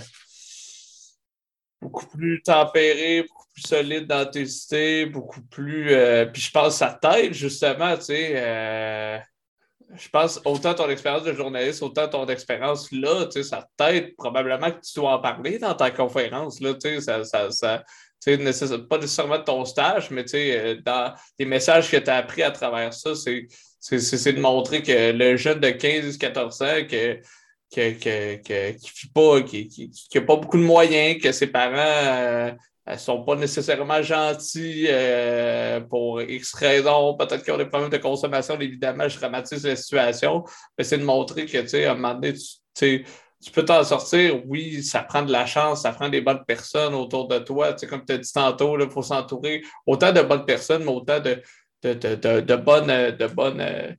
[1.83, 5.91] beaucoup plus tempéré, beaucoup plus solide dans tes idées, beaucoup plus.
[5.91, 8.33] Euh, puis je pense à ta tête, justement, tu sais.
[8.35, 9.17] Euh,
[9.95, 14.15] je pense autant ton expérience de journaliste, autant ton expérience là, tu sais, ça t'aide
[14.15, 17.83] probablement que tu dois en parler dans ta conférence, là, tu sais, ça, ça, ça
[18.89, 22.15] pas nécessairement de ton stage, mais tu sais, euh, dans les messages que tu as
[22.15, 27.19] appris à travers ça, c'est de montrer que le jeune de 15-14 ans, que
[27.69, 32.55] qui pas, qui n'a pas beaucoup de moyens, que ses parents
[32.87, 37.97] ne sont pas nécessairement gentils euh, pour X raisons, peut-être qu'ils ont des problèmes de
[37.97, 40.43] consommation, évidemment, je dramatise la situation,
[40.77, 42.33] mais c'est de montrer que, tu à un moment donné,
[42.75, 43.05] tu,
[43.53, 47.27] peux t'en sortir, oui, ça prend de la chance, ça prend des bonnes personnes autour
[47.27, 47.73] de toi.
[47.73, 50.91] Tu sais, comme tu as dit tantôt, il faut s'entourer autant de bonnes personnes, mais
[50.91, 51.41] autant de,
[52.55, 52.87] bonnes,
[53.17, 53.97] de bonnes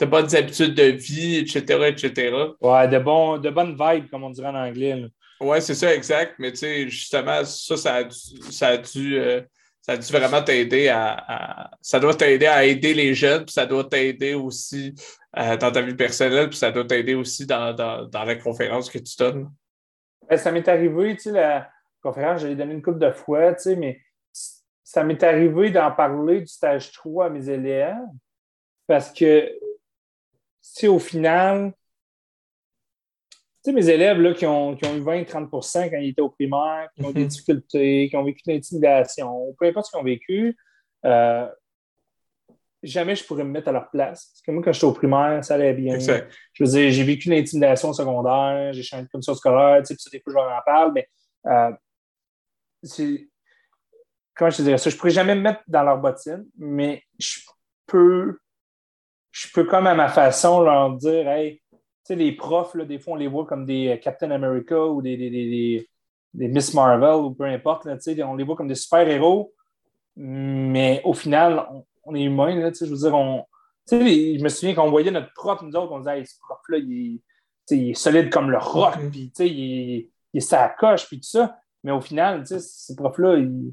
[0.00, 2.36] de bonnes habitudes de vie, etc., etc.
[2.60, 5.06] Ouais, de, de bonnes vibes, comme on dirait en anglais.
[5.42, 6.34] Ouais, c'est ça, exact.
[6.38, 8.14] Mais tu sais, justement, ça, ça a dû,
[8.50, 9.42] ça a dû, euh,
[10.10, 14.94] vraiment t'aider à, Ça doit t'aider à aider les jeunes, puis ça doit t'aider aussi
[15.36, 18.98] euh, dans ta vie personnelle, puis ça doit t'aider aussi dans, dans, la conférence que
[18.98, 19.50] tu donnes.
[20.28, 21.68] Ben, ça m'est arrivé, tu sais, la
[22.00, 24.00] conférence, je l'ai donné une couple de fois, tu sais, mais
[24.84, 27.96] ça m'est arrivé d'en parler du stage 3 à mes élèves
[28.86, 29.50] parce que
[30.60, 31.78] si au final, tu
[33.62, 36.88] sais, mes élèves là, qui, ont, qui ont eu 20-30 quand ils étaient au primaire,
[36.94, 37.28] qui ont des mhm.
[37.28, 40.56] difficultés, qui ont vécu de l'intimidation, peu importe ce qu'ils ont vécu,
[41.04, 41.48] euh,
[42.82, 44.26] jamais je pourrais me mettre à leur place.
[44.26, 45.98] Parce que moi, quand j'étais au primaire, ça allait bien.
[45.98, 49.94] Je veux dire, j'ai vécu l'intimidation au secondaire, j'ai changé de commission scolaire, tu sais,
[49.94, 51.08] puis ça, des fois, je leur en parle, mais
[51.46, 51.70] euh,
[52.82, 53.28] c'est.
[54.34, 54.88] Comment je te dirais ça?
[54.88, 57.40] Je ne pourrais jamais me mettre dans leur bottine, mais je
[57.86, 58.38] peux
[59.32, 61.61] je peux comme à ma façon leur dire, hey, tu
[62.04, 65.02] sais, les profs, là, des fois, on les voit comme des euh, Captain America ou
[65.02, 65.88] des, des, des,
[66.34, 67.96] des Miss Marvel ou peu importe, là,
[68.26, 69.52] on les voit comme des super-héros,
[70.16, 71.66] mais au final,
[72.04, 73.44] on, est humain, là, je veux dire, on,
[73.90, 77.20] je me souviens qu'on voyait notre prof, nous autres, on disait, hey, ce prof-là, il,
[77.70, 79.10] il, est solide comme le rock, mm-hmm.
[79.10, 83.72] puis il, il est sa coche, puis tout ça, mais au final, ce prof-là, il,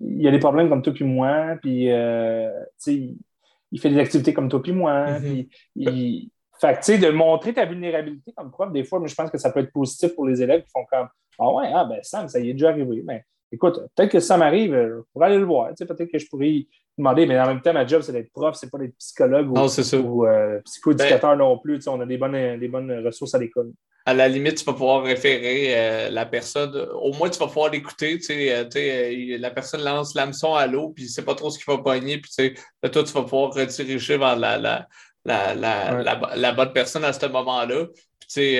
[0.00, 2.50] il a des problèmes comme toi puis moi, puis euh,
[2.86, 5.18] il fait des activités comme toi puis moi.
[5.18, 6.28] Mm-hmm.
[6.60, 9.50] Fait tu sais, de montrer ta vulnérabilité comme prof, des fois, je pense que ça
[9.50, 11.08] peut être positif pour les élèves qui font comme
[11.38, 13.02] Ah ouais, ah ben Sam, ça y est déjà arrivé.
[13.04, 15.68] Mais écoute, peut-être que ça m'arrive, je pourrais aller le voir.
[15.70, 16.66] Tu sais, peut-être que je pourrais
[16.96, 20.26] demander, mais en même temps, ma job, c'est d'être prof, c'est pas d'être psychologue ou,
[20.26, 21.76] euh, psychoéducateur ben non plus.
[21.76, 23.72] Tu sais, on a des bonnes, des bonnes ressources à l'école
[24.08, 26.74] à la limite, tu vas pouvoir référer euh, la personne.
[26.94, 28.18] Au moins, tu vas pouvoir l'écouter.
[28.30, 31.82] Euh, euh, la personne lance l'hameçon à l'eau, puis c'est pas trop ce qu'il va
[31.82, 32.16] pogner.
[32.16, 32.30] Puis
[32.90, 34.88] toi, tu vas pouvoir rediriger vers la, la,
[35.24, 37.86] la, la, bonne personne à ce moment-là.
[38.32, 38.58] Puis,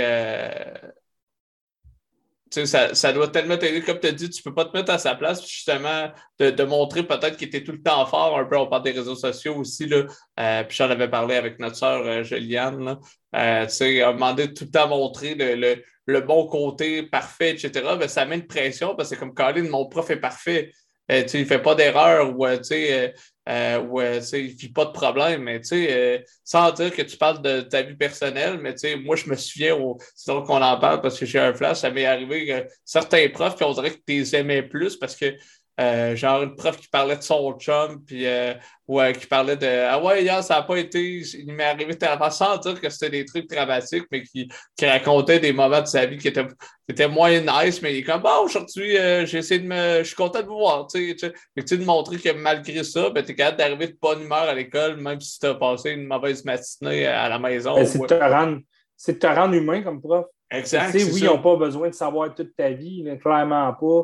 [2.51, 4.93] ça, ça, doit tellement t'aider, comme tu as dit, tu ne peux pas te mettre
[4.93, 8.45] à sa place, justement, de, de montrer peut-être qu'il était tout le temps fort, un
[8.45, 10.05] peu, on parle des réseaux sociaux aussi, là,
[10.41, 12.99] euh, puis j'en avais parlé avec notre sœur euh, Juliane,
[13.35, 17.71] euh, tu sais, demander tout le temps montrer le, le, le, bon côté parfait, etc.,
[17.99, 20.73] ben, ça met une pression, parce que comme Colin, mon prof est parfait,
[21.11, 23.15] euh, il ne fait pas d'erreur, ou, tu sais,
[23.49, 25.43] euh, où euh, il ne vit pas de problème.
[25.43, 29.37] Mais euh, sans dire que tu parles de ta vie personnelle, mais moi, je me
[29.37, 29.77] souviens,
[30.15, 33.27] c'est drôle qu'on en parle parce que j'ai un flash, ça m'est arrivé que certains
[33.31, 35.35] profs, puis on dirait que tu les aimais plus parce que
[35.81, 38.53] euh, genre une prof qui parlait de son chum, puis euh,
[38.89, 41.21] ouais, qui parlait de Ah ouais, hier, ça n'a pas été.
[41.21, 45.39] Il m'est arrivé tellement sans dire que c'était des trucs dramatiques, mais qui, qui racontait
[45.39, 48.23] des moments de sa vie qui étaient, qui étaient moins nice, mais il est comme
[48.23, 49.99] Bon, aujourd'hui, euh, j'ai essayé de me.
[49.99, 50.89] Je suis content de vous voir.
[50.89, 53.87] Tu sais, mais tu sais, de montrer que malgré ça, ben, tu es capable d'arriver
[53.87, 57.39] de bonne humeur à l'école, même si tu as passé une mauvaise matinée à la
[57.39, 57.77] maison.
[57.77, 58.59] Ben, c'est de, te rendre,
[59.07, 60.27] de te rendre humain comme prof.
[60.51, 60.93] Exact.
[60.95, 64.03] oui, ils n'ont pas besoin de savoir toute ta vie, mais clairement pas.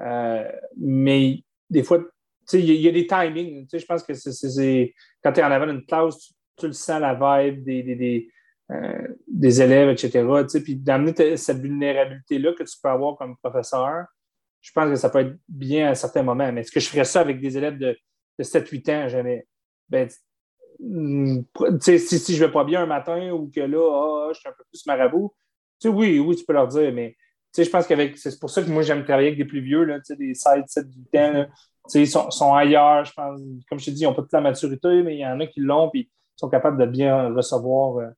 [0.00, 2.02] Euh, mais des fois,
[2.52, 3.66] il y, a des timings.
[3.72, 7.14] Je pense que c'est quand tu es en avant d'une classe, tu, le sens la
[7.14, 8.28] vibe des,
[8.70, 9.08] euh,
[9.42, 10.26] élèves, etc.
[10.62, 14.06] Puis d'amener cette vulnérabilité-là que tu peux avoir comme professeur,
[14.60, 16.50] je pense que ça peut être bien à un certain moment.
[16.52, 17.96] Mais est-ce que je ferais ça avec des élèves de,
[18.38, 19.08] de 7-8 ans?
[19.08, 19.46] Jamais.
[19.88, 20.08] Ben,
[20.78, 21.42] mm,
[21.80, 24.48] si, si je ne vais pas bien un matin ou que là, ah, je suis
[24.48, 25.34] un peu plus marabout,
[25.84, 27.16] oui, oui, tu peux leur dire, mais
[27.56, 28.16] je pense qu'avec.
[28.18, 30.86] C'est pour ça que moi, j'aime travailler avec des plus vieux, là, des 16, 7,
[31.12, 31.46] 8 ans.
[31.94, 33.40] ils sont, sont, ailleurs, je pense.
[33.68, 35.46] Comme je te dis, ils n'ont pas toute la maturité, mais il y en a
[35.46, 38.08] qui l'ont, puis ils sont capables de bien recevoir euh,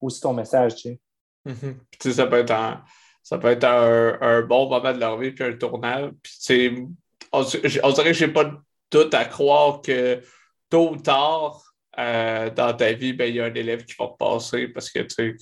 [0.00, 0.76] aussi ton message.
[0.76, 1.00] Tu sais.
[1.46, 2.12] Mm-hmm.
[2.12, 2.82] ça peut être, un,
[3.22, 6.10] ça peut être un, bon moment de leur vie, puis un tournage.
[6.22, 6.86] Puis,
[7.32, 8.56] on, on dirait que je n'ai pas de
[8.90, 10.20] doute à croire que
[10.68, 11.62] tôt ou tard,
[11.98, 15.00] euh, dans ta vie, ben, il y a un élève qui va passer parce que,
[15.00, 15.38] tu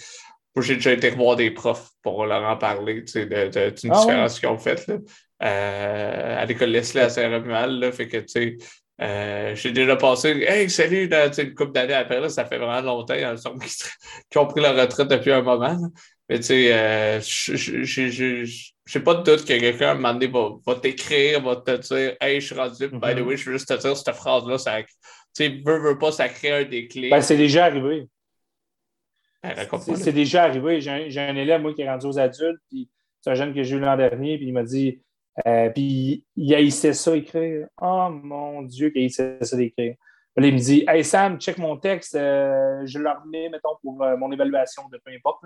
[0.59, 3.66] moi, j'ai déjà été revoir des profs pour leur en parler, tu sais, d'une de,
[3.66, 8.56] ah différence qu'ils ont faite, euh, à l'école Leslie à Saint-Romuald, fait que, tu sais,
[9.01, 13.14] euh, j'ai déjà passé, hey, salut, une couple d'années après, là, ça fait vraiment longtemps,
[13.14, 13.55] en a
[14.30, 15.78] qui ont pris leur retraite depuis un moment.
[16.28, 20.74] Mais tu sais, j'ai pas de doute que quelqu'un, à un moment donné, va, va
[20.74, 23.22] t'écrire, va te dire, hey, je suis rendu, by the mm-hmm.
[23.22, 24.78] way, je veux juste te dire cette phrase-là, ça,
[25.35, 27.12] sais, veut, veut pas, ça crée un déclic.
[27.12, 28.09] Ben, c'est déjà arrivé.
[29.43, 29.55] Ben,
[29.97, 30.81] c'est déjà arrivé.
[30.81, 32.89] J'ai un, élève, moi, qui est rendu aux adultes, puis
[33.20, 35.01] c'est un jeune que j'ai eu l'an dernier, puis il m'a dit,
[35.47, 37.69] euh, puis il haïssait ça écrire.
[37.81, 39.94] Oh mon Dieu, qu'il haïssait ça d'écrire.
[40.36, 44.16] Il me dit Hey Sam, check mon texte, euh, je le remets, mettons, pour euh,
[44.16, 45.43] mon évaluation de peu importe.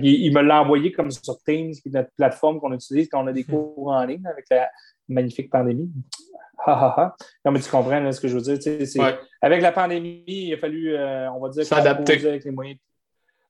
[0.00, 3.24] Il, il, me l'a envoyé comme sur Teams, qui est notre plateforme qu'on utilise quand
[3.24, 3.54] on a des mhm.
[3.54, 4.70] cours en ligne avec la
[5.08, 5.90] magnifique pandémie.
[7.44, 9.18] Non, mais tu comprends ce que je veux dire.
[9.40, 12.78] Avec la pandémie, il a fallu, euh, on va dire, s'adapter avec les moyens.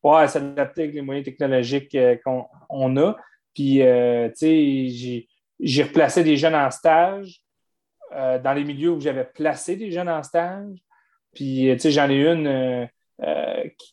[0.02, 3.16] Ouais, s'adapter avec les moyens technologiques euh, qu'on a.
[3.54, 5.26] Puis, euh, tu sais,
[5.60, 7.40] j'ai replacé des jeunes en stage
[8.10, 10.76] dans les milieux où j'avais placé des jeunes en stage.
[11.34, 12.88] Puis, tu sais, j'en ai une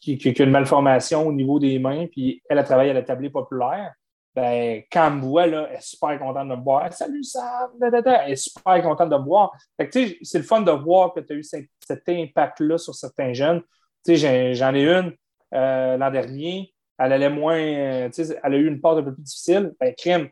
[0.02, 3.03] qui, qui, a une malformation au niveau des mains, puis elle a travaillé à la
[3.03, 3.94] tablée populaire
[4.36, 6.94] ben, quand elle me voit, là, elle est super contente de me voir.
[6.94, 7.72] Salut Sam!
[7.81, 9.52] Elle est super contente de me voir.
[9.91, 11.68] c'est le fun de voir que tu as eu cet,
[12.07, 13.61] impact-là sur certains jeunes.
[14.07, 15.14] J'en ai une
[15.53, 16.73] euh, l'an dernier.
[16.97, 17.57] Elle allait moins.
[17.57, 18.09] Euh,
[18.43, 19.73] elle a eu une part un peu plus difficile.
[19.80, 20.30] Ben, crime.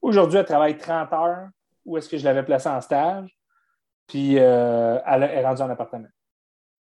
[0.00, 1.48] Aujourd'hui, elle travaille 30 heures.
[1.84, 3.28] Où est-ce que je l'avais placée en stage?
[4.06, 6.08] Puis euh, elle est rendue en appartement.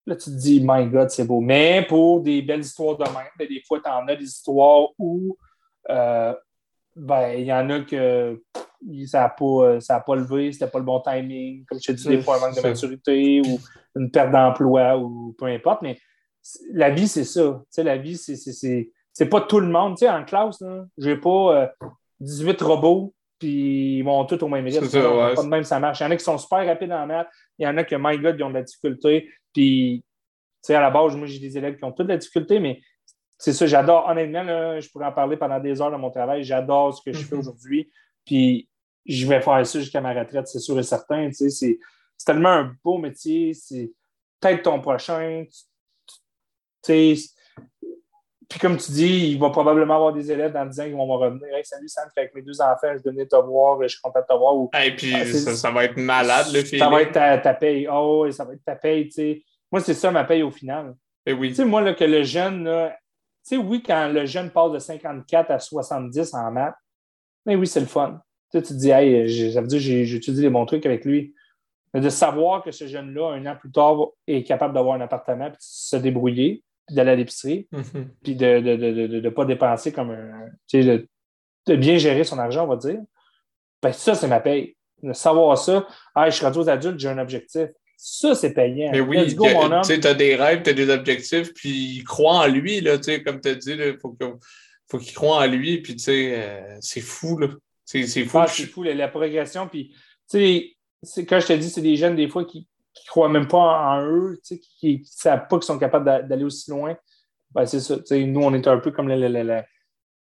[0.07, 1.41] Là, tu te dis, my God, c'est beau.
[1.41, 4.89] Mais pour des belles histoires de même, ben, des fois, tu en as des histoires
[4.99, 5.37] où
[5.91, 6.35] euh,
[6.97, 8.43] ben, il y en a que
[9.07, 12.09] ça n'a pas, ça pas levé, c'était pas le bon timing, comme je te dis,
[12.09, 13.59] des fois un manque de maturité ou
[13.97, 15.83] une perte d'emploi ou peu importe.
[15.83, 15.99] Mais
[16.73, 17.63] la vie, c'est ça.
[17.79, 19.99] la vie, c'est pas tout le monde.
[19.99, 20.63] sais en classe,
[20.99, 21.73] je n'ai pas
[22.21, 24.89] 18 euh, robots puis ils vont tous au même rythme.
[24.89, 26.01] Pas de même, ça marche.
[26.01, 27.97] Il y en a qui sont super rapides en maths, il y en a que,
[27.99, 29.29] my God, ils ont de la difficulté.
[29.53, 30.05] Puis,
[30.69, 32.81] à la base, moi, j'ai des élèves qui ont toute la difficulté, mais
[33.37, 36.45] c'est ça, j'adore, honnêtement, je pourrais en parler pendant des heures de mon travail.
[36.45, 37.41] J'adore ce que je fais mhm.
[37.41, 37.91] aujourd'hui.
[38.25, 38.69] Puis
[39.05, 41.31] je vais faire ça jusqu'à ma retraite, c'est sûr et certain.
[41.33, 41.79] c'est,
[42.25, 43.53] tellement un beau métier.
[43.53, 43.93] C'est
[44.41, 45.45] peut-être ton prochain.
[46.87, 51.07] Puis comme tu dis, il va probablement avoir des élèves dans 10 ans qui vont
[51.07, 51.55] me revenir.
[51.55, 54.27] Hey, salut Sam, avec mes deux enfants, je venais te voir, je suis content de
[54.27, 54.69] te voir.
[54.85, 56.81] Et puis ah, ça, va être malade le film.
[56.81, 57.89] Ça va être ta, paye.
[57.91, 59.11] Oh, ça va être ta paye.
[59.73, 60.95] Moi, c'est ça ma paye au final.
[61.27, 61.55] Et eh oui.
[61.65, 62.95] moi, là, que le jeune, là,
[63.45, 66.75] sais, oui, quand le jeune passe de 54 à 70 en maths,
[67.47, 68.21] mais oui, c'est le fun.
[68.51, 71.35] Tu, te dis, hey, ça veut dire que étudié des bons trucs avec lui.
[71.93, 73.97] Mais de savoir que ce jeune-là, un an plus tard,
[74.27, 78.07] est capable d'avoir un appartement, puis de se débrouiller, d'aller à l'épicerie, mm-hmm.
[78.23, 80.47] puis de ne de, pas dépenser comme un.
[80.69, 81.07] Tu sais,
[81.67, 83.01] de, bien gérer son argent, on va dire.
[83.83, 84.77] Ben, ça, c'est ma paye.
[85.03, 87.69] De savoir ça, ah, je suis rendu aux adultes, j'ai un objectif.
[87.97, 88.91] Ça, c'est payant.
[88.93, 92.81] Mais oui, tu as des rêves, tu as des objectifs, puis il croit en lui,
[92.81, 97.41] là, comme tu as dit, il faut qu'il croit en lui, puis euh, c'est fou.
[97.85, 98.39] C'est fou.
[98.39, 99.69] Ah, c'est fou, la, progression.
[99.69, 99.95] Puis,
[100.33, 102.67] quand je te dis, c'est des jeunes, des fois, qui
[103.03, 106.71] ne croient même pas en, eux, qui ne savent pas qu'ils sont capables d'aller aussi
[106.71, 106.97] loin.
[107.53, 107.97] Ben, c'est ça.
[108.11, 109.63] Nous, on est un peu comme le,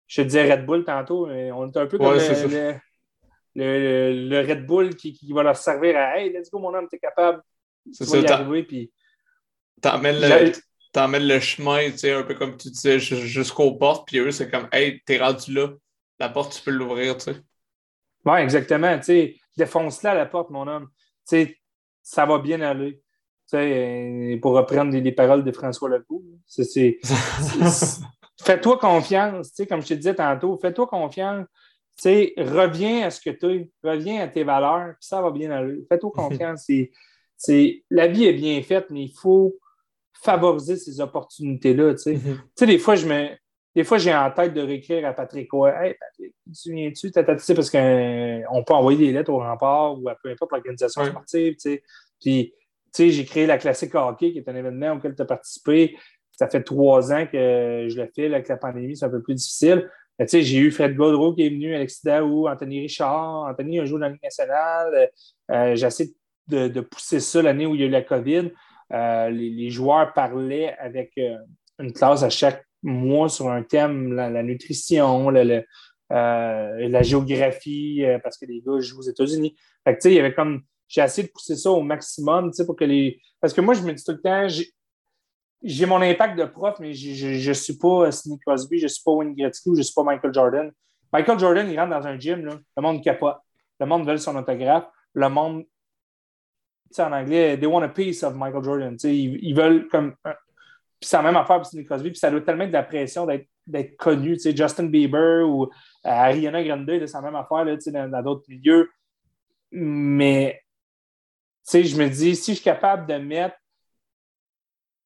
[0.06, 2.14] je te disais Red Bull tantôt, mais on est un peu comme
[3.54, 6.86] le, le, Red Bull qui, qui, va leur servir à Hey, let's go, mon homme,
[6.88, 7.42] tu es capable.
[7.92, 8.22] C'est ça.
[9.82, 10.20] T'emmènes
[11.22, 14.50] le, le chemin, tu sais, un peu comme tu disais, jusqu'aux portes, puis eux, c'est
[14.50, 15.68] comme, hey, t'es rendu là,
[16.18, 17.36] la porte, tu peux l'ouvrir, tu sais.
[18.24, 18.96] Oui, exactement.
[18.98, 20.88] Tu sais, défonce-la la porte, mon homme.
[21.28, 21.58] Tu sais,
[22.08, 22.94] ça va bien aller.
[23.50, 26.98] Tu sais, pour reprendre les, paroles de François Legault, c'est.
[28.40, 31.44] Fais-toi confiance, tu sais, comme je te disais tantôt, fais-toi confiance.
[31.96, 35.30] Tu sais, reviens à ce que tu es, reviens à tes valeurs, puis ça va
[35.30, 35.84] bien aller.
[35.88, 36.70] Fais-toi confiance.
[37.36, 39.58] c'est la vie est bien faite, mais il faut
[40.14, 41.94] favoriser ces opportunités-là.
[41.94, 42.66] Tu sais, mm-hmm.
[42.66, 43.28] des fois, je me.
[43.78, 47.12] Des fois, j'ai en tête de réécrire à Patrick Ouais, Hey Patrick, tu viens-tu?
[47.12, 51.52] Parce qu'on euh, peut envoyer des lettres au rempart ou à peu importe l'organisation sportive.
[51.52, 51.82] Tu sais.
[52.20, 52.52] Puis,
[52.86, 55.96] tu sais, j'ai créé la classique hockey, qui est un événement auquel tu as participé.
[56.32, 58.26] Ça fait trois ans que je le fais.
[58.26, 59.88] avec la pandémie, c'est un peu plus difficile.
[60.18, 63.44] j'ai eu Fred Gaudreau qui est venu, Alexis Daou, Anthony Richard.
[63.48, 65.08] Anthony a joué dans la Ligue nationale.
[65.52, 66.10] Euh, j'ai essayé
[66.48, 68.50] de, pousser ça l'année où il y a eu la COVID.
[68.92, 71.36] Euh, les, joueurs parlaient avec euh,
[71.78, 78.60] une classe à chaque mois sur un thème, la, nutrition, la géographie, parce que les
[78.60, 79.56] gars jouent aux États-Unis.
[79.86, 83.20] il y avait comme j'ai essayé de pousser ça au maximum, pour que les.
[83.40, 84.46] Parce que moi, je me dis tout le temps,
[85.62, 89.02] j'ai mon impact de prof, mais je ne suis pas Sidney Crosby, je ne suis
[89.04, 90.72] pas Wayne Gretzky ou je ne suis pas Michael Jordan.
[91.12, 93.36] Michael Jordan, il rentre dans un gym, le monde capote.
[93.80, 94.88] Le monde veut son autographe.
[95.14, 95.64] Le monde,
[96.98, 98.96] en anglais, they want a piece of Michael Jordan.
[99.04, 100.14] Ils, ils, veulent comme.
[101.00, 103.26] Puis c'est la même affaire pour Sidney Crosby, puis ça doit tellement de la pression
[103.26, 104.36] d'être connu.
[104.38, 105.68] Justin Bieber ou euh,
[106.02, 108.88] Ariana Grande, c'est la même affaire là, dans d'autres milieux.
[109.70, 110.60] Mais
[111.72, 113.56] je me dis, si je suis capable de mettre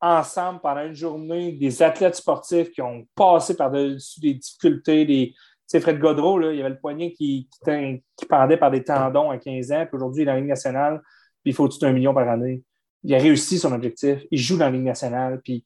[0.01, 5.32] ensemble pendant une journée des athlètes sportifs qui ont passé par-dessus des difficultés, des.
[5.32, 8.82] Tu sais, Fred Godreau, là, il y avait le poignet qui, qui, pendait par des
[8.82, 11.01] tendons à 15 ans, puis aujourd'hui, il est dans la Ligue nationale,
[11.43, 12.62] puis il faut tout un million par année.
[13.05, 15.64] Il a réussi son objectif, il joue dans la Ligue nationale, puis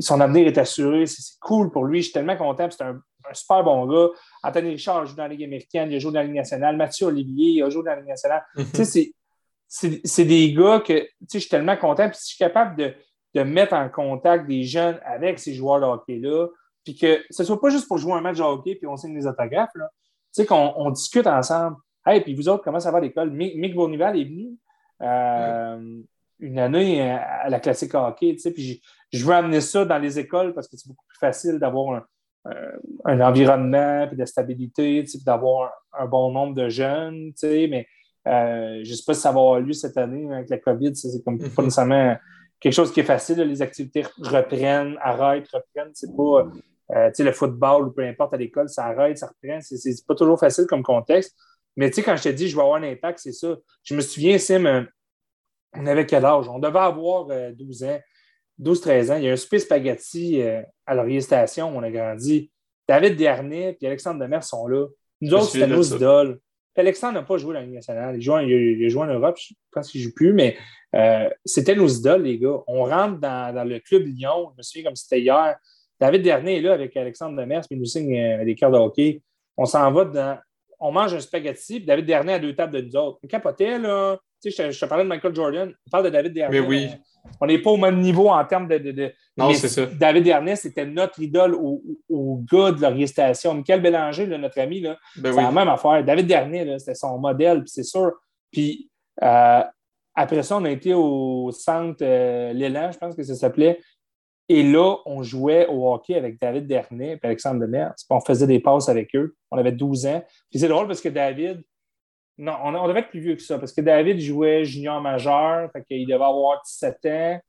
[0.00, 3.00] son avenir est assuré, c'est cool pour lui, je suis tellement content, c'est un,
[3.32, 4.08] super bon gars.
[4.42, 7.06] Anthony Richard joue dans la Ligue américaine, il a joué dans la Ligue nationale, Mathieu
[7.06, 8.42] Olivier il a joué dans la Ligue nationale.
[8.74, 9.12] Sais,
[10.02, 12.08] c'est des gars que je suis tellement content.
[12.08, 12.94] Puis si je suis capable de,
[13.34, 16.46] de, mettre en contact des jeunes avec ces joueurs de hockey-là,
[16.84, 18.96] puis que ce ne soit pas juste pour jouer un match de hockey puis on
[18.96, 19.80] signe des autographes, tu
[20.32, 21.76] sais, qu'on on discute ensemble.
[22.06, 23.30] Hey, puis vous autres, comment ça va à l'école?
[23.30, 24.56] Mick, Bournival est venu
[25.02, 26.00] euh,
[26.38, 28.80] une année à la classique hockey, tu sais, puis
[29.12, 32.04] je veux amener ça dans les écoles parce que c'est beaucoup plus facile d'avoir
[32.46, 32.52] un,
[33.04, 37.86] un, environnement, puis de stabilité, d'avoir un, un, bon nombre de jeunes, tu sais, mais
[38.28, 40.94] euh, je ne sais pas si ça va avoir lieu cette année avec la COVID.
[40.94, 41.64] C'est comme pas mhm.
[41.64, 42.16] nécessairement
[42.60, 43.38] quelque chose qui est facile.
[43.40, 45.92] Les activités reprennent, arrêtent, reprennent.
[45.94, 46.46] C'est pas
[46.94, 49.58] euh, le football ou peu importe à l'école, ça arrête, ça reprend.
[49.60, 51.36] C'est pas toujours facile comme contexte.
[51.76, 53.56] Mais quand je te dis je vais avoir un impact, c'est ça.
[53.84, 54.82] Je me souviens, Sim, euh,
[55.74, 56.48] on avait quel âge?
[56.48, 58.00] On devait avoir 12 ans,
[58.60, 59.16] 12-13 ans.
[59.16, 60.42] Il y a un super spaghetti
[60.86, 62.50] à Laurier Station où on a grandi.
[62.88, 64.86] David Dernay et Alexandre Demers sont là.
[65.20, 66.40] Nous autres, c'était nos idoles.
[66.78, 68.16] Alexandre n'a pas joué dans la Ligue nationale.
[68.16, 68.42] Il, joue, a
[68.88, 70.56] joué en Europe, je pense qu'il ne joue plus, mais
[70.94, 72.58] euh, c'était nos idoles, les gars.
[72.66, 75.56] On rentre dans, le club Lyon, je me souviens comme c'était hier.
[76.00, 78.78] David Dernier est là avec Alexandre Demers, puis il nous signe euh, des cartes de
[78.78, 79.22] hockey.
[79.56, 80.38] On s'en va dans.
[80.80, 83.18] On mange un spaghetti, puis David Dernier à deux tables de nous autres.
[83.24, 84.16] On capotait, là.
[84.42, 85.74] Tu sais, je, te parlais de Michael Jordan.
[85.86, 86.60] On parle de David Dernier.
[86.60, 86.88] Mais oui
[87.40, 89.12] on n'est pas au même niveau en termes de.
[89.36, 89.86] non, c'est ça.
[89.86, 93.54] David Ernest c'était notre idole au, au, gars de Laurier Station.
[93.54, 96.04] Michael Bélanger, notre ami, là, ben c'est la même affaire.
[96.04, 98.12] David Dernier, c'était son modèle, c'est sûr.
[98.50, 98.90] Puis
[99.22, 99.62] euh,
[100.14, 103.80] après ça, on a été au centre euh, L'élan, je pense que ça s'appelait.
[104.50, 107.92] Et là, on jouait au hockey avec David Dernier et Alexandre Demers.
[108.08, 109.36] On faisait des passes avec eux.
[109.50, 110.24] On avait 12 ans.
[110.50, 111.62] Puis c'est drôle parce que David,
[112.38, 115.84] non, on, devait être plus vieux que ça parce que David jouait junior majeur, fait
[115.84, 117.40] qu'il devait avoir 17 ans.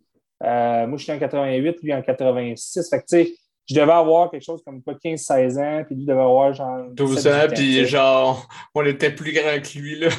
[0.44, 2.90] Euh, moi, je suis en 88, lui en 86.
[2.90, 3.34] Fait que, tu sais,
[3.70, 6.86] je devais avoir quelque chose comme 15-16 ans, puis lui devait avoir genre.
[6.92, 10.10] 12 ans, puis genre, on était plus grand que lui, là.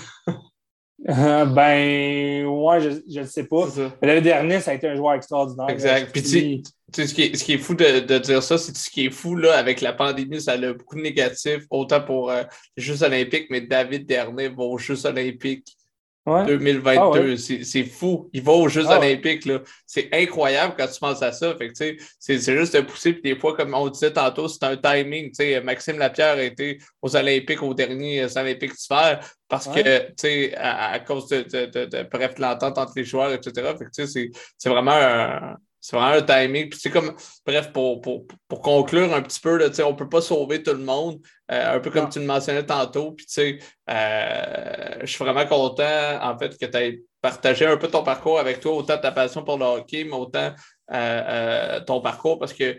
[1.07, 3.67] Ben, ouais, je ne sais pas.
[4.03, 5.69] L'année dernière, ça a été un joueur extraordinaire.
[5.71, 6.13] Exact.
[6.13, 6.63] Puis, tu
[6.93, 9.07] sais, ce, qui est, ce qui est fou de, de dire ça, c'est ce qui
[9.07, 12.43] est fou, là, avec la pandémie, ça a beaucoup de négatifs, autant pour euh,
[12.77, 15.77] les Jeux Olympiques, mais David Dernier va aux Jeux Olympiques
[16.27, 17.35] 2022.
[17.35, 18.29] Ah c'est fou.
[18.33, 19.49] Il va aux Jeux ah olympiques.
[19.87, 21.55] C'est incroyable quand tu penses à ça.
[21.75, 23.15] c'est juste de pousser.
[23.15, 25.33] Puis des fois, comme on disait tantôt, c'est un timing.
[25.65, 30.99] Maxime Lapierre a été aux Olympiques aux derniers euh, Olympiques d'hiver parce que, à, à,
[31.01, 33.75] cause de, de, de, bref, l'entente entre les joueurs, etc.
[33.93, 36.69] c'est vraiment un c'est vraiment un timing.
[36.69, 37.15] Puis, comme,
[37.47, 40.73] bref, pour, pour, pour, conclure un petit peu, là, on ne peut pas sauver tout
[40.73, 41.20] le monde,
[41.51, 43.12] euh, un peu comme tu le mentionnais tantôt.
[43.12, 43.27] Puis,
[43.89, 48.39] euh, je suis vraiment content, en fait, que tu aies partagé un peu ton parcours
[48.39, 50.52] avec toi, autant ta passion pour le hockey, mais autant
[50.93, 52.78] euh, ton parcours, parce que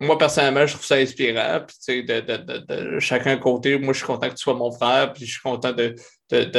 [0.00, 1.60] moi, personnellement, je trouve ça inspirant.
[1.66, 4.70] Puis, de, de, de, de, chacun côté, moi, je suis content que tu sois mon
[4.70, 5.94] frère, puis je suis content de,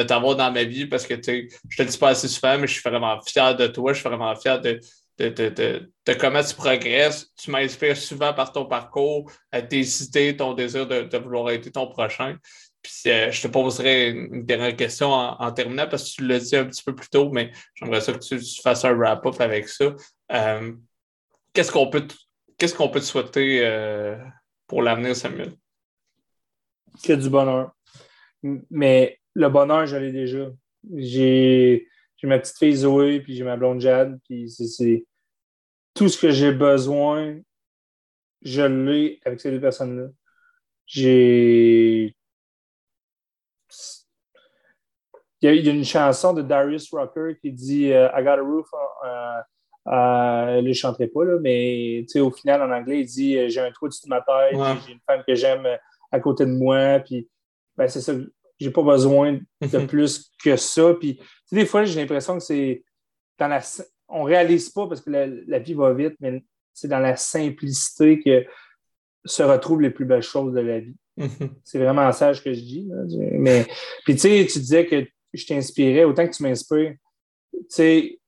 [0.03, 2.67] t'avoir dans ma vie parce que, tu je te le dis pas assez souvent, mais
[2.67, 4.79] je suis vraiment fier de toi, je suis vraiment fier de,
[5.19, 7.27] de, comment tu progresses.
[7.35, 9.31] Tu m'inspires souvent par ton parcours,
[9.69, 12.37] tes idées, ton désir de, vouloir aider ton prochain.
[12.81, 16.55] Puis euh, je te poserai une dernière question en, terminant parce que tu l'as dit
[16.55, 19.93] un petit peu plus tôt, mais j'aimerais ça que tu, fasses un wrap-up avec ça.
[20.31, 20.71] Euh,
[21.53, 22.07] qu'est-ce qu'on peut
[22.59, 24.17] Qu'est-ce qu'on peut te souhaiter euh,
[24.67, 25.53] pour l'avenir, Samuel?
[27.03, 27.71] Que du bonheur.
[28.69, 30.47] Mais le bonheur, je l'ai déjà.
[30.93, 31.87] J'ai
[32.23, 35.05] ma petite fille Zoé, puis j'ai ma blonde Jade, puis c'est
[35.93, 37.39] tout ce que j'ai besoin
[38.41, 40.07] je l'ai avec ces deux personnes-là.
[40.85, 42.15] J'ai.
[45.41, 48.67] Il y, a, une chanson de Darius Rucker qui dit euh, I got a roof.
[49.03, 49.41] Uh,
[49.89, 53.61] uh, je ne chanterai pas, là, mais au final, en anglais, il dit euh, J'ai
[53.61, 54.55] un toit dessus de ma tête,
[54.85, 55.67] j'ai une femme que j'aime
[56.11, 56.99] à côté de moi.
[56.99, 57.27] Puis,
[57.75, 58.13] ben, c'est ça.
[58.59, 60.93] J'ai pas besoin de plus que ça.
[60.99, 61.19] Puis,
[61.51, 62.83] des fois, j'ai l'impression que c'est
[63.37, 63.61] dans la.
[64.07, 66.43] On réalise pas parce que la vie va vite, mais
[66.73, 68.45] c'est dans la simplicité que
[69.25, 70.95] se retrouvent les plus belles choses de la vie.
[71.17, 71.49] Mhm.
[71.63, 72.89] C'est vraiment sage que je dis.
[73.33, 73.65] Mais,
[74.05, 76.95] puis tu sais, tu disais que je t'inspirais autant que tu m'inspires.
[77.53, 78.18] Tu sais,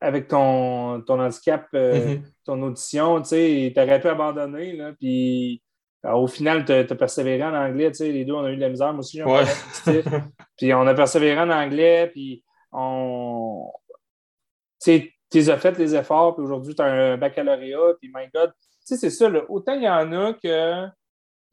[0.00, 2.22] avec ton, ton handicap, euh, mhm.
[2.44, 5.62] ton audition, tu sais, t'aurais pu abandonner, là, puis
[6.04, 8.60] au final, tu as, persévéré en anglais, tu sais, les deux, on a eu de
[8.60, 9.22] la misère, moi aussi,
[10.58, 13.70] Puis on a persévéré en anglais, puis on...
[14.82, 18.52] Tu sais, as fait les efforts, puis aujourd'hui, tu as un baccalauréat, puis my God.
[18.52, 20.86] Tu sais, c'est ça, autant il y en a que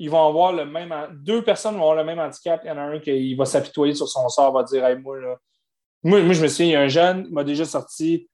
[0.02, 0.92] ils vont avoir le même.
[1.24, 2.60] Deux personnes vont avoir le même handicap.
[2.64, 5.20] Il y en a un qui va s'apitoyer sur son sort, va dire hey, moi,
[5.20, 5.38] là,
[6.04, 8.30] moi, moi, je me souviens, il y a un jeune qui m'a déjà sorti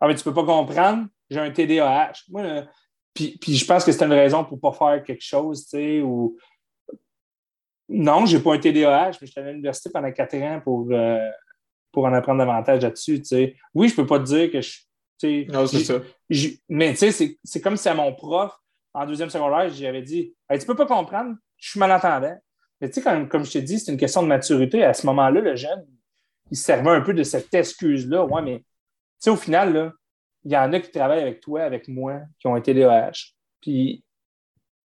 [0.00, 2.12] Ah, mais tu peux pas comprendre, j'ai un TDAH.
[2.28, 2.64] Moi,
[3.14, 5.70] puis, puis, je pense que c'était une raison pour ne pas faire quelque chose, tu
[5.70, 6.36] sais, ou.
[7.88, 11.30] Non, j'ai pas un TDAH, mais j'étais à l'université pendant quatre ans pour, euh,
[11.92, 13.22] pour en apprendre davantage là-dessus.
[13.74, 14.80] Oui, je ne peux pas te dire que je.
[15.48, 15.94] Non, c'est ça.
[16.68, 18.52] mais tu sais, c'est comme si à mon prof,
[18.92, 22.36] en deuxième secondaire, j'avais dit Tu Tu peux pas comprendre, je suis malentendant.
[22.80, 24.84] Mais tu sais, comme, comme je t'ai dit, c'est une question de maturité.
[24.84, 25.86] À ce moment-là, le jeune,
[26.50, 28.24] il servait un peu de cette excuse-là.
[28.24, 28.64] Ouais, mais tu
[29.18, 29.92] sais, au final, là,
[30.44, 33.32] il y en a qui travaillent avec toi, avec moi, qui ont été DAH.
[33.60, 34.04] Puis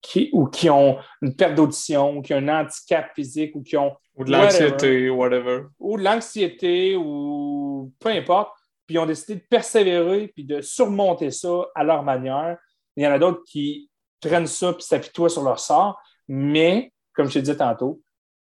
[0.00, 3.76] qui, ou qui ont une perte d'audition, ou qui ont un handicap physique, ou qui
[3.76, 3.96] ont.
[4.16, 5.64] Ou de l'anxiété, whatever.
[5.78, 8.52] Ou de l'anxiété, ou peu importe.
[8.86, 12.56] Puis ils ont décidé de persévérer, puis de surmonter ça à leur manière.
[12.96, 13.90] Il y en a d'autres qui
[14.20, 16.00] prennent ça, puis s'apitoient sur leur sort.
[16.28, 18.00] Mais, comme je te disais tantôt,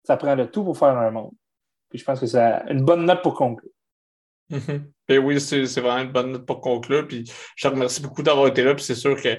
[0.03, 1.33] ça prend le tout pour faire un monde.
[1.89, 3.71] Puis je pense que c'est une bonne note pour conclure.
[4.51, 4.81] Mm-hmm.
[5.09, 7.07] Et oui, c'est vraiment une bonne note pour conclure.
[7.07, 8.75] Puis je te remercie beaucoup d'avoir été là.
[8.75, 9.37] Puis c'est sûr que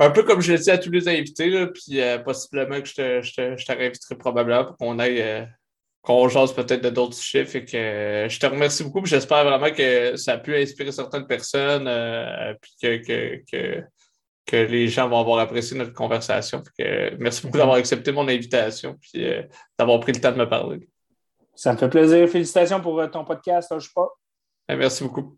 [0.00, 2.88] un peu comme je l'ai dit à tous les invités, là, puis euh, possiblement que
[2.88, 5.44] je te, je, te, je te réinviterai probablement pour qu'on aille, euh,
[6.00, 7.56] qu'on jase peut-être de d'autres chiffres.
[7.56, 11.26] Et que, euh, je te remercie beaucoup, j'espère vraiment que ça a pu inspirer certaines
[11.26, 11.84] personnes,
[12.62, 13.82] puis que, que, que,
[14.46, 16.62] que, les gens vont avoir apprécié notre conversation.
[16.78, 19.26] Que, merci beaucoup d'avoir accepté mon invitation, puis
[19.78, 20.78] d'avoir pris le temps de me parler.
[21.60, 22.26] Ça me fait plaisir.
[22.26, 24.08] Félicitations pour ton podcast, je sais pas.
[24.66, 25.36] Merci beaucoup.